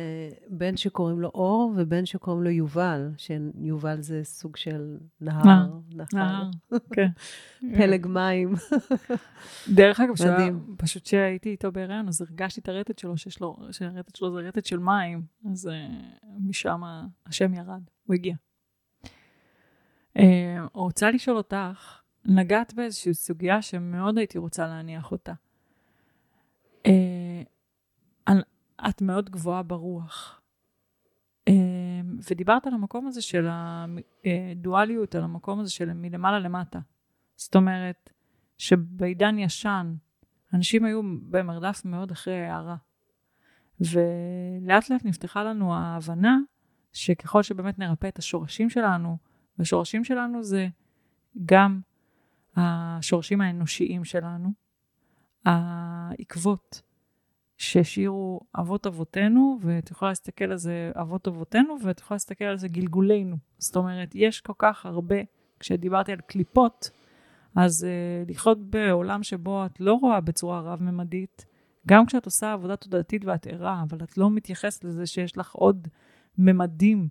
בן 0.49 0.77
שקוראים 0.77 1.21
לו 1.21 1.29
אור 1.29 1.73
ובן 1.77 2.07
שקוראים 2.07 2.43
לו 2.43 2.51
יובל, 2.51 3.11
שיובל 3.17 4.01
זה 4.01 4.21
סוג 4.25 4.57
של 4.57 4.97
נהר, 5.21 5.67
נהר, 6.13 6.51
כן. 6.95 7.09
פלג 7.77 8.07
מים. 8.07 8.55
דרך 9.77 10.01
אגב, 10.01 10.15
פשוט 10.77 11.03
כשהייתי 11.03 11.51
איתו 11.51 11.73
בהיריון, 11.73 12.09
אז 12.09 12.23
הרגשתי 12.23 12.61
את 12.61 12.69
הרטט 12.69 12.99
שלו, 12.99 13.17
שיש 13.17 13.41
לו, 13.41 13.57
שהרטט 13.71 14.17
שלו 14.17 14.33
זה 14.33 14.39
רטט 14.39 14.65
של 14.65 14.79
מים, 14.79 15.23
אז 15.53 15.71
משם 16.41 16.81
השם 17.27 17.55
ירד, 17.55 17.83
הוא 18.07 18.15
הגיע. 18.15 18.35
רוצה 20.73 21.11
לשאול 21.11 21.37
אותך, 21.37 22.01
נגעת 22.25 22.75
באיזושהי 22.75 23.15
סוגיה 23.15 23.63
שמאוד 23.63 24.19
הייתי 24.19 24.39
רוצה 24.39 24.67
להניח 24.67 25.13
אותה. 25.13 25.33
את 28.89 29.03
מאוד 29.03 29.31
גבוהה 29.31 29.63
ברוח. 29.63 30.41
ודיברת 32.31 32.67
על 32.67 32.75
המקום 32.75 33.07
הזה 33.07 33.23
של 33.23 33.49
הדואליות, 33.51 35.15
על 35.15 35.23
המקום 35.23 35.61
הזה 35.61 35.71
של 35.71 35.93
מלמעלה 35.93 36.39
למטה. 36.39 36.79
זאת 37.37 37.57
אומרת, 37.57 38.11
שבעידן 38.59 39.39
ישן, 39.39 39.95
אנשים 40.55 40.85
היו 40.85 41.01
במרדף 41.31 41.83
מאוד 41.85 42.11
אחרי 42.11 42.41
הערה. 42.41 42.77
ולאט 43.81 44.91
לאט 44.91 45.05
נפתחה 45.05 45.45
לנו 45.45 45.75
ההבנה 45.75 46.39
שככל 46.93 47.43
שבאמת 47.43 47.79
נרפא 47.79 48.07
את 48.09 48.19
השורשים 48.19 48.71
שלנו, 48.71 49.17
והשורשים 49.63 50.05
שלנו 50.05 50.43
זה 50.43 50.69
גם 51.45 51.81
השורשים 52.57 53.41
האנושיים 53.41 54.05
שלנו, 54.05 54.53
העקבות 55.45 56.83
שהשאירו 57.57 58.41
אבות 58.61 58.87
אבותינו, 58.87 59.59
ואת 59.61 59.91
יכולה 59.91 60.11
להסתכל 60.11 60.45
על 60.45 60.57
זה 60.57 60.93
אבות 60.95 61.29
אבותינו, 61.29 61.77
ואת 61.83 62.01
יכולה 62.01 62.17
להסתכל 62.17 62.45
על 62.45 62.57
זה 62.57 62.69
גלגולנו. 62.69 63.37
זאת 63.59 63.77
אומרת, 63.77 64.15
יש 64.15 64.41
כל 64.41 64.53
כך 64.59 64.87
הרבה, 64.87 65.17
כשדיברתי 65.61 66.13
על 66.13 66.21
קליפות, 66.21 66.91
אז 67.57 67.87
uh, 67.87 68.31
לחיות 68.31 68.71
בעולם 68.71 69.23
שבו 69.23 69.67
את 69.67 69.81
לא 69.81 69.95
רואה 69.95 70.21
בצורה 70.21 70.61
רב-ממדית, 70.61 71.47
גם 71.87 72.07
כשאת 72.07 72.27
עושה 72.27 72.53
עבודה 72.53 72.77
תודעתית 72.77 73.25
ואת 73.25 73.47
ערה, 73.47 73.83
אבל 73.83 73.99
את 74.05 74.19
לא 74.19 74.31
מתייחסת 74.31 74.85
לזה 74.85 75.07
שיש 75.07 75.39
לך 75.39 75.53
עוד 75.53 75.89
ממדים, 76.39 77.09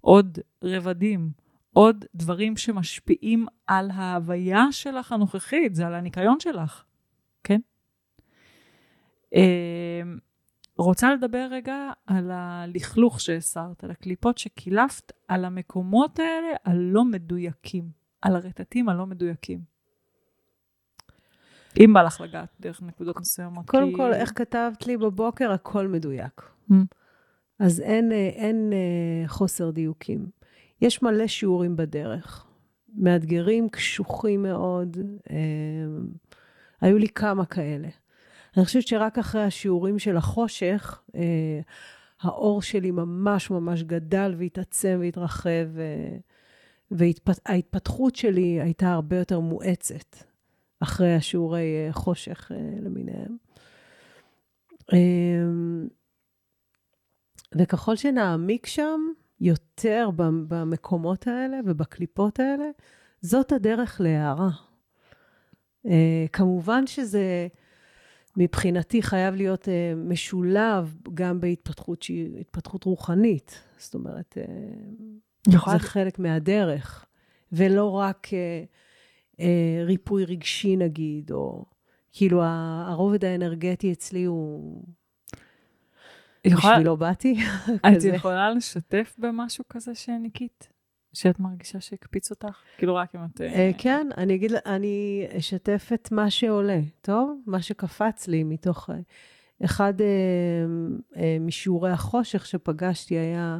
עוד 0.00 0.38
רבדים, 0.64 1.32
עוד 1.74 2.04
דברים 2.14 2.56
שמשפיעים 2.56 3.46
על 3.66 3.90
ההוויה 3.90 4.64
שלך 4.70 5.12
הנוכחית, 5.12 5.74
זה 5.74 5.86
על 5.86 5.94
הניקיון 5.94 6.40
שלך, 6.40 6.84
כן? 7.44 7.60
אמ, 9.34 10.18
רוצה 10.78 11.14
לדבר 11.14 11.46
רגע 11.50 11.90
על 12.06 12.30
הלכלוך 12.30 13.20
שהסרת, 13.20 13.84
על 13.84 13.90
הקליפות 13.90 14.38
שקילפת, 14.38 15.12
על 15.28 15.44
המקומות 15.44 16.18
האלה 16.18 16.56
הלא 16.64 17.04
מדויקים, 17.04 17.90
על 18.22 18.36
הרטטים 18.36 18.88
הלא 18.88 19.06
מדויקים. 19.06 19.60
אם 21.80 21.90
בא 21.94 22.02
לך 22.02 22.20
לגעת 22.20 22.48
דרך 22.60 22.82
נקודות 22.82 23.16
מסוימות. 23.20 23.70
קודם 23.70 23.90
כי... 23.90 23.96
כל, 23.96 24.12
איך 24.12 24.32
כתבת 24.34 24.86
לי 24.86 24.96
בבוקר, 24.96 25.52
הכל 25.52 25.88
מדויק. 25.88 26.42
Mm. 26.70 26.74
אז 27.58 27.80
אין, 27.80 28.12
אה, 28.12 28.28
אין 28.28 28.72
אה, 28.72 29.28
חוסר 29.28 29.70
דיוקים. 29.70 30.26
יש 30.80 31.02
מלא 31.02 31.26
שיעורים 31.26 31.76
בדרך. 31.76 32.46
מאתגרים, 32.94 33.68
קשוחים 33.68 34.42
מאוד. 34.42 34.96
אה, 35.30 35.36
היו 36.80 36.98
לי 36.98 37.08
כמה 37.08 37.44
כאלה. 37.46 37.88
אני 38.56 38.64
חושבת 38.64 38.86
שרק 38.86 39.18
אחרי 39.18 39.42
השיעורים 39.42 39.98
של 39.98 40.16
החושך, 40.16 41.02
אה, 41.14 41.60
האור 42.20 42.62
שלי 42.62 42.90
ממש 42.90 43.50
ממש 43.50 43.82
גדל 43.82 44.34
והתעצם 44.38 44.98
והתרחב, 45.00 45.78
אה, 45.78 46.16
וההתפתחות 46.90 48.16
שלי 48.16 48.60
הייתה 48.60 48.92
הרבה 48.92 49.16
יותר 49.16 49.40
מואצת 49.40 50.16
אחרי 50.80 51.14
השיעורי 51.14 51.86
אה, 51.86 51.92
חושך 51.92 52.52
אה, 52.54 52.56
למיניהם. 52.80 53.36
אה, 54.92 54.98
וככל 57.58 57.96
שנעמיק 57.96 58.66
שם 58.66 59.00
יותר 59.40 60.10
במקומות 60.48 61.26
האלה 61.26 61.56
ובקליפות 61.64 62.40
האלה, 62.40 62.70
זאת 63.20 63.52
הדרך 63.52 64.00
להערה. 64.00 64.50
אה, 65.86 66.26
כמובן 66.32 66.86
שזה... 66.86 67.48
מבחינתי 68.36 69.02
חייב 69.02 69.34
להיות 69.34 69.62
uh, 69.64 69.96
משולב 69.96 70.96
גם 71.14 71.40
בהתפתחות 71.40 72.02
שהיא 72.02 72.40
התפתחות 72.40 72.84
רוחנית. 72.84 73.60
זאת 73.78 73.94
אומרת, 73.94 74.38
uh, 75.48 75.50
זה 75.50 75.78
חלק 75.78 76.18
מהדרך, 76.18 77.06
ולא 77.52 77.90
רק 77.90 78.28
ריפוי 79.84 80.24
רגשי 80.24 80.76
נגיד, 80.76 81.30
או 81.30 81.64
כאילו 82.12 82.42
הרובד 82.42 83.24
האנרגטי 83.24 83.92
אצלי 83.92 84.24
הוא... 84.24 84.82
יכולה... 86.44 86.74
בשבילו 86.74 86.96
באתי. 86.96 87.36
את 87.88 88.04
יכולה 88.14 88.50
לשתף 88.50 89.14
במשהו 89.18 89.64
כזה 89.68 89.94
שניקית? 89.94 90.68
שאת 91.12 91.40
מרגישה 91.40 91.80
שהקפיץ 91.80 92.30
אותך? 92.30 92.58
כאילו 92.78 92.94
רק 92.94 93.14
אם 93.14 93.20
את... 93.24 93.40
אה, 93.40 93.70
כן, 93.78 94.08
אני 94.16 94.34
אגיד, 94.34 94.52
אני 94.66 95.26
אשתף 95.38 95.90
את 95.94 96.12
מה 96.12 96.30
שעולה, 96.30 96.80
טוב? 97.00 97.40
מה 97.46 97.62
שקפץ 97.62 98.28
לי 98.28 98.44
מתוך... 98.44 98.90
אה, 98.90 98.96
אחד 99.64 99.94
אה, 100.00 101.36
משיעורי 101.40 101.90
החושך 101.90 102.46
שפגשתי 102.46 103.14
היה 103.14 103.58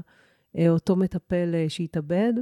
אותו 0.69 0.97
מטפל 0.97 1.55
שהתאבד. 1.69 2.33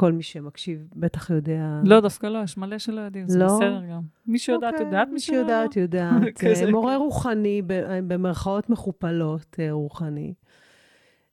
כל 0.00 0.12
מי 0.12 0.22
שמקשיב 0.22 0.88
בטח 0.96 1.30
יודע. 1.30 1.80
לא, 1.84 2.00
דווקא 2.00 2.26
לא, 2.26 2.38
יש 2.44 2.56
מלא 2.58 2.78
שלא 2.78 3.00
יודעים, 3.00 3.28
זה 3.28 3.38
לא? 3.38 3.46
בסדר 3.46 3.82
גם. 3.90 4.00
מי 4.26 4.38
שיודעת, 4.38 4.72
אוקיי, 4.72 4.86
יודעת, 4.86 5.08
מי 5.08 5.20
שיודעת, 5.20 5.76
יודעת. 5.76 6.44
מורה 6.72 6.96
רוחני, 6.96 7.62
במרכאות 8.06 8.70
מכופלות 8.70 9.56
רוחני. 9.70 10.34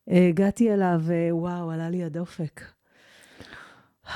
הגעתי 0.07 0.73
אליו, 0.73 1.01
וואו, 1.31 1.71
עלה 1.71 1.89
לי 1.89 2.03
הדופק. 2.03 2.61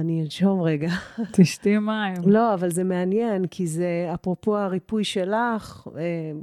אני 0.00 0.22
אנשום 0.22 0.60
רגע. 0.62 0.90
תשתי 1.36 1.78
מים. 1.78 2.16
לא, 2.26 2.54
אבל 2.54 2.70
זה 2.70 2.84
מעניין, 2.84 3.46
כי 3.46 3.66
זה, 3.66 4.10
אפרופו 4.14 4.56
הריפוי 4.56 5.04
שלך, 5.04 5.88
אה, 5.96 6.02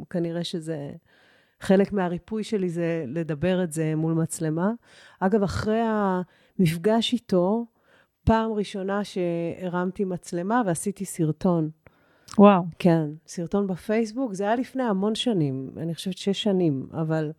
כנראה 0.10 0.44
שזה, 0.44 0.92
חלק 1.60 1.94
מהריפוי 1.94 2.44
שלי 2.44 2.70
זה 2.70 3.04
לדבר 3.08 3.64
את 3.64 3.72
זה 3.72 3.96
מול 3.96 4.14
מצלמה. 4.14 4.72
אגב, 5.20 5.44
אחרי 5.44 5.82
המפגש 6.60 7.14
איתו, 7.14 7.66
פעם 8.24 8.52
ראשונה 8.52 9.02
שהרמתי 9.04 10.06
מצלמה 10.06 10.62
ועשיתי 10.66 11.06
סרטון. 11.06 11.70
וואו. 12.38 12.64
כן, 12.80 13.10
סרטון 13.28 13.68
בפייסבוק, 13.68 14.34
זה 14.34 14.44
היה 14.44 14.56
לפני 14.56 14.84
המון 14.84 15.16
שנים, 15.16 15.70
אני 15.78 15.96
חושבת 15.96 16.18
שש 16.18 16.44
שנים, 16.44 16.88
אבל... 16.94 17.32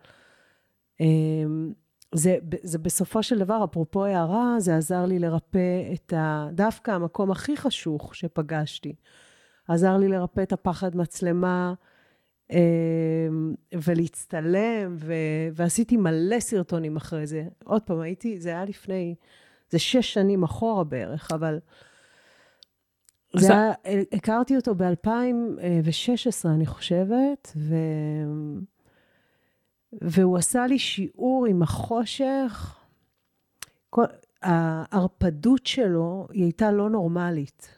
אמ, 0.99 1.73
זה, 2.15 2.37
זה 2.63 2.77
בסופו 2.77 3.23
של 3.23 3.39
דבר, 3.39 3.63
אפרופו 3.63 4.05
הערה, 4.05 4.55
זה 4.59 4.77
עזר 4.77 5.05
לי 5.05 5.19
לרפא 5.19 5.93
את 5.93 6.13
ה... 6.13 6.47
דווקא 6.53 6.91
המקום 6.91 7.31
הכי 7.31 7.57
חשוך 7.57 8.15
שפגשתי. 8.15 8.95
עזר 9.67 9.97
לי 9.97 10.07
לרפא 10.07 10.41
את 10.41 10.53
הפחד 10.53 10.95
מצלמה 10.95 11.73
ולהצטלם, 13.83 14.95
ו... 14.97 15.13
ועשיתי 15.53 15.97
מלא 15.97 16.39
סרטונים 16.39 16.97
אחרי 16.97 17.27
זה. 17.27 17.43
עוד 17.63 17.81
פעם, 17.81 17.99
הייתי, 17.99 18.39
זה 18.39 18.49
היה 18.49 18.65
לפני, 18.65 19.15
זה 19.69 19.79
שש 19.79 20.13
שנים 20.13 20.43
אחורה 20.43 20.83
בערך, 20.83 21.31
אבל... 21.31 21.59
זה 23.35 23.53
היה, 23.53 23.71
הכרתי 24.11 24.55
אותו 24.55 24.75
ב-2016, 24.75 26.47
אני 26.47 26.65
חושבת, 26.65 27.53
ו... 27.55 27.75
והוא 29.93 30.37
עשה 30.37 30.67
לי 30.67 30.79
שיעור 30.79 31.45
עם 31.45 31.63
החושך. 31.63 32.75
כל, 33.89 34.05
הערפדות 34.41 35.65
שלו 35.65 36.27
היא 36.31 36.43
הייתה 36.43 36.71
לא 36.71 36.89
נורמלית. 36.89 37.69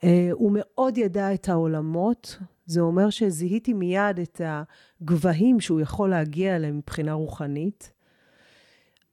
Uh, 0.00 0.04
הוא 0.32 0.52
מאוד 0.54 0.98
ידע 0.98 1.34
את 1.34 1.48
העולמות, 1.48 2.38
זה 2.66 2.80
אומר 2.80 3.10
שזיהיתי 3.10 3.72
מיד 3.72 4.18
את 4.22 4.40
הגבהים 4.44 5.60
שהוא 5.60 5.80
יכול 5.80 6.10
להגיע 6.10 6.56
אליהם 6.56 6.78
מבחינה 6.78 7.12
רוחנית, 7.12 7.92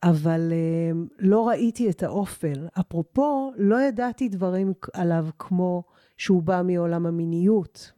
אבל 0.03 0.51
uh, 0.51 1.13
לא 1.19 1.47
ראיתי 1.47 1.89
את 1.89 2.03
האופל. 2.03 2.67
אפרופו, 2.79 3.51
לא 3.57 3.81
ידעתי 3.81 4.29
דברים 4.29 4.73
עליו 4.93 5.27
כמו 5.39 5.83
שהוא 6.17 6.43
בא 6.43 6.61
מעולם 6.65 7.05
המיניות, 7.05 7.91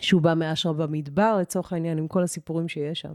שהוא 0.00 0.22
בא 0.22 0.34
מאשרה 0.34 0.72
במדבר, 0.72 1.38
לצורך 1.40 1.72
העניין, 1.72 1.98
עם 1.98 2.08
כל 2.08 2.22
הסיפורים 2.22 2.68
שיש 2.68 3.00
שם. 3.00 3.14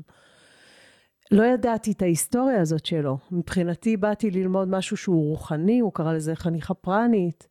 לא 1.32 1.44
ידעתי 1.44 1.92
את 1.92 2.02
ההיסטוריה 2.02 2.62
הזאת 2.62 2.86
שלו. 2.86 3.18
מבחינתי 3.32 3.98
באתי 3.98 4.32
ללמוד 4.32 4.68
משהו 4.68 4.98
שהוא 4.98 5.30
רוחני, 5.30 5.80
הוא 5.80 5.94
קרא 5.94 6.14
לזה 6.14 6.36
חניכה 6.36 6.74
פרנית. 6.74 7.48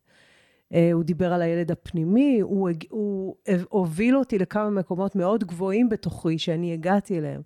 אה, 0.73 0.89
הוא 0.93 1.03
דיבר 1.03 1.33
על 1.33 1.41
הילד 1.41 1.71
הפנימי, 1.71 2.39
הוא, 2.41 2.69
הוא 2.89 3.35
הוביל 3.69 4.17
אותי 4.17 4.37
לכמה 4.37 4.69
מקומות 4.69 5.15
מאוד 5.15 5.43
גבוהים 5.43 5.89
בתוכי 5.89 6.37
שאני 6.37 6.73
הגעתי 6.73 7.17
אליהם. 7.17 7.41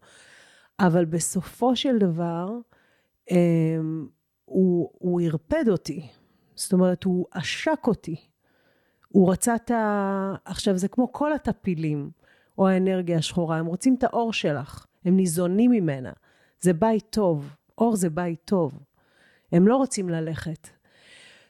אבל 0.80 1.06
בסופו 1.06 1.76
של 1.76 1.98
דבר, 1.98 2.50
אה, 3.32 3.38
הוא, 4.46 4.90
הוא 4.94 5.22
הרפד 5.22 5.64
אותי. 5.68 6.08
זאת 6.56 6.74
אומרת, 6.74 7.04
הוא 7.04 7.26
עשק 7.32 7.88
אותי. 7.88 8.16
הוא 9.08 9.32
רצה 9.32 9.56
את 9.56 9.72
ה... 9.72 10.36
עכשיו, 10.46 10.78
זה 10.78 10.88
כמו 10.88 11.12
כל 11.12 11.34
הטפילים, 11.34 12.10
או 12.58 12.68
האנרגיה 12.68 13.18
השחורה, 13.18 13.58
הם 13.58 13.66
רוצים 13.66 13.96
את 13.96 14.04
האור 14.04 14.34
שלך, 14.34 14.86
הם 15.06 15.16
ניזונים 15.16 15.72
ממנה. 15.72 16.12
זה 16.62 16.74
בית 16.74 17.06
טוב, 17.10 17.56
אור 17.78 17.96
זה 17.96 18.10
בית 18.10 18.40
טוב. 18.46 18.80
הם 19.52 19.68
לא 19.68 19.78
רוצים 19.78 20.10
ללכת. 20.10 20.68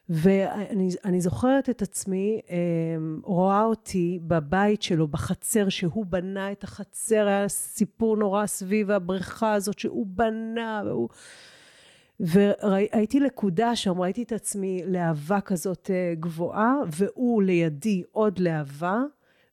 ואני 0.10 1.22
זוכרת 1.22 1.70
את 1.70 1.82
עצמי, 1.82 2.42
אמ, 2.50 3.20
רואה 3.24 3.64
אותי 3.64 4.20
בבית 4.22 4.82
שלו, 4.82 5.08
בחצר, 5.08 5.70
שהוא 5.70 6.06
בנה 6.06 6.52
את 6.52 6.64
החצר, 6.64 7.28
היה 7.28 7.48
סיפור 7.48 8.18
נורא 8.18 8.46
סביב 8.46 8.92
הבריכה 8.92 9.54
הזאת 9.54 9.80
שהוא 9.80 10.08
בנה, 10.10 10.82
והוא... 10.86 11.10
והייתי 12.20 13.20
לכודה 13.20 13.76
שם, 13.76 14.02
ראיתי 14.02 14.24
את 14.24 14.32
עצמי 14.32 14.82
להבה 14.86 15.42
כזאת 15.42 15.92
אה, 15.94 16.14
גבוהה, 16.20 16.76
והוא 16.88 17.44
לידי 17.44 18.04
עוד 18.12 18.40
להבה, 18.40 19.02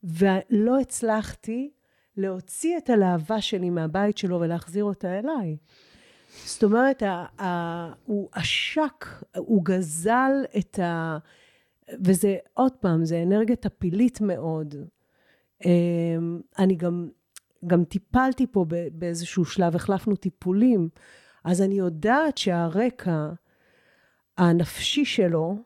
ולא 0.04 0.80
הצלחתי 0.80 1.70
להוציא 2.16 2.78
את 2.78 2.90
הלהבה 2.90 3.40
שלי 3.40 3.70
מהבית 3.70 4.18
שלו 4.18 4.40
ולהחזיר 4.40 4.84
אותה 4.84 5.18
אליי. 5.18 5.56
זאת 6.44 6.64
אומרת, 6.64 7.02
ה, 7.02 7.26
ה, 7.42 7.92
הוא 8.04 8.28
עשק, 8.32 9.06
הוא 9.36 9.64
גזל 9.64 10.32
את 10.58 10.78
ה... 10.78 11.18
וזה, 12.04 12.36
עוד 12.54 12.72
פעם, 12.72 13.04
זה 13.04 13.22
אנרגיה 13.22 13.56
טפילית 13.56 14.20
מאוד. 14.20 14.74
אמ, 15.64 16.40
אני 16.58 16.74
גם, 16.74 17.08
גם 17.66 17.84
טיפלתי 17.84 18.46
פה 18.46 18.64
באיזשהו 18.92 19.44
שלב, 19.44 19.76
החלפנו 19.76 20.16
טיפולים, 20.16 20.88
אז 21.44 21.62
אני 21.62 21.74
יודעת 21.74 22.38
שהרקע 22.38 23.28
הנפשי 24.38 25.04
שלו, 25.04 25.56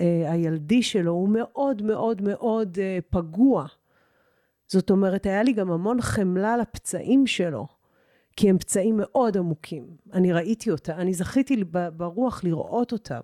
אה, 0.00 0.32
הילדי 0.32 0.82
שלו, 0.82 1.12
הוא 1.12 1.28
מאוד 1.28 1.82
מאוד 1.82 2.22
מאוד 2.22 2.78
אה, 2.80 2.98
פגוע. 3.10 3.66
זאת 4.66 4.90
אומרת, 4.90 5.26
היה 5.26 5.42
לי 5.42 5.52
גם 5.52 5.70
המון 5.70 6.00
חמלה 6.00 6.56
לפצעים 6.56 7.26
שלו, 7.26 7.66
כי 8.40 8.50
הם 8.50 8.58
פצעים 8.58 8.94
מאוד 8.98 9.36
עמוקים. 9.36 9.86
אני 10.12 10.32
ראיתי 10.32 10.70
אותם, 10.70 10.92
אני 10.92 11.14
זכיתי 11.14 11.64
ברוח 11.96 12.44
לראות 12.44 12.92
אותם, 12.92 13.20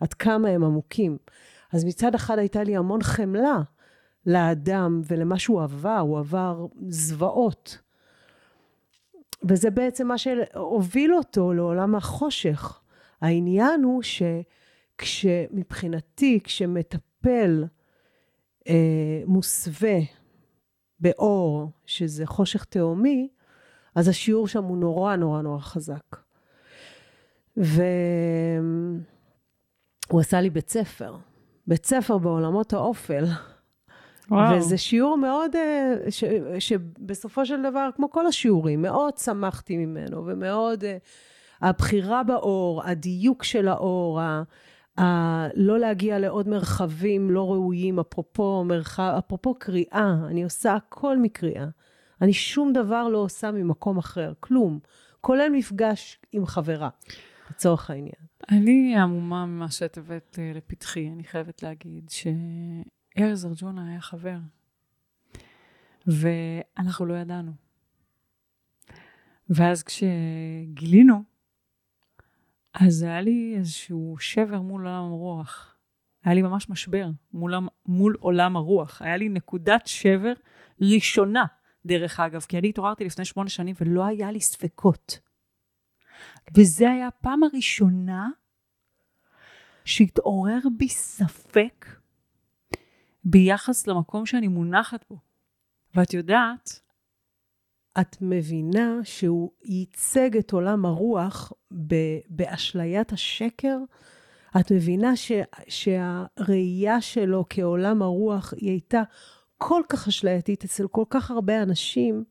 עד 0.00 0.14
כמה 0.14 0.48
הם 0.48 0.64
עמוקים. 0.64 1.18
אז 1.72 1.84
מצד 1.84 2.14
אחד 2.14 2.38
הייתה 2.38 2.62
לי 2.62 2.76
המון 2.76 3.02
חמלה 3.02 3.60
לאדם 4.26 5.00
ולמה 5.06 5.38
שהוא 5.38 5.62
עבר, 5.62 5.98
הוא 5.98 6.18
עבר 6.18 6.66
זוועות. 6.88 7.78
וזה 9.48 9.70
בעצם 9.70 10.06
מה 10.06 10.18
שהוביל 10.18 11.14
אותו 11.14 11.52
לעולם 11.52 11.94
החושך. 11.94 12.80
העניין 13.20 13.82
הוא 13.82 14.02
שכשמבחינתי, 14.96 16.40
כשמטפל 16.44 17.64
אה, 18.68 19.22
מוסווה 19.26 19.98
באור, 21.00 21.70
שזה 21.86 22.26
חושך 22.26 22.64
תהומי, 22.64 23.28
אז 23.96 24.08
השיעור 24.08 24.48
שם 24.48 24.64
הוא 24.64 24.76
נורא 24.76 25.16
נורא 25.16 25.42
נורא 25.42 25.58
חזק. 25.58 26.16
והוא 27.56 27.80
עשה 30.20 30.40
לי 30.40 30.50
בית 30.50 30.70
ספר, 30.70 31.16
בית 31.66 31.86
ספר 31.86 32.18
בעולמות 32.18 32.72
האופל. 32.72 33.24
וואו. 34.30 34.56
וזה 34.56 34.78
שיעור 34.78 35.18
מאוד, 35.18 35.56
אה, 35.56 35.94
ש, 36.10 36.24
שבסופו 36.58 37.46
של 37.46 37.62
דבר, 37.62 37.88
כמו 37.96 38.10
כל 38.10 38.26
השיעורים, 38.26 38.82
מאוד 38.82 39.14
צמחתי 39.14 39.76
ממנו, 39.76 40.26
ומאוד, 40.26 40.84
אה, 40.84 40.96
הבחירה 41.60 42.22
באור, 42.22 42.82
הדיוק 42.84 43.42
של 43.42 43.68
האור, 43.68 44.20
ה, 44.20 44.42
ה, 44.98 45.48
לא 45.54 45.78
להגיע 45.78 46.18
לעוד 46.18 46.48
מרחבים 46.48 47.30
לא 47.30 47.50
ראויים, 47.50 47.98
אפרופו 47.98 48.64
מרחב, 48.64 49.14
אפרופו 49.18 49.54
קריאה, 49.54 50.16
אני 50.26 50.44
עושה 50.44 50.74
הכל 50.74 51.18
מקריאה. 51.18 51.66
אני 52.22 52.32
שום 52.32 52.72
דבר 52.72 53.08
לא 53.08 53.18
עושה 53.18 53.50
ממקום 53.50 53.98
אחר, 53.98 54.32
כלום. 54.40 54.78
כולל 55.20 55.48
מפגש 55.52 56.20
עם 56.32 56.46
חברה, 56.46 56.88
לצורך 57.50 57.90
העניין. 57.90 58.26
אני 58.50 58.96
עמומה 58.96 59.46
ממה 59.46 59.70
שאת 59.70 59.98
הבאת 59.98 60.38
אה, 60.38 60.52
לפתחי, 60.54 61.08
אני 61.08 61.24
חייבת 61.24 61.62
להגיד 61.62 62.10
שארז 62.10 63.46
ארג'ונה 63.46 63.90
היה 63.90 64.00
חבר, 64.00 64.38
ואנחנו 66.06 67.06
לא 67.06 67.14
ידענו. 67.14 67.52
ואז 69.50 69.82
כשגילינו, 69.82 71.22
אז 72.74 73.02
היה 73.02 73.20
לי 73.20 73.54
איזשהו 73.58 74.16
שבר 74.18 74.60
מול 74.60 74.80
עולם 74.80 75.04
הרוח. 75.04 75.76
היה 76.24 76.34
לי 76.34 76.42
ממש 76.42 76.70
משבר 76.70 77.08
מול, 77.32 77.54
מול 77.86 78.16
עולם 78.20 78.56
הרוח. 78.56 79.02
היה 79.02 79.16
לי 79.16 79.28
נקודת 79.28 79.86
שבר 79.86 80.32
ראשונה, 80.80 81.44
דרך 81.86 82.20
אגב, 82.20 82.40
כי 82.40 82.58
אני 82.58 82.68
התעוררתי 82.68 83.04
לפני 83.04 83.24
שמונה 83.24 83.48
שנים 83.48 83.74
ולא 83.80 84.04
היה 84.04 84.30
לי 84.30 84.40
ספקות. 84.40 85.18
וזה 86.56 86.90
היה 86.90 87.06
הפעם 87.06 87.42
הראשונה 87.42 88.28
שהתעורר 89.84 90.58
בי 90.76 90.88
ספק 90.88 91.86
ביחס 93.24 93.86
למקום 93.86 94.26
שאני 94.26 94.48
מונחת 94.48 95.04
בו. 95.10 95.18
ואת 95.94 96.14
יודעת, 96.14 96.80
את 98.00 98.16
מבינה 98.20 98.98
שהוא 99.02 99.50
ייצג 99.64 100.36
את 100.36 100.52
עולם 100.52 100.84
הרוח 100.84 101.52
באשליית 102.28 103.12
השקר? 103.12 103.78
את 104.60 104.72
מבינה 104.72 105.16
ש, 105.16 105.32
שהראייה 105.68 107.00
שלו 107.00 107.44
כעולם 107.50 108.02
הרוח 108.02 108.54
היא 108.56 108.70
הייתה 108.70 109.02
כל 109.58 109.82
כך 109.88 110.08
אשלייתית 110.08 110.64
אצל 110.64 110.88
כל 110.88 111.04
כך 111.10 111.30
הרבה 111.30 111.62
אנשים, 111.62 112.24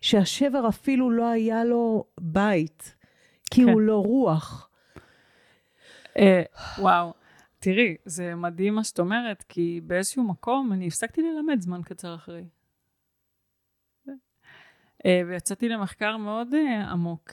שהשבר 0.00 0.68
אפילו 0.68 1.10
לא 1.10 1.28
היה 1.30 1.64
לו 1.64 2.04
בית. 2.20 2.96
כי 3.50 3.62
כן. 3.62 3.68
הוא 3.68 3.80
לא 3.80 4.02
רוח. 4.06 4.70
אה, 6.18 6.42
וואו, 6.78 7.14
תראי, 7.58 7.96
זה 8.04 8.34
מדהים 8.34 8.74
מה 8.74 8.84
שאת 8.84 9.00
אומרת, 9.00 9.44
כי 9.48 9.80
באיזשהו 9.86 10.22
מקום 10.22 10.72
אני 10.72 10.86
הפסקתי 10.86 11.22
ללמד 11.22 11.60
זמן 11.60 11.82
קצר 11.82 12.14
אחרי. 12.14 12.44
אה, 15.06 15.20
ויצאתי 15.28 15.68
למחקר 15.68 16.16
מאוד 16.16 16.54
אה, 16.54 16.90
עמוק 16.90 17.32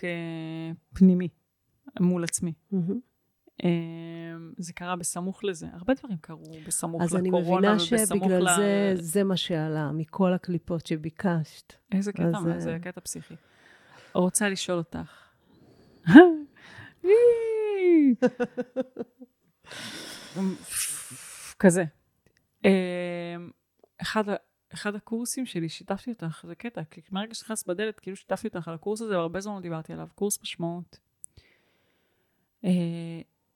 פנימי 0.93 1.27
מול 1.99 2.23
עצמי. 2.23 2.53
זה 4.57 4.73
קרה 4.73 4.95
בסמוך 4.95 5.43
לזה. 5.43 5.67
הרבה 5.73 5.93
דברים 5.93 6.17
קרו 6.21 6.43
בסמוך 6.67 7.01
לקורונה 7.01 7.01
ובסמוך 7.01 7.01
ל... 7.01 7.03
אז 7.03 7.15
אני 7.15 7.29
מבינה 7.29 7.79
שבגלל 7.79 8.55
זה, 8.55 8.93
זה 8.95 9.23
מה 9.23 9.37
שעלה, 9.37 9.91
מכל 9.91 10.33
הקליפות 10.33 10.85
שביקשת. 10.87 11.73
איזה 11.91 12.13
קטע, 12.13 12.37
אז... 12.55 12.63
זה 12.63 12.77
קטע 12.81 13.01
פסיכי. 13.01 13.35
רוצה 14.13 14.49
לשאול 14.49 14.77
אותך, 14.77 15.23
כזה. 21.59 21.83
אמ, 22.65 22.69
אחד, 24.01 24.23
אחד 24.73 24.95
הקורסים 24.95 25.45
שלי, 25.45 25.69
שיתפתי 25.69 26.11
אותך, 26.11 26.45
זה 26.47 26.55
קטע, 26.55 26.81
כי 26.83 27.01
מהרגע 27.11 27.33
שנכנסת 27.33 27.67
בדלת, 27.67 27.99
כאילו 27.99 28.17
שיתפתי 28.17 28.47
אותך 28.47 28.67
על 28.67 28.73
הקורס 28.73 29.01
הזה, 29.01 29.17
והרבה 29.17 29.39
זמן 29.39 29.55
לא 29.55 29.59
דיברתי 29.59 29.93
עליו, 29.93 30.07
קורס 30.15 30.41
משמעות. 30.41 30.99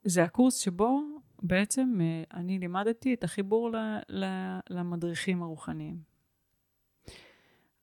אה, 0.08 0.12
זה 0.12 0.24
הקורס 0.24 0.56
שבו 0.56 1.00
בעצם 1.42 1.98
אה, 2.00 2.38
אני 2.40 2.58
לימדתי 2.58 3.14
את 3.14 3.24
החיבור 3.24 3.70
ל, 3.70 3.76
ל, 4.08 4.24
למדריכים 4.70 5.42
הרוחניים. 5.42 5.98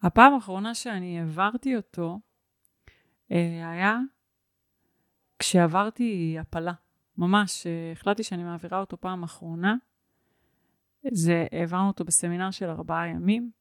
הפעם 0.01 0.33
האחרונה 0.33 0.75
שאני 0.75 1.19
העברתי 1.19 1.75
אותו, 1.75 2.19
אה, 3.31 3.69
היה 3.71 3.99
כשעברתי 5.39 6.37
הפלה, 6.39 6.73
ממש, 7.17 7.67
החלטתי 7.91 8.23
שאני 8.23 8.43
מעבירה 8.43 8.79
אותו 8.79 9.01
פעם 9.01 9.23
אחרונה, 9.23 9.75
זה, 11.11 11.47
העברנו 11.51 11.87
אותו 11.87 12.05
בסמינר 12.05 12.51
של 12.51 12.69
ארבעה 12.69 13.07
ימים, 13.07 13.51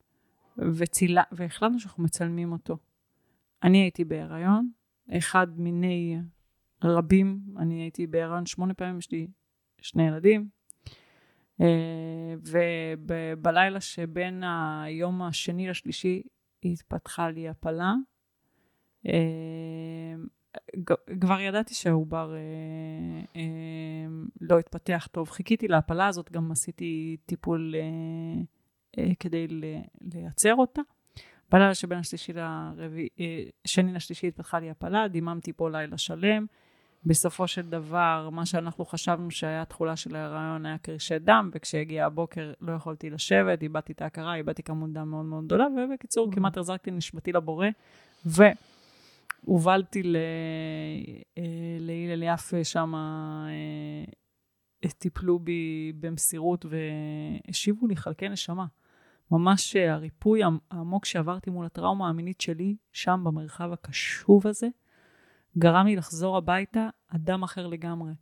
וצילה, 0.59 1.23
והחלטנו 1.33 1.81
שאנחנו 1.81 2.03
מצלמים 2.03 2.53
אותו. 2.53 2.77
אני 3.63 3.79
הייתי 3.79 4.05
בהיריון, 4.05 4.71
אחד 5.11 5.61
מיני 5.61 6.19
רבים, 6.85 7.41
אני 7.59 7.83
הייתי 7.83 8.07
בהיריון 8.07 8.47
שמונה 8.47 8.75
פעמים, 8.75 8.99
יש 8.99 9.11
לי 9.11 9.27
שני 9.81 10.07
ילדים, 10.07 10.49
אה, 11.61 12.35
ובלילה 13.07 13.81
שבין 13.81 14.43
היום 14.85 15.23
השני 15.23 15.69
לשלישי 15.69 16.23
התפתחה 16.65 17.31
לי 17.31 17.49
הפלה. 17.49 17.95
אה, 19.07 20.15
כבר 21.21 21.41
ידעתי 21.41 21.75
שהעובר 21.75 22.35
אה, 23.37 23.43
לא 24.41 24.59
התפתח 24.59 25.09
טוב. 25.13 25.31
חיכיתי 25.31 25.69
להפלה 25.69 26.07
הזאת, 26.07 26.33
גם 26.33 26.53
עשיתי 26.53 27.17
טיפול 27.27 27.75
כדי 29.21 29.47
לייצר 30.01 30.55
אותה. 30.55 30.83
בלילה 31.51 31.75
שבין 31.75 31.99
השלישי 31.99 32.33
לרביעי, 32.33 33.51
שני 33.65 33.93
לשלישי 33.93 34.29
התפתחה 34.29 34.61
לי 34.61 34.71
הפלה, 34.71 35.09
דיממתי 35.09 35.53
פה 35.53 35.71
לילה 35.71 35.99
שלם. 35.99 36.47
בסופו 37.07 37.49
של 37.49 37.63
דבר, 37.63 38.29
מה 38.33 38.47
שאנחנו 38.47 38.85
חשבנו 38.85 39.31
שהיה 39.31 39.65
תכולה 39.65 39.97
של 39.97 40.17
ההיריון 40.17 40.67
היה 40.67 40.79
קרישי 40.79 41.19
דם, 41.19 41.51
וכשהגיע 41.55 42.07
הבוקר 42.07 42.53
לא 42.61 42.73
יכולתי 42.73 43.11
לשבת, 43.11 43.63
איבדתי 43.63 43.93
את 43.93 44.03
ההכרה, 44.03 44.35
איבדתי 44.35 44.63
כמות 44.63 44.93
דם 44.93 45.11
מאוד 45.11 45.25
מאוד 45.25 45.45
גדולה, 45.45 45.67
ובקיצור, 45.67 46.33
כמעט 46.33 46.57
החזקתי 46.57 46.91
נשמתי 46.91 47.33
לבורא. 47.33 47.67
ו... 48.27 48.43
הובלתי 49.45 50.03
אה, 51.37 51.43
להלל 51.81 52.23
יפה 52.23 52.65
שם, 52.65 52.95
אה, 52.95 54.91
טיפלו 54.99 55.39
בי 55.39 55.93
במסירות 56.01 56.65
והשיבו 56.65 57.87
לי 57.87 57.97
חלקי 57.97 58.29
נשמה. 58.29 58.67
ממש 59.31 59.77
הריפוי 59.77 60.41
העמוק 60.71 61.05
שעברתי 61.05 61.51
מול 61.51 61.67
הטראומה 61.67 62.09
המינית 62.09 62.41
שלי, 62.41 62.77
שם 62.93 63.21
במרחב 63.25 63.73
הקשוב 63.73 64.47
הזה, 64.47 64.69
גרם 65.59 65.87
לי 65.87 65.97
לחזור 65.97 66.37
הביתה 66.37 66.89
אדם 67.09 67.43
אחר 67.43 67.67
לגמרי. 67.67 68.13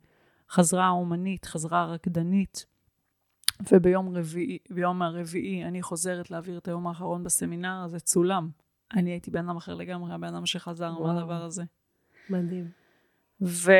חזרה 0.49 0.85
האומנית, 0.85 1.45
חזרה 1.45 1.81
הרקדנית, 1.81 2.65
וביום 3.71 4.17
רביעי, 4.17 4.57
ביום 4.69 5.01
הרביעי 5.01 5.65
אני 5.65 5.81
חוזרת 5.81 6.31
להעביר 6.31 6.57
את 6.57 6.67
היום 6.67 6.87
האחרון 6.87 7.23
בסמינר, 7.23 7.87
זה 7.87 7.99
צולם. 7.99 8.49
אני 8.93 9.11
הייתי 9.11 9.31
בן 9.31 9.49
אדם 9.49 9.57
אחר 9.57 9.73
לגמרי, 9.73 10.13
הבן 10.13 10.27
אדם 10.35 10.45
שחזר 10.45 10.99
מהדבר 10.99 11.43
הזה. 11.43 11.63
מדהים. 12.29 12.69
ו... 13.41 13.71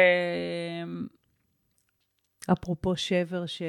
אפרופו 2.51 2.95
שבר 2.95 3.45
ש... 3.45 3.62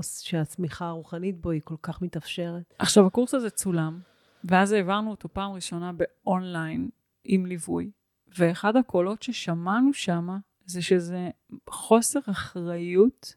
שהצמיחה 0.00 0.86
הרוחנית 0.86 1.40
בו 1.40 1.50
היא 1.50 1.60
כל 1.64 1.76
כך 1.82 2.02
מתאפשרת. 2.02 2.74
עכשיו, 2.78 3.06
הקורס 3.06 3.34
הזה 3.34 3.50
צולם, 3.50 4.00
ואז 4.44 4.72
העברנו 4.72 5.10
אותו 5.10 5.28
פעם 5.32 5.52
ראשונה 5.52 5.92
באונליין 5.92 6.88
עם 7.24 7.46
ליווי, 7.46 7.90
ואחד 8.28 8.76
הקולות 8.76 9.22
ששמענו 9.22 9.92
שמה 9.92 10.38
זה 10.64 10.82
שזה 10.82 11.30
חוסר 11.70 12.20
אחריות 12.30 13.34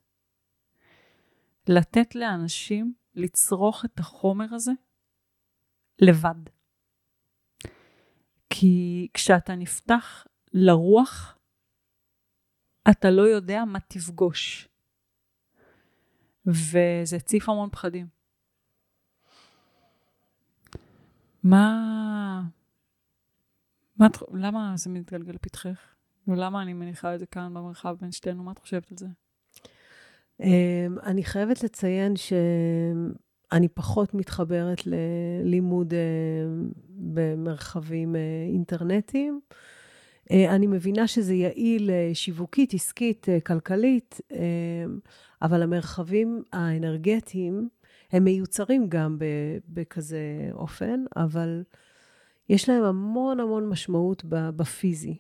לתת 1.67 2.15
לאנשים 2.15 2.93
לצרוך 3.15 3.85
את 3.85 3.99
החומר 3.99 4.53
הזה 4.55 4.71
לבד. 6.01 6.49
כי 8.49 9.07
כשאתה 9.13 9.55
נפתח 9.55 10.27
לרוח, 10.53 11.37
אתה 12.89 13.11
לא 13.11 13.21
יודע 13.21 13.65
מה 13.65 13.79
תפגוש. 13.79 14.67
וזה 16.45 17.15
הציף 17.15 17.49
המון 17.49 17.69
פחדים. 17.69 18.07
מה... 21.43 22.41
מה... 23.99 24.07
למה 24.33 24.73
זה 24.77 24.89
מתגלגל 24.89 25.33
לפתחך? 25.33 25.95
למה 26.27 26.61
אני 26.61 26.73
מניחה 26.73 27.15
את 27.15 27.19
זה 27.19 27.25
כאן 27.25 27.53
במרחב 27.53 27.95
בין 28.01 28.11
שתינו? 28.11 28.43
מה 28.43 28.51
את 28.51 28.59
חושבת 28.59 28.91
על 28.91 28.97
זה? 28.97 29.07
אמ, 30.39 30.97
אני 31.03 31.23
חייבת 31.23 31.63
לציין 31.63 32.13
שאני 32.15 33.67
פחות 33.67 34.13
מתחברת 34.13 34.81
ללימוד 34.85 35.93
אמ, 35.93 36.69
במרחבים 36.89 38.15
אה, 38.15 38.21
אינטרנטיים. 38.51 39.39
אה, 40.31 40.55
אני 40.55 40.67
מבינה 40.67 41.07
שזה 41.07 41.33
יעיל 41.33 41.89
אה, 41.89 42.11
שיווקית, 42.13 42.73
עסקית, 42.73 43.27
כלכלית, 43.45 44.21
אבל 45.41 45.61
המרחבים 45.63 46.43
האנרגטיים, 46.53 47.69
הם 48.11 48.23
מיוצרים 48.23 48.89
גם 48.89 49.17
בכזה 49.69 50.49
אופן, 50.53 51.03
אבל 51.15 51.63
יש 52.49 52.69
להם 52.69 52.83
המון 52.83 53.39
המון 53.39 53.69
משמעות 53.69 54.23
בפיזי. 54.27 55.17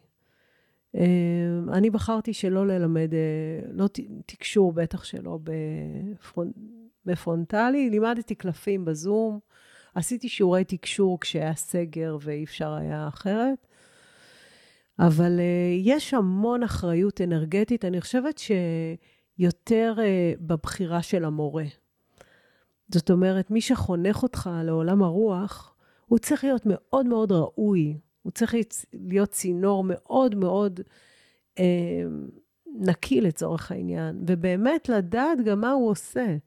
אמ, 0.95 1.69
אני 1.73 1.89
בחרתי 1.89 2.33
שלא 2.33 2.67
ללמד, 2.67 3.13
אה, 3.13 3.71
לא 3.71 3.87
תקשור, 4.25 4.73
בטח 4.73 5.03
שלא 5.03 5.39
בפרונ... 5.43 6.51
בפרונטלי. 7.05 7.89
לימדתי 7.89 8.35
קלפים 8.35 8.85
בזום, 8.85 9.39
עשיתי 9.95 10.29
שיעורי 10.29 10.63
תקשור 10.63 11.19
כשהיה 11.19 11.55
סגר 11.55 12.17
ואי 12.21 12.43
אפשר 12.43 12.73
היה 12.73 13.07
אחרת. 13.07 13.67
אבל 14.99 15.39
uh, 15.39 15.41
יש 15.83 16.13
המון 16.13 16.63
אחריות 16.63 17.21
אנרגטית. 17.21 17.85
אני 17.85 18.01
חושבת 18.01 18.41
שיותר 19.39 19.95
בבחירה 20.39 21.01
של 21.01 21.25
המורה. 21.25 21.65
זאת 22.93 23.11
אומרת, 23.11 23.51
מי 23.51 23.61
שחונך 23.61 24.23
אותך 24.23 24.49
לעולם 24.63 25.03
הרוח, 25.03 25.68
הוא 26.09 26.19
צריך 26.19 26.43
להיות 26.43 26.61
מאוד 26.65 27.05
מאוד 27.05 27.31
ראוי. 27.31 27.97
הוא 28.21 28.31
צריך 28.31 28.55
להיות 28.93 29.29
צינור 29.29 29.83
מאוד 29.87 30.35
מאוד 30.35 30.79
אה, 31.59 32.03
נקי 32.79 33.21
לצורך 33.21 33.71
העניין, 33.71 34.23
ובאמת 34.27 34.89
לדעת 34.89 35.41
גם 35.45 35.61
מה 35.61 35.71
הוא 35.71 35.89
עושה. 35.89 36.37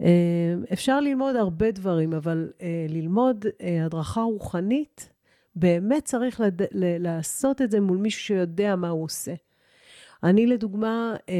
אה, 0.00 0.54
אפשר 0.72 1.00
ללמוד 1.00 1.36
הרבה 1.36 1.70
דברים, 1.70 2.12
אבל 2.12 2.52
אה, 2.62 2.86
ללמוד 2.88 3.44
אה, 3.60 3.84
הדרכה 3.84 4.22
רוחנית, 4.22 5.12
באמת 5.56 6.04
צריך 6.04 6.40
לד... 6.40 6.62
ל- 6.62 7.02
לעשות 7.02 7.62
את 7.62 7.70
זה 7.70 7.80
מול 7.80 7.98
מישהו 7.98 8.20
שיודע 8.22 8.76
מה 8.76 8.88
הוא 8.88 9.04
עושה. 9.04 9.34
אני 10.22 10.46
לדוגמה, 10.46 11.16
אה, 11.28 11.34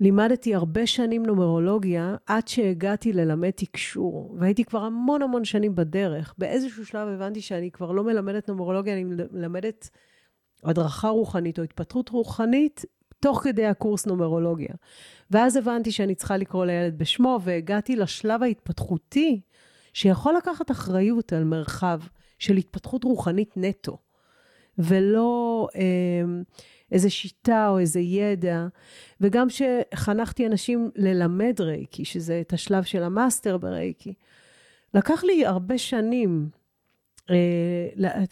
לימדתי 0.00 0.54
הרבה 0.54 0.86
שנים 0.86 1.26
נומרולוגיה 1.26 2.16
עד 2.26 2.48
שהגעתי 2.48 3.12
ללמד 3.12 3.50
תקשור, 3.50 4.36
והייתי 4.38 4.64
כבר 4.64 4.82
המון 4.82 5.22
המון 5.22 5.44
שנים 5.44 5.74
בדרך. 5.74 6.34
באיזשהו 6.38 6.86
שלב 6.86 7.08
הבנתי 7.08 7.40
שאני 7.40 7.70
כבר 7.70 7.92
לא 7.92 8.04
מלמדת 8.04 8.48
נומרולוגיה, 8.48 8.94
אני 8.94 9.04
מלמדת 9.04 9.90
הדרכה 10.64 11.08
רוחנית 11.08 11.58
או 11.58 11.64
התפתחות 11.64 12.08
רוחנית 12.08 12.84
תוך 13.20 13.40
כדי 13.44 13.66
הקורס 13.66 14.06
נומרולוגיה. 14.06 14.74
ואז 15.30 15.56
הבנתי 15.56 15.92
שאני 15.92 16.14
צריכה 16.14 16.36
לקרוא 16.36 16.66
לילד 16.66 16.98
בשמו, 16.98 17.38
והגעתי 17.42 17.96
לשלב 17.96 18.42
ההתפתחותי, 18.42 19.40
שיכול 19.92 20.34
לקחת 20.36 20.70
אחריות 20.70 21.32
על 21.32 21.44
מרחב 21.44 22.00
של 22.38 22.56
התפתחות 22.56 23.04
רוחנית 23.04 23.54
נטו, 23.56 23.98
ולא... 24.78 25.68
אה, 25.76 26.42
איזה 26.92 27.10
שיטה 27.10 27.68
או 27.68 27.78
איזה 27.78 28.00
ידע. 28.00 28.66
וגם 29.20 29.46
שחנכתי 29.50 30.46
אנשים 30.46 30.90
ללמד 30.96 31.60
רייקי, 31.60 32.04
שזה 32.04 32.40
את 32.40 32.52
השלב 32.52 32.82
של 32.82 33.02
ה 33.02 33.10
master 33.10 33.56
ברייקי, 33.56 34.14
לקח 34.94 35.24
לי 35.24 35.46
הרבה 35.46 35.78
שנים. 35.78 36.48
אה, 37.30 38.24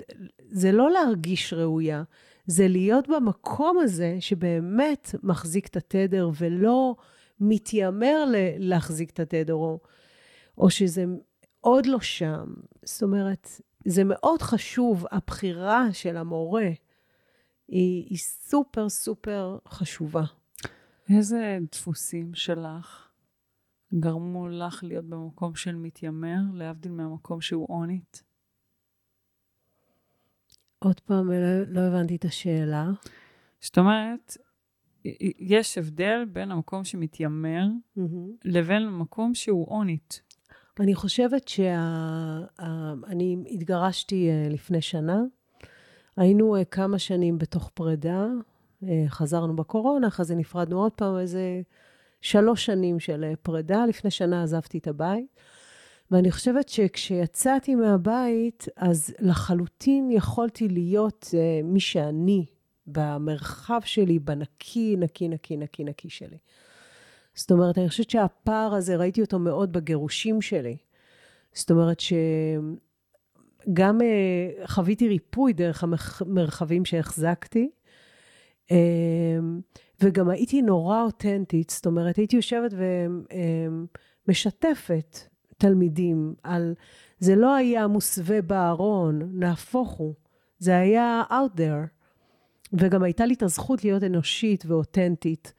זה 0.51 0.73
לא 0.73 0.91
להרגיש 0.91 1.53
ראויה, 1.53 2.03
זה 2.47 2.69
להיות 2.69 3.09
במקום 3.09 3.79
הזה 3.79 4.17
שבאמת 4.21 5.15
מחזיק 5.23 5.67
את 5.67 5.77
התדר 5.77 6.31
ולא 6.39 6.97
מתיימר 7.41 8.25
להחזיק 8.59 9.11
את 9.11 9.21
התדר, 9.21 9.55
או, 9.55 9.81
או 10.59 10.71
שזה 10.71 11.05
עוד 11.61 11.87
לא 11.87 12.01
שם. 12.01 12.55
זאת 12.85 13.03
אומרת, 13.03 13.49
זה 13.85 14.03
מאוד 14.05 14.43
חשוב, 14.43 15.05
הבחירה 15.13 15.87
של 15.93 16.17
המורה. 16.17 16.69
היא, 17.69 18.07
היא 18.11 18.19
סופר 18.19 18.89
סופר 18.89 19.59
חשובה. 19.69 20.25
איזה 21.15 21.59
דפוסים 21.73 22.35
שלך 22.35 23.09
גרמו 23.95 24.49
לך 24.49 24.85
להיות 24.85 25.05
במקום 25.05 25.55
של 25.55 25.75
מתיימר, 25.75 26.41
להבדיל 26.55 26.93
מהמקום 26.93 27.41
שהוא 27.41 27.67
אונית? 27.69 28.23
עוד 30.79 31.01
פעם, 31.01 31.33
לא, 31.33 31.63
לא 31.69 31.81
הבנתי 31.81 32.17
את 32.17 32.25
השאלה. 32.25 32.87
זאת 33.61 33.79
אומרת, 33.79 34.37
יש 35.39 35.79
הבדל 35.79 36.25
בין 36.33 36.51
המקום 36.51 36.85
שמתיימר 36.85 37.67
mm-hmm. 37.67 38.03
לבין 38.45 38.83
המקום 38.83 39.35
שהוא 39.35 39.69
אונית. 39.69 40.23
אני 40.81 40.95
חושבת 40.95 41.49
שאני 41.49 43.37
התגרשתי 43.51 44.29
אה, 44.31 44.49
לפני 44.49 44.83
שנה, 44.83 45.23
היינו 46.19 46.57
uh, 46.57 46.65
כמה 46.65 46.99
שנים 46.99 47.39
בתוך 47.39 47.71
פרידה, 47.75 48.27
uh, 48.83 48.87
חזרנו 49.09 49.57
בקורונה, 49.57 50.09
אחרי 50.09 50.25
זה 50.25 50.35
נפרדנו 50.35 50.83
עוד 50.83 50.93
פעם, 50.93 51.19
איזה 51.19 51.61
שלוש 52.21 52.67
שנים 52.67 53.01
של 53.01 53.33
uh, 53.33 53.37
פרידה. 53.37 53.87
לפני 53.87 54.11
שנה 54.11 54.43
עזבתי 54.43 54.79
את 54.79 54.87
הבית. 54.87 55.27
ואני 56.11 56.31
חושבת 56.31 56.69
שכשיצאתי 56.69 57.75
מהבית, 57.75 58.67
אז 58.77 59.15
לחלוטין 59.19 60.11
יכולתי 60.11 60.69
להיות 60.69 61.27
uh, 61.31 61.65
מי 61.65 61.81
שאני, 61.81 62.47
במרחב 62.87 63.81
שלי, 63.85 64.19
בנקי, 64.19 64.97
נקי, 64.99 65.29
נקי, 65.29 65.57
נקי, 65.57 65.85
נקי 65.85 66.11
שלי. 66.11 66.39
זאת 67.35 67.51
אומרת, 67.51 67.79
אני 67.79 67.89
חושבת 67.89 68.11
שהפער 68.11 68.75
הזה, 68.75 68.97
ראיתי 68.97 69.21
אותו 69.21 69.39
מאוד 69.39 69.73
בגירושים 69.73 70.43
שלי. 70.43 70.77
זאת 71.53 71.71
אומרת 71.71 72.01
ש... 72.01 72.13
גם 73.73 74.01
uh, 74.01 74.05
חוויתי 74.69 75.09
ריפוי 75.09 75.53
דרך 75.53 75.85
המרחבים 76.21 76.85
שהחזקתי, 76.85 77.71
uh, 78.67 78.73
וגם 80.01 80.31
הייתי 80.31 80.63
נורא 80.63 81.03
אותנטית, 81.03 81.71
זאת 81.71 81.87
אומרת, 81.87 82.17
הייתי 82.17 82.37
יושבת 82.37 82.73
ומשתפת 84.27 85.17
אה, 85.21 85.27
uh, 85.27 85.29
תלמידים 85.59 86.35
על, 86.43 86.75
זה 87.19 87.37
לא 87.37 87.55
היה 87.55 87.87
מוסווה 87.87 88.43
בארון, 88.43 89.31
נהפוך 89.33 89.91
הוא, 89.91 90.15
זה 90.59 90.79
היה 90.79 91.23
out 91.31 91.59
there. 91.59 91.99
וגם 92.73 93.03
הייתה 93.03 93.27
לי 93.27 93.35
את 93.35 93.43
הזכות 93.43 93.85
להיות 93.85 94.05
אנושית 94.05 94.67
ואותנטית, 94.67 95.53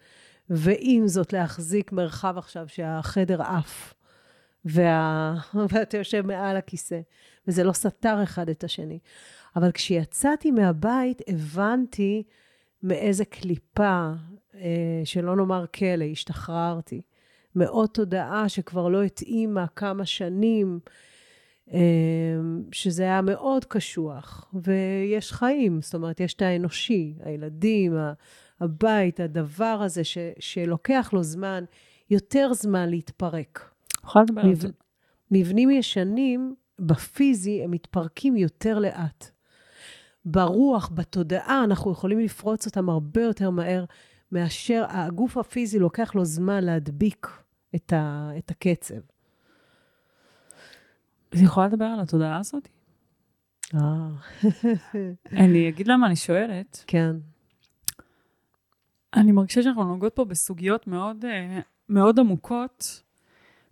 ועם 0.49 1.07
זאת 1.07 1.34
להחזיק 1.34 1.91
מרחב 1.91 2.38
עכשיו 2.38 2.68
שהחדר 2.68 3.41
עף. 3.41 3.93
וה... 4.66 5.36
ואתה 5.70 5.97
יושב 5.97 6.26
מעל 6.26 6.57
הכיסא, 6.57 6.99
וזה 7.50 7.64
לא 7.64 7.74
סתר 7.74 8.24
אחד 8.24 8.50
את 8.50 8.64
השני. 8.64 9.00
אבל 9.56 9.72
כשיצאתי 9.72 10.52
מהבית, 10.52 11.22
הבנתי 11.28 12.24
מאיזה 12.84 13.26
קליפה, 13.26 14.12
אה, 14.56 15.02
שלא 15.04 15.36
נאמר 15.36 15.66
כלא, 15.68 16.04
השתחררתי. 16.04 17.02
מעוד 17.56 17.89
תודעה 17.89 18.50
שכבר 18.50 18.88
לא 18.88 19.04
התאימה 19.04 19.66
כמה 19.76 20.06
שנים 20.06 20.80
שזה 22.72 23.04
היה 23.04 23.22
מאוד 23.22 23.66
קשוח, 23.66 24.54
ויש 24.54 25.32
חיים, 25.32 25.82
זאת 25.82 25.93
אומרת, 25.93 26.20
יש 26.20 26.34
את 26.34 26.41
האנושי, 26.41 27.14
הילדים, 27.24 27.97
הבית, 28.60 29.20
הדבר 29.20 29.82
הזה 29.86 30.04
ש, 30.04 30.18
שלוקח 30.39 31.10
לו 31.14 31.24
זמן, 31.24 31.64
יותר 32.10 32.54
זמן 32.54 32.89
להתפרק. 32.89 33.72
יכולה 34.04 34.26
לדבר 34.26 34.41
על 34.41 34.56
זה. 34.56 34.68
מבנים 35.32 35.70
ישנים, 35.70 36.56
בפיזי, 36.80 37.64
הם 37.64 37.72
מתפרקים 37.72 38.38
יותר 38.38 38.80
לאט. 38.80 39.32
ברוח, 40.26 40.92
בתודעה, 40.94 41.64
אנחנו 41.64 41.92
יכולים 41.92 42.20
לפרוץ 42.20 42.66
אותם 42.66 42.90
הרבה 42.90 43.22
יותר 43.22 43.50
מהר 43.50 43.86
מאשר 44.32 44.86
הגוף 44.90 45.38
הפיזי 45.38 45.80
לוקח 45.80 46.16
לו 46.16 46.26
זמן 46.26 46.64
להדביק 46.64 47.28
את, 47.76 47.94
ה, 47.94 48.30
את 48.38 48.52
הקצב. 48.52 48.96
אני 51.34 51.42
יכולה 51.44 51.68
לדבר 51.68 51.86
על 51.86 52.00
התודעה 52.00 52.38
הזאת? 52.38 52.68
אה. 53.76 54.10
אני 55.46 55.70
אגיד 55.70 55.88
למה 55.88 56.08
אני 56.08 56.16
שואלת. 56.16 56.84
כן. 56.88 57.16
אני 59.14 59.32
מרגישה 59.32 59.64
שאנחנו 59.64 59.84
נוגעות 59.84 60.16
פה 60.16 60.26
בסוגיות 60.26 60.88
מאוד, 60.88 61.26
אה, 61.26 61.60
מאוד 61.90 62.20
עמוקות, 62.20 63.04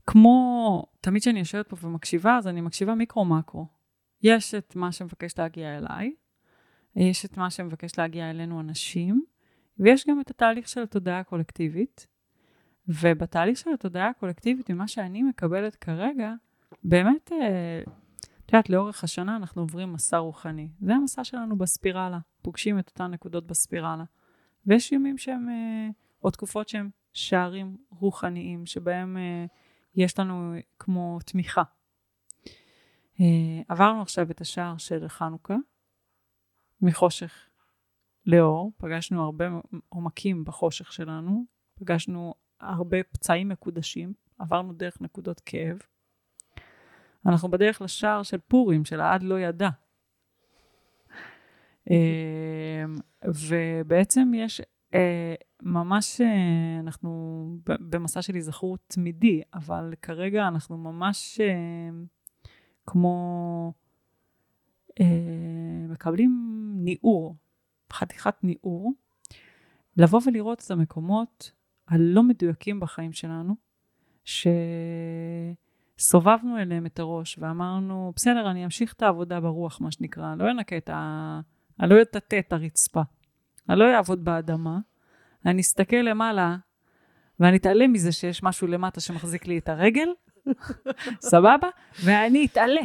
כמו, 0.07 0.83
תמיד 1.01 1.21
כשאני 1.21 1.39
יושבת 1.39 1.67
פה 1.67 1.87
ומקשיבה, 1.87 2.37
אז 2.37 2.47
אני 2.47 2.61
מקשיבה 2.61 2.95
מיקרו-מקרו. 2.95 3.65
יש 4.23 4.55
את 4.55 4.75
מה 4.75 4.91
שמבקש 4.91 5.39
להגיע 5.39 5.77
אליי, 5.77 6.13
יש 6.95 7.25
את 7.25 7.37
מה 7.37 7.49
שמבקש 7.49 7.99
להגיע 7.99 8.29
אלינו 8.29 8.59
אנשים, 8.59 9.23
ויש 9.79 10.07
גם 10.07 10.21
את 10.21 10.29
התהליך 10.29 10.67
של 10.67 10.83
התודעה 10.83 11.19
הקולקטיבית. 11.19 12.07
ובתהליך 12.87 13.57
של 13.57 13.69
התודעה 13.73 14.09
הקולקטיבית, 14.09 14.69
ממה 14.69 14.87
שאני 14.87 15.23
מקבלת 15.23 15.75
כרגע, 15.75 16.33
באמת, 16.83 17.31
אה, 17.31 17.81
את 18.45 18.53
יודעת, 18.53 18.69
לאורך 18.69 19.03
השנה 19.03 19.35
אנחנו 19.35 19.61
עוברים 19.61 19.93
מסע 19.93 20.17
רוחני. 20.17 20.69
זה 20.81 20.95
המסע 20.95 21.23
שלנו 21.23 21.57
בספירלה, 21.57 22.19
פוגשים 22.41 22.79
את 22.79 22.89
אותן 22.89 23.11
נקודות 23.11 23.47
בספירלה. 23.47 24.03
ויש 24.65 24.91
ימים 24.91 25.17
שהם, 25.17 25.49
אה, 25.49 25.89
או 26.23 26.31
תקופות 26.31 26.69
שהם 26.69 26.89
שערים 27.13 27.77
רוחניים, 27.89 28.65
שבהם 28.65 29.17
אה, 29.17 29.45
יש 29.97 30.19
לנו 30.19 30.53
כמו 30.79 31.19
תמיכה. 31.25 31.63
עברנו 33.67 34.01
עכשיו 34.01 34.31
את 34.31 34.41
השער 34.41 34.77
של 34.77 35.07
חנוכה, 35.07 35.55
מחושך 36.81 37.49
לאור, 38.25 38.71
פגשנו 38.77 39.23
הרבה 39.23 39.45
עומקים 39.89 40.43
בחושך 40.45 40.93
שלנו, 40.93 41.45
פגשנו 41.75 42.33
הרבה 42.59 43.03
פצעים 43.03 43.49
מקודשים, 43.49 44.13
עברנו 44.39 44.73
דרך 44.73 45.01
נקודות 45.01 45.39
כאב. 45.39 45.79
אנחנו 47.25 47.51
בדרך 47.51 47.81
לשער 47.81 48.23
של 48.23 48.37
פורים, 48.37 48.85
של 48.85 48.99
העד 48.99 49.23
לא 49.23 49.39
ידע. 49.39 49.69
אמ, 51.89 52.95
ובעצם 53.23 54.31
יש 54.35 54.61
אה, 54.93 55.35
ממש, 55.63 56.21
אה, 56.21 56.79
אנחנו 56.79 57.47
במסע 57.65 58.21
של 58.21 58.35
היזכרות 58.35 58.79
תמידי, 58.87 59.41
אבל 59.53 59.93
כרגע 60.01 60.47
אנחנו 60.47 60.77
ממש 60.77 61.39
אה, 61.41 61.89
כמו 62.85 63.73
מקבלים 65.89 66.71
ניעור, 66.75 67.35
חתיכת 67.93 68.43
ניעור, 68.43 68.93
לבוא 69.97 70.21
ולראות 70.25 70.63
את 70.65 70.71
המקומות 70.71 71.51
הלא 71.87 72.23
מדויקים 72.23 72.79
בחיים 72.79 73.13
שלנו, 73.13 73.55
ש... 74.25 74.47
סובבנו 75.99 76.57
אליהם 76.57 76.85
את 76.85 76.99
הראש 76.99 77.39
ואמרנו, 77.39 78.13
בסדר, 78.15 78.51
אני 78.51 78.65
אמשיך 78.65 78.93
את 78.93 79.01
העבודה 79.01 79.39
ברוח, 79.39 79.81
מה 79.81 79.91
שנקרא, 79.91 80.33
אני 80.33 80.39
לא 80.39 80.51
אנקה 80.51 80.77
את 80.77 80.89
ה... 80.89 81.39
אני 81.79 81.89
לא 81.89 82.01
אטאטא 82.01 82.39
את 82.39 82.53
הרצפה, 82.53 83.01
אני 83.69 83.79
לא 83.79 83.95
אעבוד 83.95 84.25
באדמה, 84.25 84.79
אני 85.47 85.61
אסתכל 85.61 85.95
למעלה 85.95 86.55
ואני 87.39 87.57
אתעלם 87.57 87.93
מזה 87.93 88.11
שיש 88.11 88.43
משהו 88.43 88.67
למטה 88.67 89.01
שמחזיק 89.01 89.47
לי 89.47 89.57
את 89.57 89.69
הרגל, 89.69 90.09
סבבה? 91.31 91.69
ואני 92.03 92.45
אתעלה. 92.45 92.81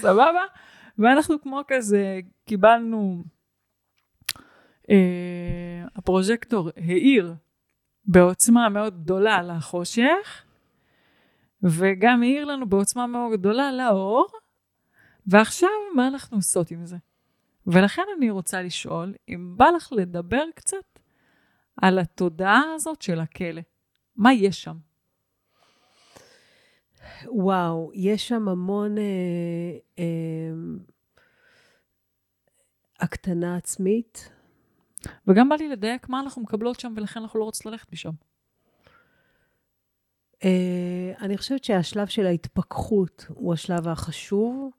סבבה? 0.00 0.42
ואנחנו 0.98 1.40
כמו 1.42 1.60
כזה, 1.68 2.20
קיבלנו 2.44 3.24
אה, 4.90 5.84
הפרוז'קטור 5.96 6.70
האיר 6.76 7.34
בעוצמה 8.04 8.68
מאוד 8.68 9.02
גדולה 9.02 9.42
לחושך, 9.42 10.44
וגם 11.62 12.22
האיר 12.22 12.44
לנו 12.44 12.68
בעוצמה 12.68 13.06
מאוד 13.06 13.32
גדולה 13.32 13.72
לאור, 13.72 14.26
ועכשיו 15.26 15.70
מה 15.94 16.08
אנחנו 16.08 16.36
עושות 16.36 16.70
עם 16.70 16.86
זה? 16.86 16.96
ולכן 17.66 18.02
אני 18.18 18.30
רוצה 18.30 18.62
לשאול, 18.62 19.14
אם 19.28 19.54
בא 19.56 19.66
לך 19.76 19.92
לדבר 19.92 20.44
קצת 20.54 20.98
על 21.76 21.98
התודעה 21.98 22.62
הזאת 22.74 23.02
של 23.02 23.20
הכלא, 23.20 23.62
מה 24.16 24.32
יש 24.32 24.62
שם? 24.62 24.76
וואו, 27.26 27.90
יש 27.94 28.28
שם 28.28 28.48
המון 28.48 28.98
אה, 28.98 29.02
אה, 29.98 30.04
הקטנה 33.00 33.56
עצמית, 33.56 34.32
וגם 35.26 35.48
בא 35.48 35.56
לי 35.56 35.68
לדייק 35.68 36.08
מה 36.08 36.20
אנחנו 36.20 36.42
מקבלות 36.42 36.80
שם, 36.80 36.92
ולכן 36.96 37.20
אנחנו 37.20 37.38
לא 37.40 37.44
רוצות 37.44 37.66
ללכת 37.66 37.92
משם. 37.92 38.12
Uh, 40.36 40.42
אני 41.20 41.36
חושבת 41.38 41.64
שהשלב 41.64 42.06
של 42.06 42.26
ההתפכחות 42.26 43.26
הוא 43.28 43.54
השלב 43.54 43.88
החשוב, 43.88 44.70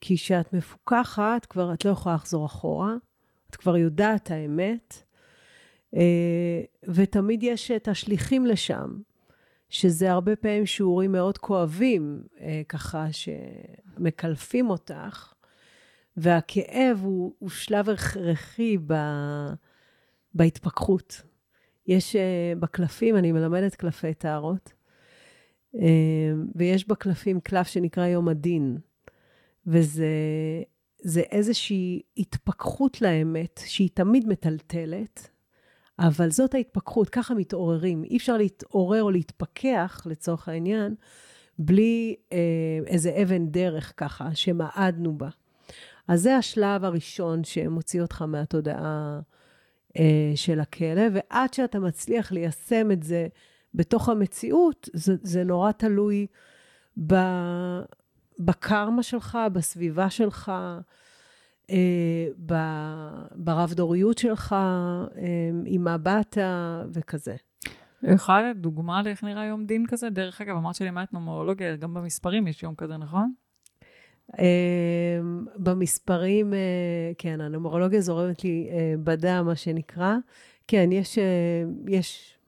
כי 0.00 0.16
כשאת 0.16 0.52
מפוקחת, 0.52 1.46
כבר 1.46 1.74
את 1.74 1.84
לא 1.84 1.90
יכולה 1.90 2.14
לחזור 2.14 2.46
אחורה, 2.46 2.94
את 3.50 3.56
כבר 3.56 3.76
יודעת 3.76 4.30
האמת, 4.30 5.02
uh, 5.94 5.98
ותמיד 6.94 7.42
יש 7.42 7.70
את 7.70 7.88
השליחים 7.88 8.46
לשם, 8.46 8.98
שזה 9.68 10.12
הרבה 10.12 10.36
פעמים 10.36 10.66
שיעורים 10.66 11.12
מאוד 11.12 11.38
כואבים, 11.38 12.22
uh, 12.36 12.40
ככה 12.68 13.06
שמקלפים 13.12 14.70
אותך, 14.70 15.32
והכאב 16.16 17.00
הוא, 17.02 17.34
הוא 17.38 17.50
שלב 17.50 17.88
הכרחי 17.88 18.78
ב, 18.86 18.94
בהתפכחות. 20.34 21.22
יש 21.86 22.16
uh, 22.16 22.58
בקלפים, 22.58 23.16
אני 23.16 23.32
מלמדת 23.32 23.74
קלפי 23.74 24.14
טהרות, 24.14 24.72
ויש 26.54 26.88
בקלפים 26.88 27.40
קלף 27.40 27.68
שנקרא 27.68 28.06
יום 28.06 28.28
הדין, 28.28 28.78
וזה 29.70 31.20
איזושהי 31.30 32.02
התפכחות 32.16 33.02
לאמת, 33.02 33.60
שהיא 33.66 33.88
תמיד 33.94 34.28
מטלטלת, 34.28 35.30
אבל 35.98 36.30
זאת 36.30 36.54
ההתפכחות, 36.54 37.08
ככה 37.08 37.34
מתעוררים. 37.34 38.04
אי 38.04 38.16
אפשר 38.16 38.36
להתעורר 38.36 39.02
או 39.02 39.10
להתפכח, 39.10 40.02
לצורך 40.06 40.48
העניין, 40.48 40.94
בלי 41.58 42.16
uh, 42.18 42.34
איזה 42.86 43.22
אבן 43.22 43.46
דרך 43.46 43.92
ככה, 43.96 44.34
שמעדנו 44.34 45.18
בה. 45.18 45.28
אז 46.08 46.22
זה 46.22 46.36
השלב 46.36 46.84
הראשון 46.84 47.44
שמוציא 47.44 48.02
אותך 48.02 48.22
מהתודעה 48.22 49.20
אה, 49.98 50.32
של 50.34 50.60
הכלא, 50.60 51.02
ועד 51.12 51.54
שאתה 51.54 51.78
מצליח 51.78 52.32
ליישם 52.32 52.90
את 52.90 53.02
זה 53.02 53.28
בתוך 53.74 54.08
המציאות, 54.08 54.88
זה, 54.92 55.14
זה 55.22 55.44
נורא 55.44 55.72
תלוי 55.72 56.26
ב, 57.06 57.14
בקרמה 58.40 59.02
שלך, 59.02 59.38
בסביבה 59.52 60.10
שלך, 60.10 60.52
אה, 61.70 62.28
ב, 62.46 62.54
ברב-דוריות 63.34 64.18
שלך, 64.18 64.52
אה, 64.52 65.50
עם 65.66 65.84
מה 65.84 65.98
באת 65.98 66.38
וכזה. 66.92 67.36
יכולה 68.02 68.52
דוגמה 68.52 69.02
לאיך 69.02 69.24
נראה 69.24 69.44
יום 69.44 69.66
דין 69.66 69.86
כזה? 69.86 70.10
דרך 70.10 70.40
אגב, 70.40 70.56
אמרת 70.56 70.74
שלימדת 70.74 71.12
נומרולוגיה, 71.12 71.76
גם 71.76 71.94
במספרים 71.94 72.46
יש 72.46 72.62
יום 72.62 72.74
כזה, 72.74 72.96
נכון? 72.96 73.32
אמ, 74.38 75.44
במספרים, 75.56 76.54
אה, 76.54 76.58
כן, 77.18 77.40
הנומרולוגיה 77.40 78.00
זורמת 78.00 78.44
לי 78.44 78.68
אה, 78.72 78.94
בדם, 79.04 79.42
מה 79.46 79.56
שנקרא. 79.56 80.16
כן, 80.68 80.92
יש, 80.92 81.18
אה, 81.18 81.24
יש, 81.88 82.38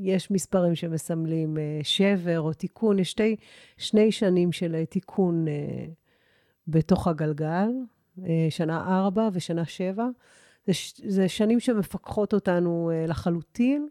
יש 0.00 0.30
מספרים 0.30 0.74
שמסמלים 0.74 1.56
שבר 1.82 2.40
או 2.40 2.52
תיקון. 2.52 2.98
יש 2.98 3.10
שתי, 3.10 3.36
שני 3.76 4.12
שנים 4.12 4.52
של 4.52 4.84
תיקון 4.84 5.44
בתוך 6.68 7.08
הגלגל, 7.08 7.68
שנה 8.50 8.98
ארבע 8.98 9.28
ושנה 9.32 9.64
שבע. 9.64 10.06
זה, 10.66 10.72
זה 11.04 11.28
שנים 11.28 11.60
שמפקחות 11.60 12.34
אותנו 12.34 12.90
לחלוטין. 13.08 13.88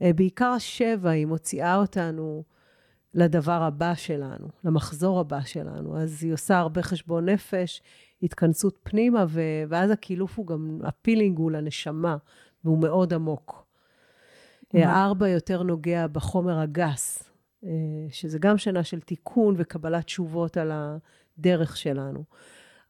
בעיקר 0.00 0.46
השבע, 0.46 1.10
היא 1.10 1.26
מוציאה 1.26 1.76
אותנו 1.76 2.44
לדבר 3.14 3.62
הבא 3.62 3.94
שלנו, 3.94 4.48
למחזור 4.64 5.20
הבא 5.20 5.40
שלנו. 5.40 5.96
אז 5.96 6.24
היא 6.24 6.32
עושה 6.32 6.58
הרבה 6.58 6.82
חשבון 6.82 7.28
נפש, 7.28 7.82
התכנסות 8.22 8.78
פנימה. 8.82 9.24
ואז 9.68 9.90
הקילוף 9.90 10.38
הוא 10.38 10.46
גם, 10.46 10.78
הפילינג 10.84 11.38
הוא 11.38 11.50
לנשמה, 11.50 12.16
והוא 12.64 12.78
מאוד 12.78 13.14
עמוק. 13.14 13.69
אה, 14.74 15.04
ארבע 15.04 15.28
יותר 15.28 15.62
נוגע 15.62 16.06
בחומר 16.06 16.58
הגס, 16.58 17.30
אה, 17.64 17.70
שזה 18.10 18.38
גם 18.38 18.58
שנה 18.58 18.84
של 18.84 19.00
תיקון 19.00 19.54
וקבלת 19.58 20.04
תשובות 20.04 20.56
על 20.56 20.72
הדרך 20.72 21.76
שלנו, 21.76 22.24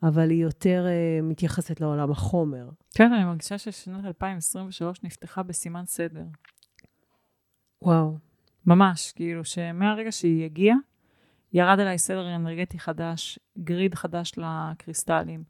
אבל 0.02 0.30
היא 0.30 0.42
יותר 0.42 0.86
אה, 0.86 1.22
מתייחסת 1.22 1.80
לעולם 1.80 2.10
החומר. 2.10 2.68
כן, 2.94 3.12
אני 3.12 3.24
מרגישה 3.24 3.58
ששנת 3.58 4.04
2023 4.04 5.02
נפתחה 5.02 5.42
בסימן 5.42 5.86
סדר. 5.86 6.24
וואו. 7.82 8.18
ממש, 8.66 9.12
כאילו 9.12 9.44
שמהרגע 9.44 10.12
שהיא 10.12 10.44
הגיעה, 10.44 10.76
ירד 11.52 11.80
עליי 11.80 11.98
סדר 11.98 12.36
אנרגטי 12.36 12.78
חדש, 12.78 13.38
גריד 13.58 13.94
חדש 13.94 14.32
לקריסטלים, 14.36 15.44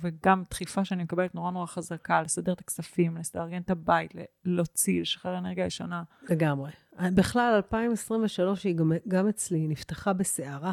וגם 0.00 0.42
דחיפה 0.50 0.84
שאני 0.84 1.02
מקבלת 1.02 1.34
נורא 1.34 1.50
נורא 1.50 1.66
חזקה, 1.66 2.22
לסדר 2.22 2.52
את 2.52 2.60
הכספים, 2.60 3.16
לארגן 3.34 3.60
את 3.62 3.70
הבית, 3.70 4.14
להוציא, 4.44 5.00
לשחרר 5.00 5.38
אנרגיה 5.38 5.66
ישנה. 5.66 6.02
לגמרי. 6.30 6.70
בכלל, 7.14 7.54
2023 7.56 8.64
היא 8.64 8.76
גם, 8.76 8.92
גם 9.08 9.28
אצלי 9.28 9.68
נפתחה 9.68 10.12
בסערה, 10.12 10.72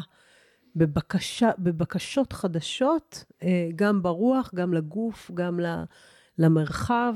בבקשה, 0.76 1.50
בבקשות 1.58 2.32
חדשות, 2.32 3.24
אה, 3.42 3.68
גם 3.76 4.02
ברוח, 4.02 4.50
גם 4.54 4.74
לגוף, 4.74 5.30
גם 5.34 5.60
למרחב. 6.38 7.14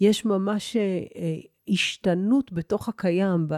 יש 0.00 0.24
ממש 0.24 0.76
אה, 0.76 0.82
אה, 1.16 1.36
השתנות 1.68 2.52
בתוך 2.52 2.88
הקיים 2.88 3.48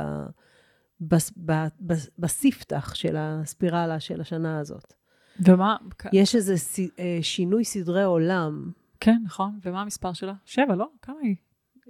בספתח 2.18 2.94
של 2.94 3.16
הספירלה 3.18 4.00
של 4.00 4.20
השנה 4.20 4.58
הזאת. 4.58 4.99
ומה? 5.44 5.76
יש 6.12 6.34
איזה 6.34 6.54
אה, 6.98 7.18
שינוי 7.22 7.64
סדרי 7.64 8.02
עולם. 8.02 8.70
כן, 9.00 9.22
נכון. 9.24 9.58
ומה 9.62 9.80
המספר 9.80 10.12
שלה? 10.12 10.34
שבע, 10.44 10.74
לא? 10.74 10.88
כמה 11.02 11.16
היא? 11.22 11.36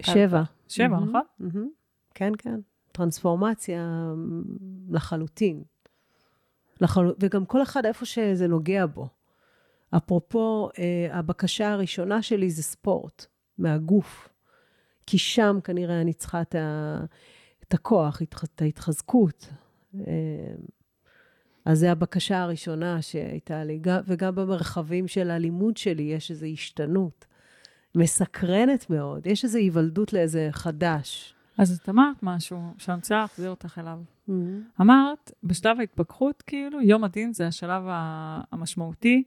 שבע. 0.01 0.43
שבע, 0.67 0.99
נכון? 0.99 1.67
כן, 2.13 2.31
כן. 2.37 2.59
טרנספורמציה 2.91 4.13
לחלוטין. 4.89 5.63
לחל... 6.81 7.13
וגם 7.19 7.45
כל 7.45 7.63
אחד 7.63 7.85
איפה 7.85 8.05
שזה 8.05 8.47
נוגע 8.47 8.85
בו. 8.85 9.07
אפרופו, 9.97 10.69
אה, 10.79 11.17
הבקשה 11.17 11.71
הראשונה 11.71 12.21
שלי 12.21 12.49
זה 12.49 12.63
ספורט, 12.63 13.25
מהגוף. 13.57 14.29
כי 15.05 15.17
שם 15.17 15.59
כנראה 15.63 16.01
אני 16.01 16.13
צריכה 16.13 16.41
את, 16.41 16.55
ה... 16.55 16.97
את 17.63 17.73
הכוח, 17.73 18.21
את 18.21 18.61
ההתחזקות. 18.61 19.49
אה, 19.95 20.01
אז 21.65 21.79
זו 21.79 21.87
הבקשה 21.87 22.41
הראשונה 22.41 23.01
שהייתה 23.01 23.63
לי, 23.63 23.79
וגם 24.07 24.35
במרחבים 24.35 25.07
של 25.07 25.31
הלימוד 25.31 25.77
שלי 25.77 26.03
יש 26.03 26.31
איזו 26.31 26.45
השתנות. 26.45 27.25
מסקרנת 27.95 28.89
מאוד, 28.89 29.27
יש 29.27 29.43
איזו 29.43 29.57
היוולדות 29.57 30.13
לאיזה 30.13 30.49
חדש. 30.51 31.33
אז 31.57 31.79
את 31.83 31.89
אמרת 31.89 32.23
משהו 32.23 32.73
שאני 32.77 32.95
רוצה 32.95 33.15
להחזיר 33.15 33.49
אותך 33.49 33.79
אליו. 33.79 33.99
Mm-hmm. 34.29 34.31
אמרת, 34.81 35.31
בשלב 35.43 35.79
ההתפכחות, 35.79 36.41
כאילו, 36.41 36.81
יום 36.81 37.03
הדין 37.03 37.33
זה 37.33 37.47
השלב 37.47 37.83
המשמעותי, 38.51 39.23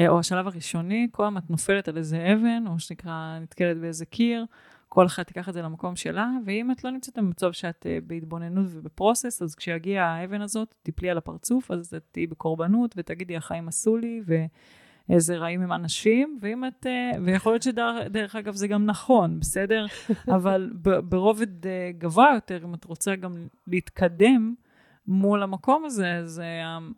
אה, 0.00 0.08
או 0.08 0.18
השלב 0.18 0.46
הראשוני, 0.46 1.08
כל 1.12 1.22
פעם 1.22 1.38
את 1.38 1.50
נופלת 1.50 1.88
על 1.88 1.96
איזה 1.96 2.32
אבן, 2.32 2.64
או 2.66 2.78
שנקרא, 2.78 3.38
נתקלת 3.42 3.78
באיזה 3.78 4.06
קיר, 4.06 4.44
כל 4.94 5.06
אחת 5.06 5.26
תיקח 5.26 5.48
את 5.48 5.54
זה 5.54 5.62
למקום 5.62 5.96
שלה, 5.96 6.30
ואם 6.44 6.70
את 6.70 6.84
לא 6.84 6.90
נמצאת 6.90 7.18
במצב 7.18 7.52
שאת 7.52 7.86
uh, 7.86 8.04
בהתבוננות 8.06 8.66
ובפרוסס, 8.70 9.42
אז 9.42 9.54
כשיגיע 9.54 10.04
האבן 10.04 10.40
הזאת, 10.40 10.74
תיפלי 10.82 11.10
על 11.10 11.18
הפרצוף, 11.18 11.70
אז 11.70 11.94
את 11.96 12.02
תהיי 12.12 12.26
בקורבנות 12.26 12.94
ותגידי, 12.96 13.36
החיים 13.36 13.68
עשו 13.68 13.96
לי, 13.96 14.20
ואיזה 15.08 15.36
רעים 15.36 15.62
הם 15.62 15.72
אנשים, 15.72 16.38
ואם 16.42 16.64
את, 16.64 16.86
uh, 16.86 17.18
ויכול 17.24 17.52
להיות 17.52 17.62
שדרך 17.62 18.36
אגב 18.36 18.54
זה 18.54 18.68
גם 18.68 18.86
נכון, 18.86 19.40
בסדר? 19.40 19.86
אבל 20.36 20.70
ברובד 21.08 21.64
uh, 21.64 21.68
גבוה 21.98 22.30
יותר, 22.34 22.64
אם 22.64 22.74
את 22.74 22.84
רוצה 22.84 23.16
גם 23.16 23.32
להתקדם, 23.66 24.54
מול 25.06 25.42
המקום 25.42 25.84
הזה, 25.84 26.14
אז 26.14 26.42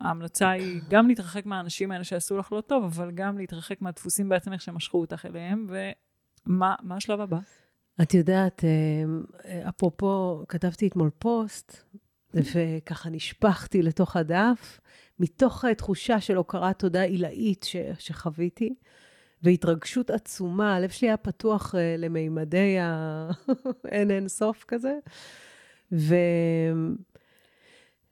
ההמלצה 0.01 0.49
היא 0.49 0.81
גם 0.89 1.07
להתרחק 1.07 1.45
מהאנשים 1.45 1.91
האלה 1.91 2.03
שעשו 2.03 2.37
לך 2.37 2.51
לא 2.51 2.61
טוב, 2.61 2.83
אבל 2.83 3.11
גם 3.11 3.37
להתרחק 3.37 3.81
מהדפוסים 3.81 4.29
בעצמך 4.29 4.61
שמשכו 4.61 5.01
אותך 5.01 5.25
אליהם, 5.25 5.67
ומה 6.47 6.75
השלב 6.91 7.21
הבא? 7.21 7.37
את 8.01 8.13
יודעת, 8.13 8.63
אה, 8.65 9.69
אפרופו, 9.69 10.43
כתבתי 10.47 10.87
אתמול 10.87 11.09
פוסט, 11.19 11.83
וככה 12.33 13.09
נשפכתי 13.09 13.81
לתוך 13.81 14.15
הדף, 14.15 14.79
מתוך 15.19 15.65
תחושה 15.65 16.21
של 16.21 16.35
הוקרת 16.35 16.79
תודה 16.79 17.01
עילאית 17.01 17.63
ש, 17.63 17.75
שחוויתי, 17.99 18.75
והתרגשות 19.43 20.09
עצומה, 20.09 20.75
הלב 20.75 20.89
שלי 20.89 21.07
היה 21.07 21.17
פתוח 21.17 21.75
אה, 21.75 21.95
למימדי 21.97 22.77
האין 22.79 24.11
אין 24.15 24.27
סוף 24.27 24.65
כזה. 24.67 24.93
ו... 25.91 26.15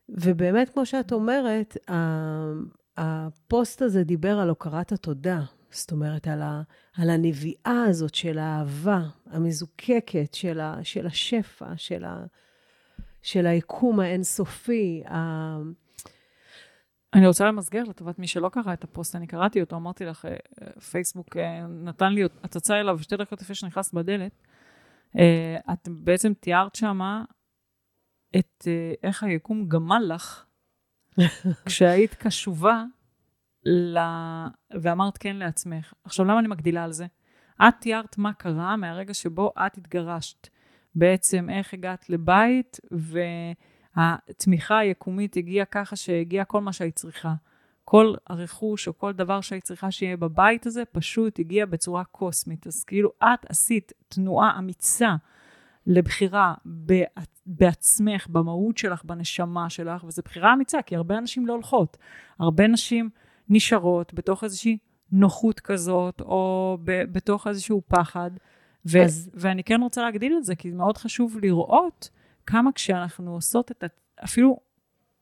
ובאמת, 0.10 0.70
כמו 0.70 0.86
שאת 0.86 1.12
אומרת, 1.12 1.78
הפוסט 2.98 3.82
הזה 3.82 4.04
דיבר 4.04 4.40
על 4.40 4.50
הוקרת 4.50 4.92
התודה. 4.92 5.42
זאת 5.76 5.92
אומרת, 5.92 6.28
על, 6.28 6.42
ה, 6.42 6.62
על 6.98 7.10
הנביאה 7.10 7.84
הזאת 7.90 8.16
של 8.16 8.38
האהבה 8.38 9.02
המזוקקת, 9.26 10.34
של, 10.34 10.60
ה, 10.60 10.78
של 10.84 11.08
השפע, 11.08 11.66
של, 11.78 12.06
ה, 12.06 12.26
של 13.22 13.48
היקום 13.48 14.00
האינסופי. 14.00 15.04
ה... 15.08 15.18
אני 17.14 17.28
רוצה 17.28 17.46
למסגר 17.46 17.84
לטובת 17.84 18.20
מי 18.20 18.28
שלא 18.28 18.50
קרא 18.50 18.74
את 18.74 18.84
הפוסט, 18.84 19.16
אני 19.16 19.28
קראתי 19.28 19.62
אותו, 19.62 19.76
אמרתי 19.76 20.06
לך, 20.06 20.26
אה, 20.26 20.82
פייסבוק 20.82 21.38
אה, 21.38 21.68
נתן 21.68 22.14
לי 22.14 22.24
הצצה 22.44 22.80
אליו 22.80 23.00
שתי 23.00 23.18
דקות 23.18 23.42
לפני 23.42 23.56
שנכנסת 23.56 23.94
בדלת. 23.94 24.32
אה, 25.18 25.58
את 25.74 25.88
בעצם 25.92 26.34
תיארת 26.34 26.76
שמה 26.76 27.24
את 28.36 28.68
איך 29.04 29.24
היקום 29.24 29.68
גמל 29.68 30.04
לך 30.08 30.46
כשהיית 31.66 32.14
קשובה 32.14 32.84
ל... 33.66 34.00
ואמרת 34.82 35.18
כן 35.18 35.36
לעצמך. 35.36 35.94
עכשיו, 36.04 36.26
למה 36.26 36.40
אני 36.40 36.48
מגדילה 36.48 36.84
על 36.84 36.92
זה? 36.92 37.06
את 37.62 37.74
תיארת 37.80 38.18
מה 38.18 38.34
קרה 38.34 38.76
מהרגע 38.76 39.14
שבו 39.14 39.52
את 39.66 39.78
התגרשת. 39.78 40.48
בעצם 40.96 41.50
איך 41.50 41.74
הגעת 41.74 42.10
לבית, 42.10 42.80
והתמיכה 43.96 44.78
היקומית 44.78 45.38
הגיעה 45.38 45.66
ככה 45.66 45.96
שהגיע 45.96 46.46
כל 46.46 46.62
מה 46.62 46.74
שהיית 46.74 46.96
צריכה. 46.96 47.34
כל 47.86 48.14
הרכוש 48.28 48.88
או 48.88 48.98
כל 48.98 49.14
דבר 49.14 49.42
שהיית 49.42 49.64
צריכה 49.64 49.92
שיהיה 49.92 50.18
בבית 50.18 50.66
הזה, 50.66 50.86
פשוט 50.86 51.40
הגיע 51.40 51.66
בצורה 51.66 52.04
קוסמית. 52.04 52.68
אז 52.68 52.84
כאילו, 52.84 53.12
את 53.24 53.46
עשית 53.50 53.92
תנועה 54.08 54.60
אמיצה 54.60 55.16
לבחירה 55.88 56.54
בעצמך, 57.46 58.28
במהות 58.30 58.78
שלך, 58.78 59.06
בנשמה 59.06 59.70
שלך, 59.70 60.04
וזו 60.04 60.22
בחירה 60.26 60.54
אמיצה, 60.54 60.82
כי 60.82 60.96
הרבה 60.96 61.18
אנשים 61.18 61.48
לא 61.48 61.54
הולכות. 61.54 61.98
הרבה 62.40 62.68
נשים... 62.68 63.10
נשארות 63.50 64.14
בתוך 64.14 64.44
איזושהי 64.44 64.78
נוחות 65.12 65.60
כזאת, 65.60 66.22
או 66.22 66.78
ב- 66.84 67.04
בתוך 67.12 67.48
איזשהו 67.48 67.82
פחד. 67.88 68.32
ו- 68.86 69.04
אז... 69.04 69.30
ואני 69.34 69.64
כן 69.64 69.82
רוצה 69.82 70.02
להגדיל 70.02 70.36
את 70.38 70.46
זה, 70.46 70.56
כי 70.56 70.72
מאוד 70.72 70.98
חשוב 70.98 71.38
לראות 71.42 72.10
כמה 72.46 72.72
כשאנחנו 72.72 73.34
עושות 73.34 73.72
את, 73.72 73.84
ה- 73.84 74.24
אפילו 74.24 74.60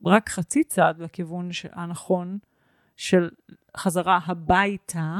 רק 0.05 0.29
חצי 0.29 0.63
צעד 0.63 0.99
לכיוון 0.99 1.49
הנכון 1.71 2.37
של 2.95 3.29
חזרה 3.77 4.19
הביתה, 4.25 5.19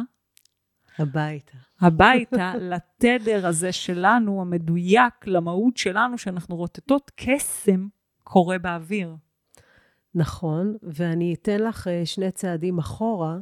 הביתה. 0.99 1.58
הביתה, 1.82 2.54
לתדר 2.72 3.47
הזה 3.47 3.72
שלנו, 3.72 4.41
המדויק, 4.41 5.28
למהות 5.28 5.78
שלנו, 5.78 6.18
שאנחנו 6.18 6.56
רוטטות 6.56 7.12
קסם, 7.16 7.88
קורה 8.24 8.60
באוויר. 8.60 9.16
נכון, 10.16 10.76
ואני 10.84 11.34
אתן 11.34 11.61
לך 11.61 11.88
אה, 11.88 12.05
שני 12.05 12.32
צעדים 12.32 12.78
אחורה, 12.78 13.38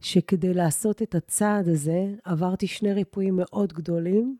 שכדי 0.00 0.54
לעשות 0.54 1.02
את 1.02 1.14
הצעד 1.14 1.68
הזה, 1.68 2.14
עברתי 2.24 2.66
שני 2.66 2.92
ריפויים 2.92 3.36
מאוד 3.36 3.72
גדולים. 3.72 4.36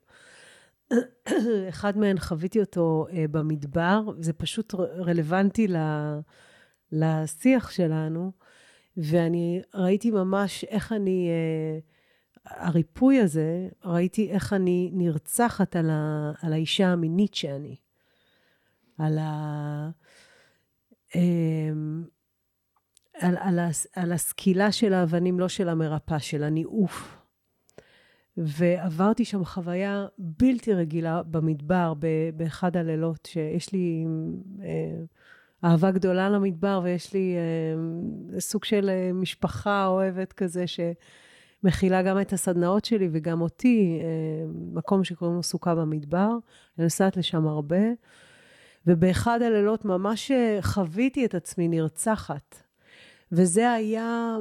אחד 1.69 1.99
מהם 1.99 2.19
חוויתי 2.19 2.61
אותו 2.61 3.07
אה, 3.13 3.25
במדבר, 3.31 4.03
זה 4.19 4.33
פשוט 4.33 4.75
רלוונטי 4.75 5.67
לשיח 6.93 7.71
שלנו, 7.71 8.33
ואני 8.97 9.63
ראיתי 9.75 10.11
ממש 10.11 10.65
איך 10.65 10.93
אני, 10.93 11.29
אה, 11.31 11.79
הריפוי 12.45 13.21
הזה, 13.21 13.69
ראיתי 13.85 14.31
איך 14.31 14.53
אני 14.53 14.91
נרצחת 14.93 15.77
על, 15.77 15.91
ה, 15.91 16.33
על 16.43 16.53
האישה 16.53 16.89
המינית 16.89 17.35
שאני. 17.35 17.77
על 18.99 19.19
ה... 19.19 19.91
אמ, 21.15 22.05
על, 23.21 23.37
על, 23.41 23.59
על 23.97 24.13
הסקילה 24.13 24.73
של 24.73 24.93
האבנים, 24.93 25.41
לא 25.41 25.49
של 25.49 25.69
המרפא, 25.69 26.19
של 26.19 26.43
הניאוף. 26.43 27.17
ועברתי 28.37 29.25
שם 29.25 29.45
חוויה 29.45 30.07
בלתי 30.19 30.75
רגילה 30.75 31.23
במדבר, 31.23 31.95
באחד 32.37 32.77
הלילות, 32.77 33.29
שיש 33.33 33.73
לי 33.73 34.07
אה, 34.63 35.05
אהבה 35.65 35.91
גדולה 35.91 36.31
למדבר, 36.31 36.81
ויש 36.85 37.15
לי 37.15 37.37
אה, 37.37 38.41
סוג 38.41 38.65
של 38.65 38.89
אה, 38.89 39.13
משפחה 39.13 39.87
אוהבת 39.87 40.33
כזה, 40.33 40.65
מכילה 41.63 42.03
גם 42.03 42.21
את 42.21 42.33
הסדנאות 42.33 42.85
שלי 42.85 43.09
וגם 43.13 43.41
אותי, 43.41 44.01
אה, 44.03 44.47
מקום 44.73 45.05
שקוראים 45.05 45.37
לו 45.37 45.43
סוכה 45.43 45.75
במדבר. 45.75 46.31
אני 46.79 46.85
נוסעת 46.85 47.17
לשם 47.17 47.47
הרבה, 47.47 47.83
ובאחד 48.87 49.43
הלילות 49.43 49.85
ממש 49.85 50.31
אה, 50.31 50.59
חוויתי 50.63 51.25
את 51.25 51.35
עצמי 51.35 51.69
נרצחת. 51.69 52.63
וזה 53.33 53.73
היה 53.73 54.37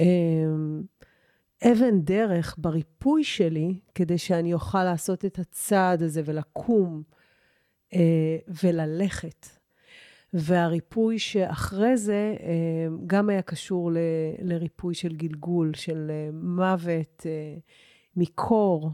אה, 0.00 0.06
אבן 1.72 2.00
דרך 2.00 2.54
בריפוי 2.58 3.24
שלי, 3.24 3.80
כדי 3.94 4.18
שאני 4.18 4.54
אוכל 4.54 4.84
לעשות 4.84 5.24
את 5.24 5.38
הצעד 5.38 6.02
הזה 6.02 6.22
ולקום 6.24 7.02
וללכת. 8.62 9.46
והריפוי 10.34 11.18
שאחרי 11.18 11.96
זה 11.96 12.36
אה, 12.40 12.96
גם 13.06 13.30
היה 13.30 13.42
קשור 13.42 13.92
ל, 13.92 13.96
לריפוי 14.42 14.94
של 14.94 15.16
גלגול, 15.16 15.74
של 15.74 16.10
אה, 16.10 16.30
מוות 16.32 17.26
אה, 17.26 17.56
מקור. 18.16 18.90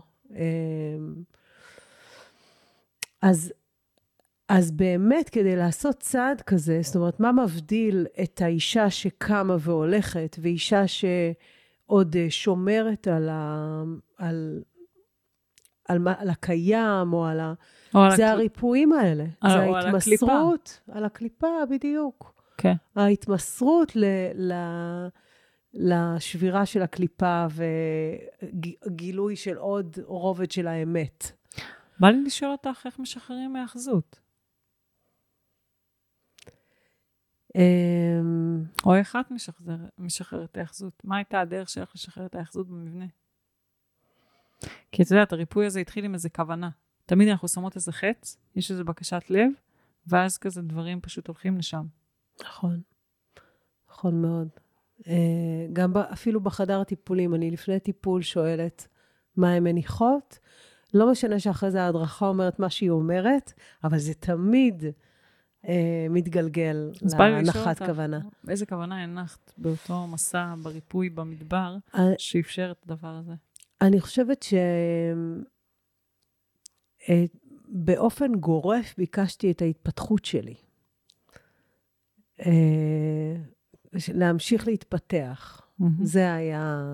אז, 3.23 3.53
אז 4.49 4.71
באמת, 4.71 5.29
כדי 5.29 5.57
לעשות 5.57 6.01
צעד 6.01 6.41
כזה, 6.41 6.81
זאת 6.83 6.97
אומרת, 6.97 7.21
מה 7.21 7.33
מבדיל 7.33 8.07
את 8.23 8.43
האישה 8.43 8.91
שקמה 8.91 9.57
והולכת, 9.61 10.37
ואישה 10.41 10.83
שעוד 10.87 12.17
שומרת 12.29 13.09
על, 13.09 13.29
ה, 13.29 13.83
על, 14.17 14.63
על, 15.89 16.09
על 16.19 16.31
הקיים, 16.31 17.13
או 17.13 17.27
על 17.27 17.41
ה... 17.41 17.55
זה 17.93 17.99
הקל... 18.09 18.23
הריפויים 18.23 18.93
האלה. 18.93 19.25
על, 19.41 19.51
זה 19.51 19.59
ההתמסרות. 19.59 20.81
על 20.93 21.05
הקליפה, 21.05 21.47
בדיוק. 21.71 22.35
כן. 22.59 22.75
ההתמסרות 22.97 23.97
ל, 23.97 24.05
ל, 24.35 24.53
לשבירה 25.75 26.67
של 26.67 26.83
הקליפה 26.83 27.47
וגילוי 28.87 29.37
של 29.37 29.57
עוד 29.57 29.99
רובד 30.05 30.51
של 30.51 30.67
האמת. 30.67 31.33
בא 32.01 32.09
לי 32.09 32.23
לשאול 32.23 32.51
אותך 32.53 32.83
איך 32.87 32.99
משחררים 32.99 33.53
מהאחזות. 33.53 34.21
אמ, 36.49 37.38
או 38.85 38.95
איך 38.95 39.17
את 39.21 39.33
משחררת 39.99 40.51
את 40.51 40.57
ההאחזות? 40.57 41.03
מה 41.05 41.17
הייתה 41.17 41.41
הדרך 41.41 41.69
שלך 41.69 41.93
לשחרר 41.95 42.27
את 42.27 42.35
ההאחזות 42.35 42.69
במבנה? 42.69 43.07
כי 44.93 45.03
את 45.03 45.11
יודעת, 45.11 45.33
הריפוי 45.33 45.67
הזה 45.67 45.81
התחיל 45.81 46.05
עם 46.05 46.15
איזה 46.15 46.29
כוונה. 46.29 46.71
תמיד 47.07 47.29
אנחנו 47.29 47.49
שמות 47.49 47.77
איזה 47.77 47.93
חץ, 47.93 48.37
יש 48.57 48.71
איזו 48.71 48.85
בקשת 48.85 49.23
לב, 49.31 49.51
ואז 50.07 50.39
כזה 50.39 50.63
דברים 50.63 51.01
פשוט 51.01 51.27
הולכים 51.27 51.59
לשם. 51.59 51.87
נכון, 52.43 52.81
נכון 53.91 54.23
מאוד. 54.23 54.49
אה, 55.07 55.67
גם 55.73 55.97
אפילו 55.97 56.41
בחדר 56.41 56.81
הטיפולים, 56.81 57.35
אני 57.35 57.51
לפני 57.51 57.81
טיפול 57.81 58.23
שואלת 58.23 58.89
מה 59.37 59.53
הן 59.53 59.65
מניחות. 59.65 60.39
לא 60.95 61.11
משנה 61.11 61.41
שאחרי 61.41 61.71
זה 61.71 61.83
ההדרכה 61.83 62.27
אומרת 62.27 62.59
מה 62.59 62.71
שהיא 62.71 62.91
אומרת, 62.91 63.53
אבל 63.85 63.99
זה 63.99 64.15
תמיד 64.15 64.85
מתגלגל 66.11 66.91
להנחת 67.19 67.79
כוונה. 67.79 68.21
איזה 68.49 68.67
כוונה 68.67 69.03
הנחת 69.03 69.53
באותו 69.59 70.07
מסע 70.07 70.55
בריפוי 70.63 71.11
במדבר, 71.11 71.77
אה, 71.95 72.01
שאפשר 72.19 72.71
את 72.71 72.83
הדבר 72.85 73.09
הזה? 73.09 73.33
אני 73.81 74.01
חושבת 74.01 74.43
ש... 74.43 74.55
באופן 77.69 78.35
גורף 78.35 78.95
ביקשתי 78.99 79.51
את 79.51 79.63
ההתפתחות 79.63 80.25
שלי. 80.25 80.55
אה, 82.47 83.37
להמשיך 84.15 84.67
להתפתח. 84.67 85.69
זה 86.03 86.35
היה... 86.35 86.85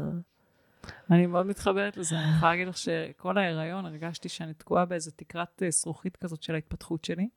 אני 1.10 1.26
מאוד 1.26 1.46
מתחברת 1.46 1.96
לזה. 1.96 2.18
אני 2.18 2.36
יכולה 2.36 2.52
להגיד 2.52 2.68
לך 2.68 2.76
שכל 2.76 3.38
ההיריון 3.38 3.86
הרגשתי 3.86 4.28
שאני 4.28 4.54
תקועה 4.54 4.84
באיזו 4.84 5.10
תקרת 5.16 5.62
אה, 5.62 5.70
זכוכית 5.70 6.16
כזאת 6.16 6.42
של 6.42 6.54
ההתפתחות 6.54 7.04
שלי, 7.04 7.28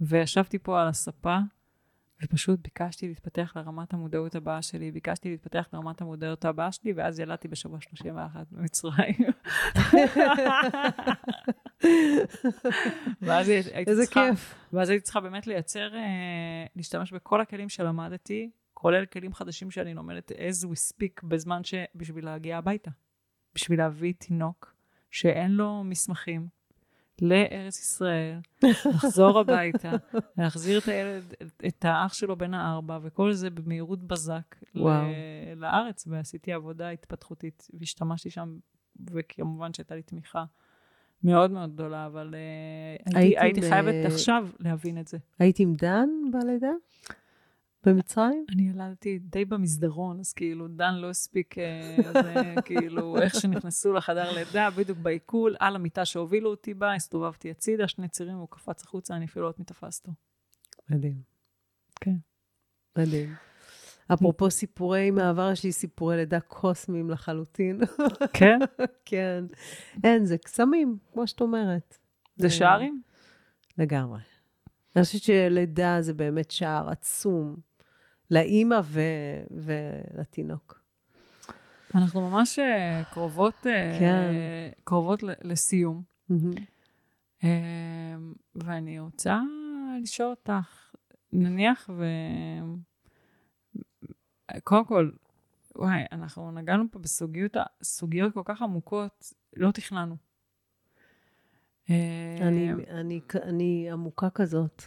וישבתי 0.00 0.58
פה 0.58 0.82
על 0.82 0.88
הספה, 0.88 1.38
ופשוט 2.22 2.60
ביקשתי 2.60 3.08
להתפתח 3.08 3.52
לרמת 3.56 3.92
המודעות 3.92 4.34
הבאה 4.34 4.62
שלי, 4.62 4.90
ביקשתי 4.90 5.30
להתפתח 5.30 5.68
לרמת 5.72 6.00
המודעות 6.00 6.44
הבאה 6.44 6.72
שלי, 6.72 6.92
ואז 6.92 7.20
ילדתי 7.20 7.48
בשבוע 7.48 7.80
31 7.80 8.46
במצרים. 8.50 9.14
ואז 13.22 13.48
הייתי 13.48 13.90
איזה 13.90 14.04
צריכה, 14.04 14.28
כיף. 14.30 14.54
ואז 14.72 14.88
הייתי 14.88 15.04
צריכה 15.04 15.20
באמת 15.20 15.46
לייצר, 15.46 15.94
אה, 15.94 16.66
להשתמש 16.76 17.12
בכל 17.12 17.40
הכלים 17.40 17.68
שלמדתי, 17.68 18.50
כולל 18.74 19.06
כלים 19.06 19.34
חדשים 19.34 19.70
שאני 19.70 19.94
לומדת 19.94 20.32
as 20.32 20.64
we 20.64 20.92
speak, 20.92 21.26
בזמן 21.26 21.64
שבשביל 21.64 22.24
להגיע 22.24 22.58
הביתה. 22.58 22.90
בשביל 23.54 23.78
להביא 23.78 24.14
תינוק 24.18 24.74
שאין 25.10 25.50
לו 25.50 25.84
מסמכים, 25.84 26.48
לארץ 27.22 27.78
ישראל, 27.80 28.38
לחזור 28.62 29.38
הביתה, 29.38 29.90
להחזיר 30.38 30.78
את 30.78 30.88
הילד, 30.88 31.34
את 31.66 31.84
האח 31.84 32.14
שלו 32.14 32.36
בן 32.36 32.54
הארבע, 32.54 32.98
וכל 33.02 33.32
זה 33.32 33.50
במהירות 33.50 34.04
בזק 34.04 34.56
לארץ, 35.56 36.04
ועשיתי 36.06 36.52
עבודה 36.52 36.90
התפתחותית, 36.90 37.68
והשתמשתי 37.74 38.30
שם, 38.30 38.58
וכמובן 39.10 39.72
שהייתה 39.72 39.94
לי 39.94 40.02
תמיכה 40.02 40.44
מאוד 41.24 41.50
מאוד 41.50 41.74
גדולה, 41.74 42.06
אבל 42.06 42.34
uh, 42.34 43.12
הייתי, 43.16 43.38
הייתי 43.38 43.60
חייבת 43.60 43.94
עכשיו 44.06 44.48
להבין 44.60 44.98
את 44.98 45.08
זה. 45.08 45.18
היית 45.38 45.60
עם 45.60 45.74
דן 45.74 46.08
בלידה? 46.32 46.70
במצרים? 47.88 48.44
אני 48.52 48.68
ילדתי 48.68 49.18
די 49.18 49.44
במסדרון, 49.44 50.20
אז 50.20 50.32
כאילו 50.32 50.68
דן 50.68 50.94
לא 50.94 51.10
הספיק, 51.10 51.58
אה, 51.58 51.96
זה 52.12 52.54
כאילו 52.64 53.22
איך 53.22 53.34
שנכנסו 53.34 53.92
לחדר 53.92 54.32
לידה, 54.32 54.70
בדיוק 54.70 54.98
בעיכול, 54.98 55.56
על 55.60 55.76
המיטה 55.76 56.04
שהובילו 56.04 56.50
אותי 56.50 56.74
בה, 56.74 56.94
הסתובבתי 56.94 57.50
הצידה, 57.50 57.88
שני 57.88 58.08
צירים, 58.08 58.36
הוא 58.36 58.48
קפץ 58.50 58.82
החוצה, 58.84 59.16
אני 59.16 59.24
אפילו 59.24 59.46
לא 59.46 59.52
מי 59.58 59.64
תפס 59.64 60.00
אותו. 60.00 60.12
מדהים. 60.90 61.22
כן. 62.00 62.16
מדהים. 62.98 63.34
אפרופו 64.12 64.50
סיפורי 64.50 65.10
מעבר, 65.10 65.50
יש 65.52 65.64
לי 65.64 65.72
סיפורי 65.72 66.16
לידה 66.16 66.40
קוסמיים 66.40 67.10
לחלוטין. 67.10 67.80
כן? 68.38 68.58
כן. 69.04 69.44
אין, 70.04 70.24
זה 70.24 70.38
קסמים, 70.38 70.98
כמו 71.12 71.26
שאת 71.26 71.40
אומרת. 71.40 71.98
זה 72.36 72.50
שערים? 72.50 73.02
לגמרי. 73.78 74.20
אני 74.96 75.04
חושבת 75.04 75.22
שלידה 75.22 75.96
זה 76.00 76.14
באמת 76.14 76.50
שער 76.50 76.90
עצום. 76.90 77.56
לאימא 78.30 78.80
ו- 78.84 79.44
ולתינוק. 79.50 80.80
אנחנו 81.94 82.30
ממש 82.30 82.58
אה, 82.58 83.02
קרובות, 83.12 83.66
אה, 83.66 83.96
כן. 83.98 84.32
קרובות 84.84 85.22
לסיום. 85.22 86.02
Mm-hmm. 86.32 87.46
ואני 88.54 89.00
רוצה 89.00 89.40
לשאול 90.02 90.30
אותך, 90.30 90.94
נניח 91.32 91.90
ו... 91.98 92.04
קודם 94.64 94.84
כל, 94.84 95.10
וואי, 95.76 96.04
אנחנו 96.12 96.50
נגענו 96.50 96.84
פה 96.90 96.98
בסוגיות 96.98 98.34
כל 98.34 98.42
כך 98.44 98.62
עמוקות, 98.62 99.32
לא 99.56 99.70
תכננו. 99.70 100.16
אני, 102.40 102.72
אני, 102.90 103.20
אני 103.42 103.88
עמוקה 103.92 104.30
כזאת. 104.30 104.82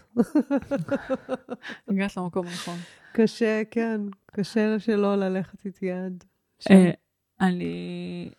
הגעת 1.88 2.18
למקום 2.18 2.48
הנכון. 2.48 2.78
קשה, 3.14 3.62
כן, 3.72 4.02
קשה 4.26 4.80
שלא 4.80 5.16
ללכת 5.16 5.66
איתי 5.66 5.86
יד. 5.86 6.24
אה, 6.72 6.92
אני 7.42 8.30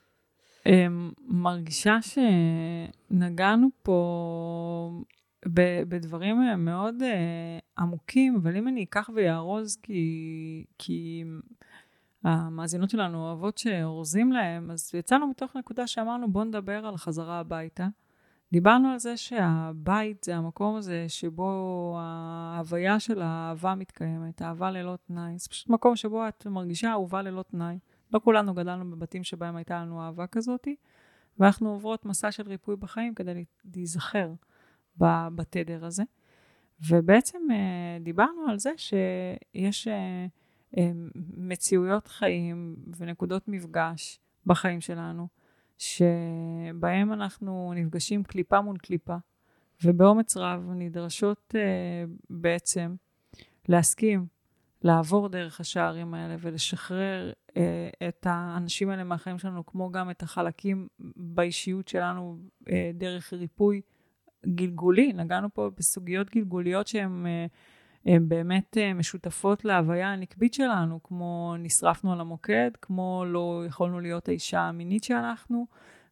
אמ, 0.67 1.13
מרגישה 1.27 1.99
שנגענו 2.03 3.69
פה 3.83 5.03
בדברים 5.89 6.37
מאוד 6.59 7.03
אה, 7.03 7.59
עמוקים, 7.79 8.37
אבל 8.37 8.57
אם 8.57 8.69
אני 8.69 8.85
אקח 8.85 9.11
ויארוז, 9.15 9.77
כי, 9.83 10.65
כי 10.79 11.25
המאזינות 12.25 12.91
שלנו 12.91 13.27
אוהבות 13.27 13.59
שאורזים 13.59 14.33
להם, 14.33 14.71
אז 14.71 14.95
יצאנו 14.95 15.27
מתוך 15.27 15.57
נקודה 15.57 15.87
שאמרנו, 15.87 16.33
בואו 16.33 16.45
נדבר 16.45 16.87
על 16.87 16.95
החזרה 16.95 17.39
הביתה. 17.39 17.89
דיברנו 18.53 18.89
על 18.89 18.99
זה 18.99 19.17
שהבית 19.17 20.25
זה 20.25 20.37
המקום 20.37 20.77
הזה 20.77 21.05
שבו 21.09 21.95
ההוויה 21.99 23.01
של 23.01 23.23
האהבה 23.23 23.75
מתקיימת, 23.75 24.43
אהבה 24.43 24.71
ללא 24.71 24.99
תנאי. 25.07 25.39
זה 25.39 25.49
פשוט 25.49 25.69
מקום 25.69 25.97
שבו 25.97 26.29
את 26.29 26.47
מרגישה 26.47 26.91
אהובה 26.91 27.23
ללא 27.23 27.43
תנאי. 27.43 27.79
לא 28.13 28.21
כולנו 28.25 28.55
גדלנו 28.55 28.91
בבתים 28.91 29.25
שבהם 29.25 29.57
הייתה 29.57 29.81
לנו 29.81 30.03
אהבה 30.03 30.27
כזאת, 30.27 30.69
ואנחנו 31.39 31.71
עוברות 31.71 32.07
מסע 32.07 32.33
של 32.33 32.43
ריפוי 32.49 32.77
בחיים 32.77 33.15
כדי 33.15 33.45
להיזכר 33.75 34.33
בתדר 34.97 35.85
הזה. 35.85 36.03
ובעצם 36.89 37.39
אה, 37.51 37.99
דיברנו 38.01 38.49
על 38.49 38.59
זה 38.59 38.71
שיש 38.77 39.89
אה, 39.89 40.27
אה, 40.79 40.91
מציאויות 41.37 42.09
חיים 42.09 42.77
ונקודות 42.97 43.49
מפגש 43.49 44.21
בחיים 44.47 44.81
שלנו. 44.81 45.29
שבהם 45.79 47.13
אנחנו 47.13 47.73
נפגשים 47.77 48.23
קליפה 48.23 48.61
מול 48.61 48.77
קליפה, 48.77 49.17
ובאומץ 49.85 50.37
רב 50.37 50.71
נדרשות 50.75 51.55
uh, 51.55 52.11
בעצם 52.31 52.95
להסכים 53.69 54.27
לעבור 54.85 55.29
דרך 55.29 55.61
השערים 55.61 56.15
האלה 56.15 56.37
ולשחרר 56.41 57.33
אה, 57.57 58.09
את 58.09 58.27
האנשים 58.31 58.91
האלה 58.91 59.05
מהחיים 59.05 59.39
שלנו, 59.39 59.67
כמו 59.67 59.91
גם 59.91 60.11
את 60.11 60.23
החלקים 60.23 60.89
באישיות 61.17 61.89
שלנו 61.89 62.39
אה, 62.71 62.91
דרך 62.95 63.33
ריפוי 63.33 63.81
גלגולי. 64.47 65.13
נגענו 65.13 65.55
פה 65.55 65.71
בסוגיות 65.77 66.31
גלגוליות 66.31 66.87
שהן 66.87 67.27
אה, 68.09 68.17
באמת 68.29 68.79
אה, 68.79 68.95
משותפות 68.95 69.65
להוויה 69.65 70.13
הנקבית 70.13 70.55
שלנו, 70.55 71.03
כמו 71.03 71.55
נשרפנו 71.59 72.13
על 72.13 72.21
המוקד, 72.21 72.71
כמו 72.83 73.25
לא 73.27 73.63
יכולנו 73.67 74.01
להיות 74.01 74.29
האישה 74.29 74.61
המינית 74.61 75.05
שאנחנו. 75.05 75.67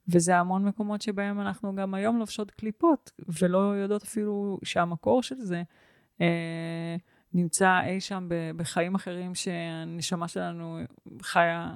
וזה 0.09 0.37
המון 0.37 0.65
מקומות 0.65 1.03
שבהם 1.03 1.41
אנחנו 1.41 1.75
גם 1.75 1.95
היום 1.95 2.19
לובשות 2.19 2.51
קליפות, 2.51 3.11
ולא 3.41 3.59
יודעות 3.59 4.03
אפילו 4.03 4.59
שהמקור 4.65 5.23
של 5.23 5.37
זה 5.39 5.63
אה, 6.21 6.97
נמצא 7.33 7.81
אי 7.87 8.01
שם 8.01 8.29
בחיים 8.57 8.95
אחרים 8.95 9.35
שהנשמה 9.35 10.29
שלנו 10.29 10.79
חיה, 11.23 11.75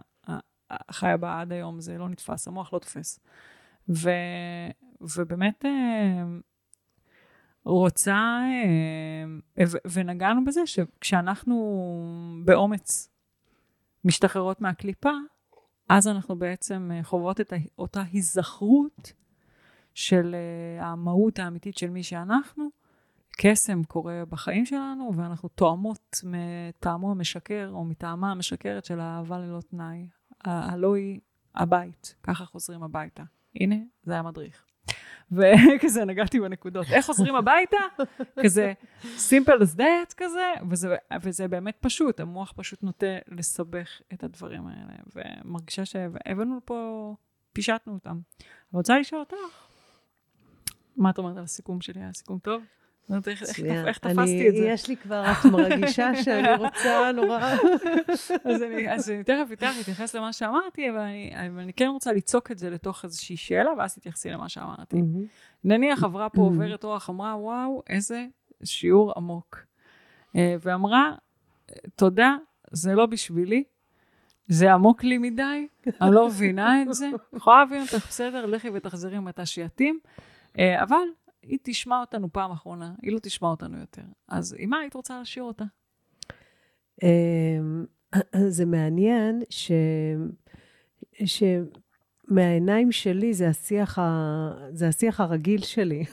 חיה 0.90 1.16
בה 1.16 1.40
עד 1.40 1.52
היום, 1.52 1.80
זה 1.80 1.98
לא 1.98 2.08
נתפס, 2.08 2.48
המוח 2.48 2.72
לא 2.72 2.78
תופס. 2.78 3.20
ו, 3.88 4.10
ובאמת 5.00 5.64
אה, 5.64 6.24
רוצה, 7.64 8.40
אה, 9.58 9.64
ונגענו 9.92 10.44
בזה 10.44 10.66
שכשאנחנו 10.66 11.54
באומץ 12.44 13.10
משתחררות 14.04 14.60
מהקליפה, 14.60 15.12
אז 15.88 16.08
אנחנו 16.08 16.36
בעצם 16.36 16.90
אה, 16.94 17.02
חוות 17.02 17.40
את 17.40 17.52
אותה 17.78 18.02
היזכרות 18.12 19.12
של 19.94 20.36
המהות 20.80 21.38
האמיתית 21.38 21.76
של 21.76 21.90
מי 21.90 22.02
שאנחנו, 22.02 22.68
קסם 23.36 23.84
קורה 23.84 24.22
בחיים 24.28 24.66
שלנו, 24.66 25.12
ואנחנו 25.16 25.48
תואמות 25.48 26.20
מטעמו 26.24 27.10
המשקר, 27.10 27.70
או 27.72 27.84
מטעמה 27.84 28.30
המשקרת 28.30 28.84
של 28.84 29.00
האהבה 29.00 29.38
ללא 29.38 29.60
תנאי. 29.60 30.06
הלא 30.44 30.94
היא 30.94 31.20
הבית, 31.54 32.14
ככה 32.22 32.44
חוזרים 32.44 32.82
הביתה. 32.82 33.22
הנה, 33.54 33.76
זה 34.02 34.12
היה 34.12 34.22
מדריך. 34.22 34.63
וכזה 35.36 36.04
נגעתי 36.04 36.40
בנקודות. 36.40 36.86
איך 36.92 37.06
חוזרים 37.06 37.34
הביתה? 37.34 37.76
כזה 38.42 38.72
simple 39.02 39.60
as 39.60 39.78
that 39.78 40.14
כזה, 40.16 40.52
וזה, 40.70 40.96
וזה 41.22 41.48
באמת 41.48 41.76
פשוט, 41.80 42.20
המוח 42.20 42.52
פשוט 42.56 42.82
נוטה 42.82 43.06
לסבך 43.28 44.00
את 44.12 44.24
הדברים 44.24 44.66
האלה, 44.66 44.92
ומרגישה 45.14 45.84
שהבאנו 45.84 46.60
פה, 46.64 47.14
פישטנו 47.52 47.92
אותם. 47.92 48.18
רוצה 48.72 48.98
לשאול 48.98 49.20
אותך, 49.20 49.36
מה 50.96 51.10
את 51.10 51.18
אומרת 51.18 51.36
על 51.36 51.44
הסיכום 51.44 51.80
שלי? 51.80 52.00
היה 52.00 52.12
סיכום 52.12 52.38
טוב? 52.38 52.62
איך 53.86 53.98
תפסתי 53.98 54.48
את 54.48 54.56
זה? 54.56 54.64
יש 54.64 54.88
לי 54.88 54.96
כבר, 54.96 55.24
את 55.32 55.44
מרגישה 55.44 56.22
שאני 56.22 56.56
רוצה 56.56 57.12
נורא... 57.12 57.40
אז 58.44 58.62
אני 59.10 59.24
תכף 59.24 59.50
איתך 59.50 59.66
אתייחס 59.80 60.14
למה 60.14 60.32
שאמרתי, 60.32 60.90
אבל 60.90 61.00
אני 61.58 61.72
כן 61.72 61.86
רוצה 61.86 62.12
ליצוק 62.12 62.50
את 62.50 62.58
זה 62.58 62.70
לתוך 62.70 63.04
איזושהי 63.04 63.36
שאלה, 63.36 63.70
ואז 63.78 63.94
תתייחסי 63.94 64.30
למה 64.30 64.48
שאמרתי. 64.48 64.96
נניח 65.64 66.04
עברה 66.04 66.28
פה 66.28 66.42
עוברת 66.42 66.84
אורח, 66.84 67.10
אמרה, 67.10 67.36
וואו, 67.36 67.82
איזה 67.88 68.26
שיעור 68.64 69.12
עמוק. 69.16 69.58
אה, 70.36 70.56
ואמרה, 70.60 71.12
תודה, 71.96 72.36
זה 72.70 72.94
לא 72.94 73.06
בשבילי, 73.06 73.64
זה 74.48 74.72
עמוק 74.72 75.04
לי 75.04 75.18
מדי, 75.18 75.66
אני 76.00 76.14
לא 76.14 76.26
מבינה 76.26 76.82
את 76.82 76.94
זה. 76.94 77.10
יכולה 77.36 77.58
להבין 77.58 77.82
אותך, 77.82 78.06
בסדר, 78.08 78.46
לכי 78.46 78.68
ותחזרי 78.74 79.18
מתי 79.18 79.46
שיתאים, 79.46 79.98
אה, 80.58 80.82
אבל 80.82 81.04
היא 81.46 81.58
תשמע 81.62 82.00
אותנו 82.00 82.32
פעם 82.32 82.50
אחרונה, 82.50 82.92
היא 83.02 83.12
לא 83.12 83.18
תשמע 83.18 83.48
אותנו 83.48 83.78
יותר. 83.78 84.02
אז 84.28 84.56
עם 84.58 84.70
מה 84.70 84.78
היית 84.78 84.94
רוצה 84.94 85.18
להשאיר 85.18 85.44
אותה? 85.44 85.64
אמ, 87.02 87.84
זה 88.48 88.64
מעניין 88.64 89.42
ש... 89.50 89.72
שמהעיניים 91.24 92.92
שלי 92.92 93.34
זה 93.34 93.48
השיח, 93.48 93.98
ה... 93.98 94.50
זה 94.70 94.88
השיח 94.88 95.20
הרגיל 95.20 95.62
שלי. 95.62 96.04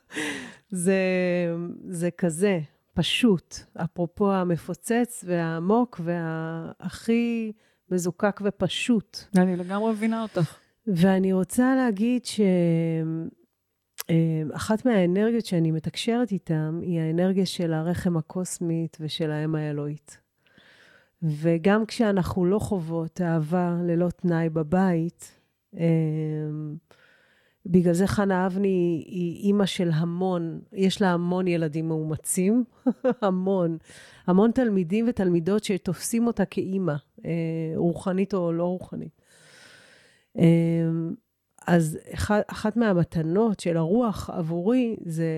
זה, 0.70 1.00
זה 1.88 2.10
כזה, 2.10 2.60
פשוט. 2.94 3.56
אפרופו 3.76 4.32
המפוצץ 4.32 5.24
והעמוק 5.26 6.00
והכי 6.04 7.52
מזוקק 7.90 8.40
ופשוט. 8.44 9.18
אני 9.36 9.56
לגמרי 9.56 9.92
מבינה 9.92 10.22
אותך. 10.22 10.58
ואני 10.86 11.32
רוצה 11.32 11.74
להגיד 11.76 12.24
ש... 12.24 12.40
אמ, 14.10 14.50
אחת 14.52 14.86
מהאנרגיות 14.86 15.46
שאני 15.46 15.70
מתקשרת 15.70 16.32
איתן 16.32 16.78
היא 16.82 17.00
האנרגיה 17.00 17.46
של 17.46 17.72
הרחם 17.72 18.16
הקוסמית 18.16 18.96
ושל 19.00 19.30
האם 19.30 19.54
האלוהית. 19.54 20.18
וגם 21.22 21.86
כשאנחנו 21.86 22.46
לא 22.46 22.58
חוות 22.58 23.20
אהבה 23.20 23.76
ללא 23.82 24.08
תנאי 24.10 24.48
בבית, 24.48 25.40
אמ, 25.74 26.76
בגלל 27.66 27.92
זה 27.94 28.06
חנה 28.06 28.46
אבני 28.46 29.04
היא 29.06 29.44
אימא 29.44 29.66
של 29.66 29.90
המון, 29.94 30.60
יש 30.72 31.02
לה 31.02 31.12
המון 31.12 31.48
ילדים 31.48 31.88
מאומצים, 31.88 32.64
המון, 33.22 33.78
המון 34.26 34.50
תלמידים 34.50 35.04
ותלמידות 35.08 35.64
שתופסים 35.64 36.26
אותה 36.26 36.44
כאימא, 36.44 36.94
אה, 37.24 37.72
רוחנית 37.76 38.34
או 38.34 38.52
לא 38.52 38.64
רוחנית. 38.64 39.20
אז 41.66 41.98
אחד, 42.14 42.40
אחת 42.46 42.76
מהמתנות 42.76 43.60
של 43.60 43.76
הרוח 43.76 44.30
עבורי 44.30 44.96
זה, 45.04 45.28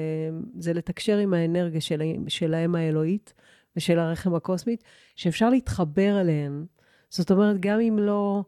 זה 0.59 0.73
לתקשר 0.73 1.19
עם 1.19 1.35
האנרגיה 1.35 1.81
של, 1.81 2.03
של 2.29 2.55
האם 2.55 2.75
האלוהית 2.75 3.35
ושל 3.77 3.99
הרחם 3.99 4.35
הקוסמית, 4.35 4.85
שאפשר 5.17 5.51
להתחבר 5.51 6.21
אליהן. 6.21 6.65
זאת 7.11 7.31
אומרת, 7.31 7.61
גם 7.61 7.81
אם 7.81 7.99
לא 7.99 8.45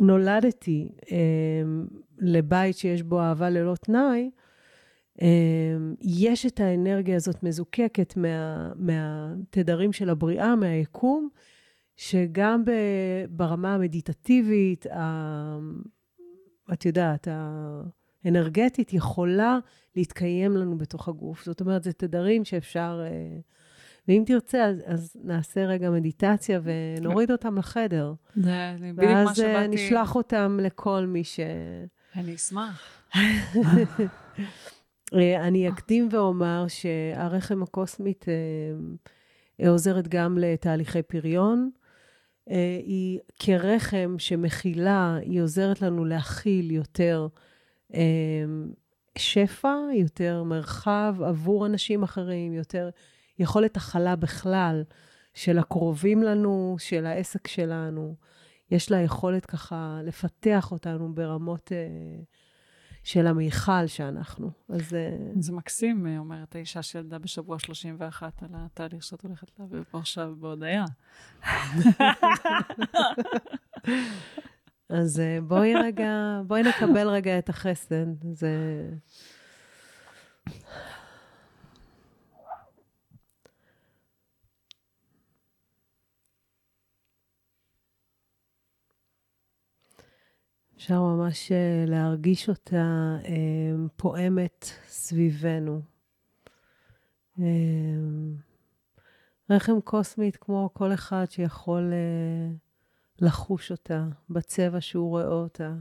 נולדתי 0.00 0.88
אה, 1.12 1.16
לבית 2.18 2.76
שיש 2.76 3.02
בו 3.02 3.20
אהבה 3.20 3.50
ללא 3.50 3.74
תנאי, 3.74 4.30
אה, 5.22 5.76
יש 6.00 6.46
את 6.46 6.60
האנרגיה 6.60 7.16
הזאת 7.16 7.42
מזוקקת 7.42 8.16
מה, 8.16 8.70
מהתדרים 8.76 9.92
של 9.92 10.10
הבריאה, 10.10 10.56
מהיקום, 10.56 11.28
שגם 11.96 12.64
ברמה 13.30 13.74
המדיטטיבית, 13.74 14.86
את 16.72 16.84
יודעת, 16.84 17.28
האנרגטית 18.24 18.92
יכולה 18.92 19.58
להתקיים 19.96 20.56
לנו 20.56 20.78
בתוך 20.78 21.08
הגוף. 21.08 21.44
זאת 21.44 21.60
אומרת, 21.60 21.84
זה 21.84 21.92
תדרים 21.92 22.44
שאפשר... 22.44 23.00
אה, 23.04 23.38
ואם 24.08 24.22
תרצה, 24.26 24.64
אז, 24.64 24.82
אז 24.86 25.16
נעשה 25.24 25.64
רגע 25.64 25.90
מדיטציה 25.90 26.60
ונוריד 26.62 27.30
אותם 27.30 27.58
לחדר. 27.58 28.14
זה 28.36 28.76
בדיוק 28.80 29.12
מה 29.12 29.34
שבאתי... 29.34 29.54
ואז 29.54 29.70
נשלח 29.70 30.16
אותם 30.16 30.58
לכל 30.62 31.06
מי 31.06 31.24
ש... 31.24 31.40
אני 32.16 32.34
אשמח. 32.34 33.02
אה, 35.14 35.46
אני 35.48 35.68
אקדים 35.68 36.08
ואומר 36.10 36.66
שהרחם 36.68 37.62
הקוסמית 37.62 38.24
אה, 38.28 39.68
עוזרת 39.68 40.08
גם 40.08 40.38
לתהליכי 40.38 41.02
פריון, 41.02 41.70
אה, 41.74 41.77
היא 42.86 43.18
כרחם 43.38 44.14
שמכילה, 44.18 45.16
היא 45.22 45.40
עוזרת 45.40 45.82
לנו 45.82 46.04
להכיל 46.04 46.70
יותר 46.70 47.26
אה, 47.94 48.44
שפע, 49.18 49.74
יותר 49.94 50.42
מרחב 50.42 51.16
עבור 51.24 51.66
אנשים 51.66 52.02
אחרים, 52.02 52.52
יותר 52.52 52.90
יכולת 53.38 53.76
הכלה 53.76 54.16
בכלל 54.16 54.84
של 55.34 55.58
הקרובים 55.58 56.22
לנו, 56.22 56.76
של 56.78 57.06
העסק 57.06 57.48
שלנו. 57.48 58.14
יש 58.70 58.90
לה 58.90 59.00
יכולת 59.00 59.46
ככה 59.46 60.00
לפתח 60.04 60.72
אותנו 60.72 61.14
ברמות... 61.14 61.72
של 63.08 63.26
המיכל 63.26 63.86
שאנחנו. 63.86 64.50
אז... 64.68 64.94
אה, 64.94 65.16
זה 65.40 65.52
מקסים, 65.52 66.06
אה, 66.06 66.18
אומרת 66.18 66.54
האישה 66.54 66.82
שילדה 66.82 67.18
בשבוע 67.18 67.58
31 67.58 68.42
על 68.42 68.48
התהליך 68.52 69.02
שאת 69.02 69.22
הולכת 69.22 69.46
להעביר 69.58 69.84
פה 69.90 69.98
עכשיו 69.98 70.34
בהודיה. 70.38 70.84
אז 74.88 75.20
אה, 75.20 75.38
בואי 75.42 75.74
רגע, 75.74 76.40
בואי 76.46 76.62
נקבל 76.62 77.08
רגע 77.08 77.38
את 77.38 77.48
החסד. 77.48 78.06
זה... 78.32 78.50
אפשר 90.88 91.02
ממש 91.02 91.52
אה, 91.52 91.84
להרגיש 91.86 92.48
אותה 92.48 93.16
אה, 93.24 93.88
פועמת 93.96 94.66
סביבנו. 94.86 95.80
אה, 97.38 97.44
רחם 99.50 99.80
קוסמית 99.80 100.36
כמו 100.36 100.70
כל 100.72 100.94
אחד 100.94 101.24
שיכול 101.30 101.92
לחוש 103.18 103.70
אותה 103.70 104.04
בצבע 104.30 104.80
שהוא 104.80 105.08
רואה 105.08 105.26
אותה. 105.26 105.74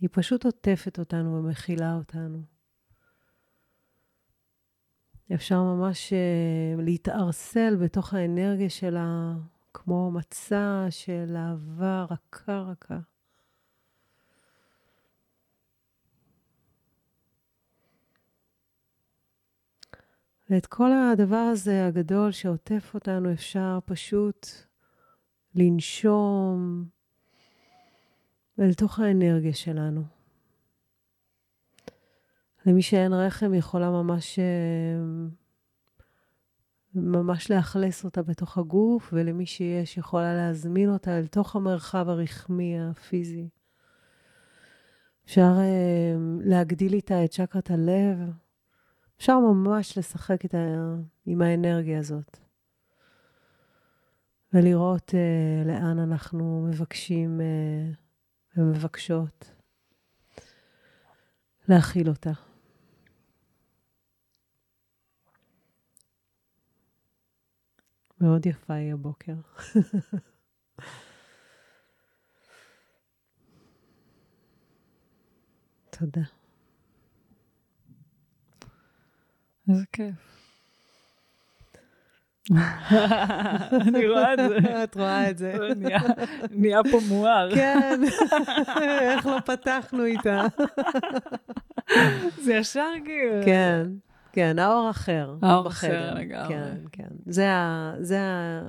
היא 0.00 0.08
פשוט 0.12 0.44
עוטפת 0.44 0.98
אותנו 0.98 1.36
ומכילה 1.38 1.94
אותנו. 1.94 2.42
אפשר 5.34 5.62
ממש 5.62 6.12
uh, 6.12 6.82
להתערסל 6.82 7.76
בתוך 7.76 8.14
האנרגיה 8.14 8.70
שלה, 8.70 9.34
כמו 9.74 10.10
מצע 10.10 10.86
של 10.90 11.34
אהבה 11.36 12.06
רכה 12.10 12.58
רכה. 12.58 12.98
ואת 20.50 20.66
כל 20.66 20.90
הדבר 20.92 21.36
הזה 21.52 21.86
הגדול 21.86 22.32
שעוטף 22.32 22.90
אותנו 22.94 23.32
אפשר 23.32 23.78
פשוט 23.84 24.46
לנשום 25.54 26.84
אל 28.60 28.74
תוך 28.74 28.98
האנרגיה 28.98 29.54
שלנו. 29.54 30.02
למי 32.66 32.82
שאין 32.82 33.12
רחם 33.12 33.54
יכולה 33.54 33.90
ממש, 33.90 34.38
אה, 34.38 34.44
ממש 36.94 37.50
לאכלס 37.50 38.04
אותה 38.04 38.22
בתוך 38.22 38.58
הגוף, 38.58 39.10
ולמי 39.12 39.46
שיש 39.46 39.96
יכולה 39.96 40.34
להזמין 40.34 40.88
אותה 40.88 41.18
אל 41.18 41.26
תוך 41.26 41.56
המרחב 41.56 42.08
הרחמי 42.08 42.80
הפיזי. 42.80 43.48
אפשר 45.24 45.52
uh, 45.56 46.42
להגדיל 46.44 46.92
איתה 46.92 47.24
את 47.24 47.30
צ'קרת 47.30 47.70
הלב, 47.70 48.18
אפשר 49.16 49.38
ממש 49.38 49.98
לשחק 49.98 50.54
ה... 50.54 50.58
עם 51.26 51.42
האנרגיה 51.42 51.98
הזאת. 51.98 52.38
ולראות 54.52 55.10
uh, 55.10 55.68
לאן 55.68 55.98
אנחנו 55.98 56.66
מבקשים 56.68 57.40
uh, 57.40 58.60
ומבקשות 58.60 59.50
להכיל 61.68 62.08
אותה. 62.08 62.51
מאוד 68.22 68.46
יפה 68.46 68.74
היא 68.74 68.92
הבוקר. 68.92 69.32
תודה. 75.90 76.22
איזה 79.68 79.84
כיף. 79.92 80.14
אני 83.88 84.08
רואה 84.08 84.34
את 84.34 84.38
זה. 84.48 84.58
את 84.84 84.94
רואה 84.96 85.30
את 85.30 85.38
זה. 85.38 85.54
נהיה 86.50 86.80
פה 86.90 86.98
מואר. 87.08 87.54
כן, 87.54 88.00
איך 88.80 89.26
לא 89.26 89.40
פתחנו 89.40 90.04
איתה. 90.04 90.46
זה 92.38 92.54
ישר 92.54 92.90
כאילו. 93.04 93.44
כן. 93.44 93.86
כן, 94.32 94.58
האור 94.58 94.90
אחר. 94.90 95.34
האור 95.42 95.68
אחר 95.68 96.14
לגמרי. 96.14 96.48
כן, 96.48 96.76
כן. 96.92 97.08
זה, 97.26 97.52
ה, 97.52 97.92
זה 98.00 98.20
ה, 98.20 98.60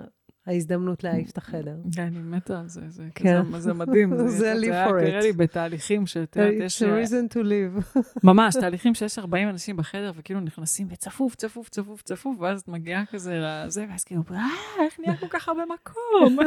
ההזדמנות 0.48 1.03
להעיף 1.03 1.30
את 1.31 1.38
החדר. 1.38 1.76
כן, 1.95 2.02
אני 2.02 2.19
מתה 2.19 2.60
על 2.60 2.68
זה, 2.68 2.81
זה, 2.90 3.03
כן. 3.15 3.44
כזה, 3.44 3.60
זה 3.60 3.73
מדהים. 3.73 4.27
זה 4.27 4.53
live 4.53 4.57
for 4.57 4.60
it. 4.60 4.68
זה 4.68 4.73
היה 4.73 4.88
קורה 4.88 5.19
לי 5.22 5.34
בתהליכים 5.34 6.07
שאת 6.07 6.35
יודעת, 6.35 6.53
יש... 6.60 6.84
It's 6.84 6.85
a 6.85 6.90
reason 6.90 7.34
to 7.34 7.38
live. 7.38 7.99
ממש, 8.23 8.56
תהליכים 8.56 8.95
שיש 8.95 9.19
40 9.19 9.49
אנשים 9.49 9.77
בחדר, 9.77 10.11
וכאילו 10.15 10.40
נכנסים 10.40 10.88
וצפוף, 10.91 11.35
צפוף, 11.35 11.69
צפוף, 11.69 12.02
צפוף, 12.02 12.38
ואז 12.40 12.61
את 12.61 12.68
מגיעה 12.68 13.06
כזה 13.06 13.40
לזה, 13.41 13.85
ואז 13.90 14.03
כאילו, 14.03 14.22
אה, 14.31 14.48
איך 14.85 14.99
נהיה 14.99 15.18
כל 15.18 15.27
כך 15.30 15.48
הרבה 15.48 15.64
מקום? 15.73 16.38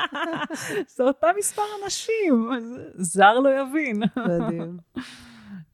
זה 0.96 1.04
אותה 1.04 1.26
מספר 1.38 1.62
אנשים, 1.84 2.50
זר 2.94 3.38
לא 3.38 3.50
יבין. 3.60 4.02
מדהים. 4.16 4.78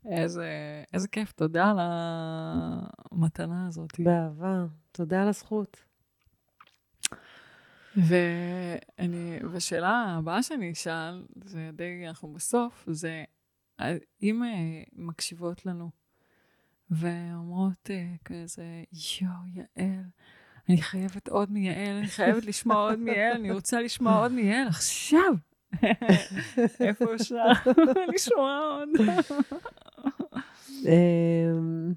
איזה, 0.05 0.49
איזה 0.93 1.09
כיף, 1.09 1.33
תודה 1.33 1.71
על 1.71 1.77
המתנה 1.81 3.67
הזאת. 3.67 4.01
באהבה, 4.01 4.65
תודה 4.93 5.23
על 5.23 5.29
הזכות. 5.29 5.77
ואני, 7.97 9.39
והשאלה 9.51 10.15
הבאה 10.19 10.43
שאני 10.43 10.73
אשאל, 10.73 11.27
זה 11.45 11.71
די, 11.73 12.05
אנחנו 12.09 12.33
בסוף, 12.33 12.85
זה 12.91 13.25
אם 14.23 14.43
אה, 14.43 14.83
מקשיבות 14.93 15.67
לנו 15.67 15.91
ואומרות 16.91 17.91
אה, 17.91 18.15
כזה, 18.25 18.83
יואו, 19.21 19.33
יעל, 19.55 20.05
אני 20.69 20.83
חייבת 20.83 21.29
עוד 21.29 21.53
מיעל, 21.53 21.97
אני 21.97 22.07
חייבת 22.07 22.45
לשמוע 22.45 22.77
עוד 22.77 22.99
מיעל, 22.99 23.33
אני 23.33 23.51
רוצה 23.51 23.81
לשמוע 23.81 24.19
עוד 24.19 24.33
מיעל 24.33 24.69
עכשיו. 24.69 25.35
איפה 26.81 27.15
אפשר 27.15 27.45
לשמוע 28.15 28.59
עוד? 28.59 28.89
אמ, 30.87 31.93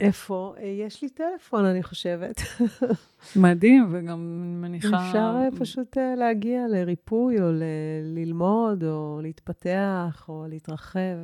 איפה? 0.00 0.54
אה, 0.58 0.66
יש 0.66 1.02
לי 1.02 1.08
טלפון, 1.08 1.64
אני 1.64 1.82
חושבת. 1.82 2.40
מדהים, 3.42 3.88
וגם 3.90 4.20
מניחה... 4.62 5.08
אפשר 5.08 5.34
אה, 5.36 5.48
פשוט 5.58 5.98
אה, 5.98 6.14
להגיע 6.14 6.68
לריפוי, 6.68 7.40
או 7.40 7.46
ללמוד, 8.02 8.84
או 8.84 9.20
להתפתח, 9.22 10.24
או 10.28 10.46
להתרחב. 10.48 11.16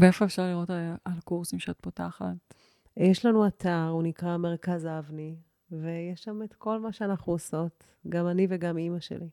ואיפה 0.00 0.24
אפשר 0.24 0.42
לראות 0.42 0.70
על 1.04 1.20
קורסים 1.24 1.58
שאת 1.58 1.76
פותחת? 1.80 2.54
יש 2.96 3.26
לנו 3.26 3.46
אתר, 3.46 3.88
הוא 3.90 4.02
נקרא 4.02 4.36
מרכז 4.36 4.86
אבני, 4.86 5.36
ויש 5.70 6.22
שם 6.22 6.42
את 6.42 6.54
כל 6.54 6.80
מה 6.80 6.92
שאנחנו 6.92 7.32
עושות, 7.32 7.84
גם 8.08 8.28
אני 8.28 8.46
וגם 8.50 8.78
אימא 8.78 9.00
שלי. 9.00 9.28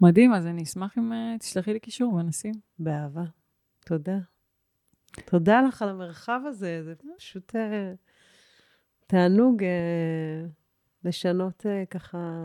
מדהים, 0.00 0.32
אז 0.32 0.46
אני 0.46 0.62
אשמח 0.62 0.98
אם 0.98 1.12
תשלחי 1.38 1.72
לי 1.72 1.80
קישור 1.80 2.14
ונשים. 2.14 2.54
באהבה. 2.78 3.24
תודה. 3.86 4.18
תודה 5.24 5.62
לך 5.62 5.82
על 5.82 5.88
המרחב 5.88 6.40
הזה, 6.46 6.82
זה 6.84 6.94
פשוט 7.18 7.56
uh, 7.56 7.58
תענוג 9.06 9.62
uh, 9.62 9.66
לשנות 11.04 11.66
uh, 11.66 11.86
ככה 11.90 12.44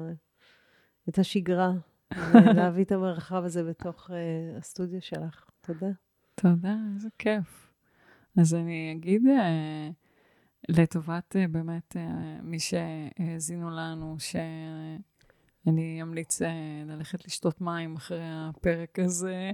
את 1.09 1.19
השגרה, 1.19 1.71
ולהביא 2.33 2.83
את 2.83 2.91
המרחב 2.91 3.43
הזה 3.43 3.63
בתוך 3.63 4.09
הסטודיו 4.57 5.01
שלך. 5.01 5.49
תודה. 5.61 5.91
תודה, 6.35 6.75
איזה 6.95 7.09
כיף. 7.19 7.71
אז 8.39 8.53
אני 8.53 8.95
אגיד 8.97 9.21
לטובת 10.69 11.35
באמת 11.51 11.95
מי 12.43 12.57
שהאזינו 12.59 13.69
לנו, 13.69 14.15
שאני 14.19 16.01
אמליץ 16.01 16.41
uh, 16.41 16.45
ללכת 16.85 17.25
לשתות 17.25 17.61
מים 17.61 17.95
אחרי 17.95 18.23
הפרק 18.23 18.99
הזה. 18.99 19.51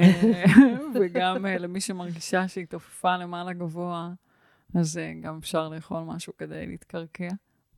אה, 0.00 0.44
וגם 0.94 1.46
אה, 1.46 1.58
למי 1.58 1.80
שמרגישה 1.80 2.48
שהיא 2.48 2.66
תופפה 2.66 3.16
למעלה 3.16 3.52
גבוה, 3.52 4.12
אז 4.74 4.98
אה, 4.98 5.12
גם 5.20 5.38
אפשר 5.38 5.68
לאכול 5.68 6.02
משהו 6.02 6.36
כדי 6.36 6.66
להתקרקע. 6.66 7.28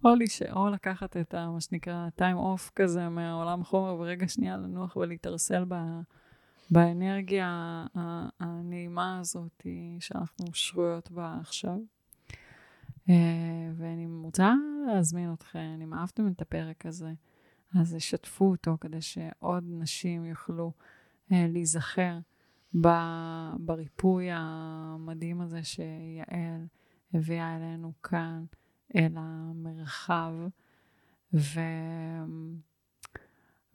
או, 0.05 0.15
לש... 0.15 0.43
או 0.43 0.69
לקחת 0.69 1.17
את 1.17 1.35
ה, 1.35 1.51
מה 1.51 1.61
שנקרא 1.61 2.09
time 2.19 2.37
off 2.37 2.71
כזה 2.77 3.09
מהעולם 3.09 3.61
החומר, 3.61 3.95
ורגע 3.95 4.29
שנייה 4.29 4.57
לנוח 4.57 4.97
ולהתערסל 4.97 5.65
ב... 5.69 5.75
באנרגיה 6.71 7.85
הנעימה 8.41 9.19
הזאת 9.19 9.67
שאנחנו 10.01 10.47
שרויות 10.53 11.11
בה 11.11 11.37
עכשיו. 11.41 11.79
ואני 13.77 14.07
רוצה 14.25 14.55
להזמין 14.87 15.33
אתכם, 15.33 15.79
אם 15.83 15.95
אהבתם 15.95 16.29
את 16.29 16.43
הפרק 16.43 16.87
הזה, 16.87 17.13
אז 17.75 17.97
שתפו 17.99 18.45
אותו 18.45 18.77
כדי 18.81 19.01
שעוד 19.01 19.65
נשים 19.67 20.25
יוכלו 20.25 20.73
להיזכר 21.31 22.19
בריפוי 23.59 24.28
המדהים 24.31 25.40
הזה 25.40 25.65
שיעל 25.65 26.66
הביאה 27.15 27.57
אלינו 27.57 27.93
כאן, 28.03 28.44
אל 28.97 29.12
המרחב. 29.16 30.32
ו... 31.35 31.61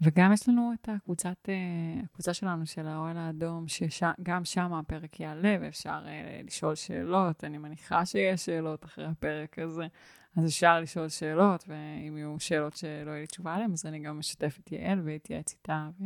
וגם 0.01 0.33
יש 0.33 0.49
לנו 0.49 0.73
את 0.73 0.89
הקבוצת, 0.89 1.49
אה, 1.49 2.03
הקבוצה 2.03 2.33
שלנו 2.33 2.65
של 2.65 2.87
האוהל 2.87 3.17
האדום, 3.17 3.65
שגם 3.67 4.45
שם 4.45 4.73
הפרק 4.73 5.19
יעלה 5.19 5.57
ואפשר 5.61 6.03
אה, 6.05 6.41
לשאול 6.43 6.75
שאלות. 6.75 7.43
אני 7.43 7.57
מניחה 7.57 8.05
שיש 8.05 8.45
שאלות 8.45 8.85
אחרי 8.85 9.05
הפרק 9.05 9.59
הזה, 9.59 9.87
אז 10.35 10.45
אפשר 10.45 10.79
לשאול 10.79 11.09
שאלות, 11.09 11.65
ואם 11.67 12.17
יהיו 12.17 12.39
שאלות 12.39 12.75
שלא 12.75 13.09
יהיה 13.09 13.21
לי 13.21 13.27
תשובה 13.27 13.53
עליהן, 13.53 13.71
אז 13.71 13.85
אני 13.85 13.99
גם 13.99 14.19
משתף 14.19 14.59
את 14.59 14.71
יעל 14.71 15.01
ואתייעץ 15.05 15.53
איתה. 15.53 15.89
ו... 15.99 16.05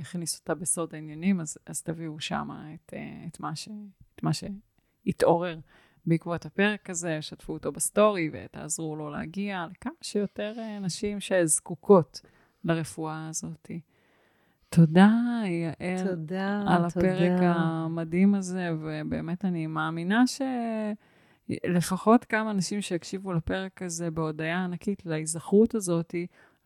הכניס 0.00 0.38
אותה 0.40 0.54
בסוד 0.54 0.94
העניינים, 0.94 1.40
אז, 1.40 1.58
אז 1.66 1.82
תביאו 1.82 2.20
שם 2.20 2.48
את, 2.74 2.94
אה, 2.94 3.24
את, 3.28 3.40
מה 3.40 3.56
ש, 3.56 3.68
את 4.14 4.22
מה 4.22 4.30
שהתעורר 4.32 5.58
בעקבות 6.06 6.46
הפרק 6.46 6.90
הזה, 6.90 7.22
שתפו 7.22 7.52
אותו 7.52 7.72
בסטורי 7.72 8.30
ותעזרו 8.32 8.96
לו 8.96 9.10
להגיע 9.10 9.66
לכמה 9.70 9.92
שיותר 10.02 10.54
אה, 10.58 10.78
נשים 10.78 11.20
שזקוקות 11.20 12.20
לרפואה 12.64 13.28
הזאת. 13.28 13.70
תודה, 14.68 15.10
יעל, 15.46 16.06
תודה, 16.06 16.64
על 16.68 16.90
תודה. 16.90 17.06
הפרק 17.10 17.40
המדהים 17.42 18.34
הזה, 18.34 18.70
ובאמת 18.80 19.44
אני 19.44 19.66
מאמינה 19.66 20.24
שלפחות 21.46 22.24
כמה 22.24 22.50
אנשים 22.50 22.80
שהקשיבו 22.80 23.32
לפרק 23.32 23.82
הזה 23.82 24.10
בהודיה 24.10 24.64
ענקית 24.64 25.06
להיזכרות 25.06 25.74
הזאת, 25.74 26.14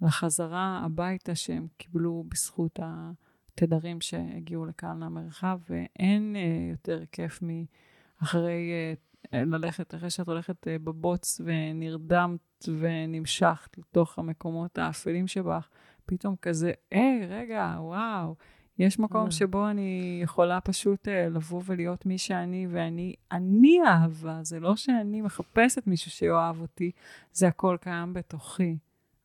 לחזרה 0.02 0.82
הביתה 0.84 1.34
שהם 1.34 1.66
קיבלו 1.76 2.24
בזכות 2.28 2.80
התדרים 2.82 4.00
שהגיעו 4.00 4.64
לכאן 4.64 5.02
למרחב, 5.02 5.58
ואין 5.70 6.36
uh, 6.36 6.70
יותר 6.70 7.04
כיף 7.12 7.40
מאחרי 7.42 8.70
uh, 8.94 9.08
ללכת, 9.32 9.94
אחרי 9.94 10.10
שאת 10.10 10.28
הולכת 10.28 10.68
אה, 10.68 10.78
בבוץ 10.78 11.40
ונרדמת 11.44 12.68
ונמשכת 12.78 13.78
לתוך 13.78 14.18
המקומות 14.18 14.78
האפלים 14.78 15.26
שבך, 15.26 15.68
פתאום 16.06 16.36
כזה, 16.42 16.72
היי, 16.90 17.26
רגע, 17.26 17.76
וואו, 17.78 18.34
יש 18.78 18.98
מקום 18.98 19.26
אה. 19.26 19.30
שבו 19.30 19.68
אני 19.70 20.20
יכולה 20.22 20.60
פשוט 20.60 21.08
אה, 21.08 21.28
לבוא 21.28 21.62
ולהיות 21.66 22.06
מי 22.06 22.18
שאני, 22.18 22.66
ואני 22.70 23.14
אני 23.32 23.78
אהבה, 23.86 24.38
זה 24.42 24.60
לא 24.60 24.76
שאני 24.76 25.20
מחפשת 25.20 25.86
מישהו 25.86 26.10
שיאהב 26.10 26.60
אותי, 26.60 26.90
זה 27.32 27.48
הכל 27.48 27.76
קיים 27.80 28.12
בתוכי. 28.12 28.76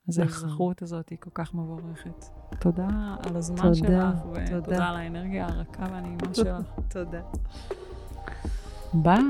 אז 0.10 0.20
נכון. 0.20 0.50
האחרות 0.50 0.82
הזאת 0.82 1.10
היא 1.10 1.18
כל 1.22 1.30
כך 1.34 1.54
מבורכת. 1.54 2.26
תודה 2.60 2.88
על 3.20 3.36
הזמן 3.36 3.58
תודה, 3.58 3.74
שלך, 3.74 3.88
ותודה 4.34 4.90
על 4.90 4.96
האנרגיה 4.96 5.48
הרכה 5.48 5.84
והנעימה 5.92 6.34
שלך. 6.34 6.58
תודה. 6.90 7.22
ביי. 8.94 9.24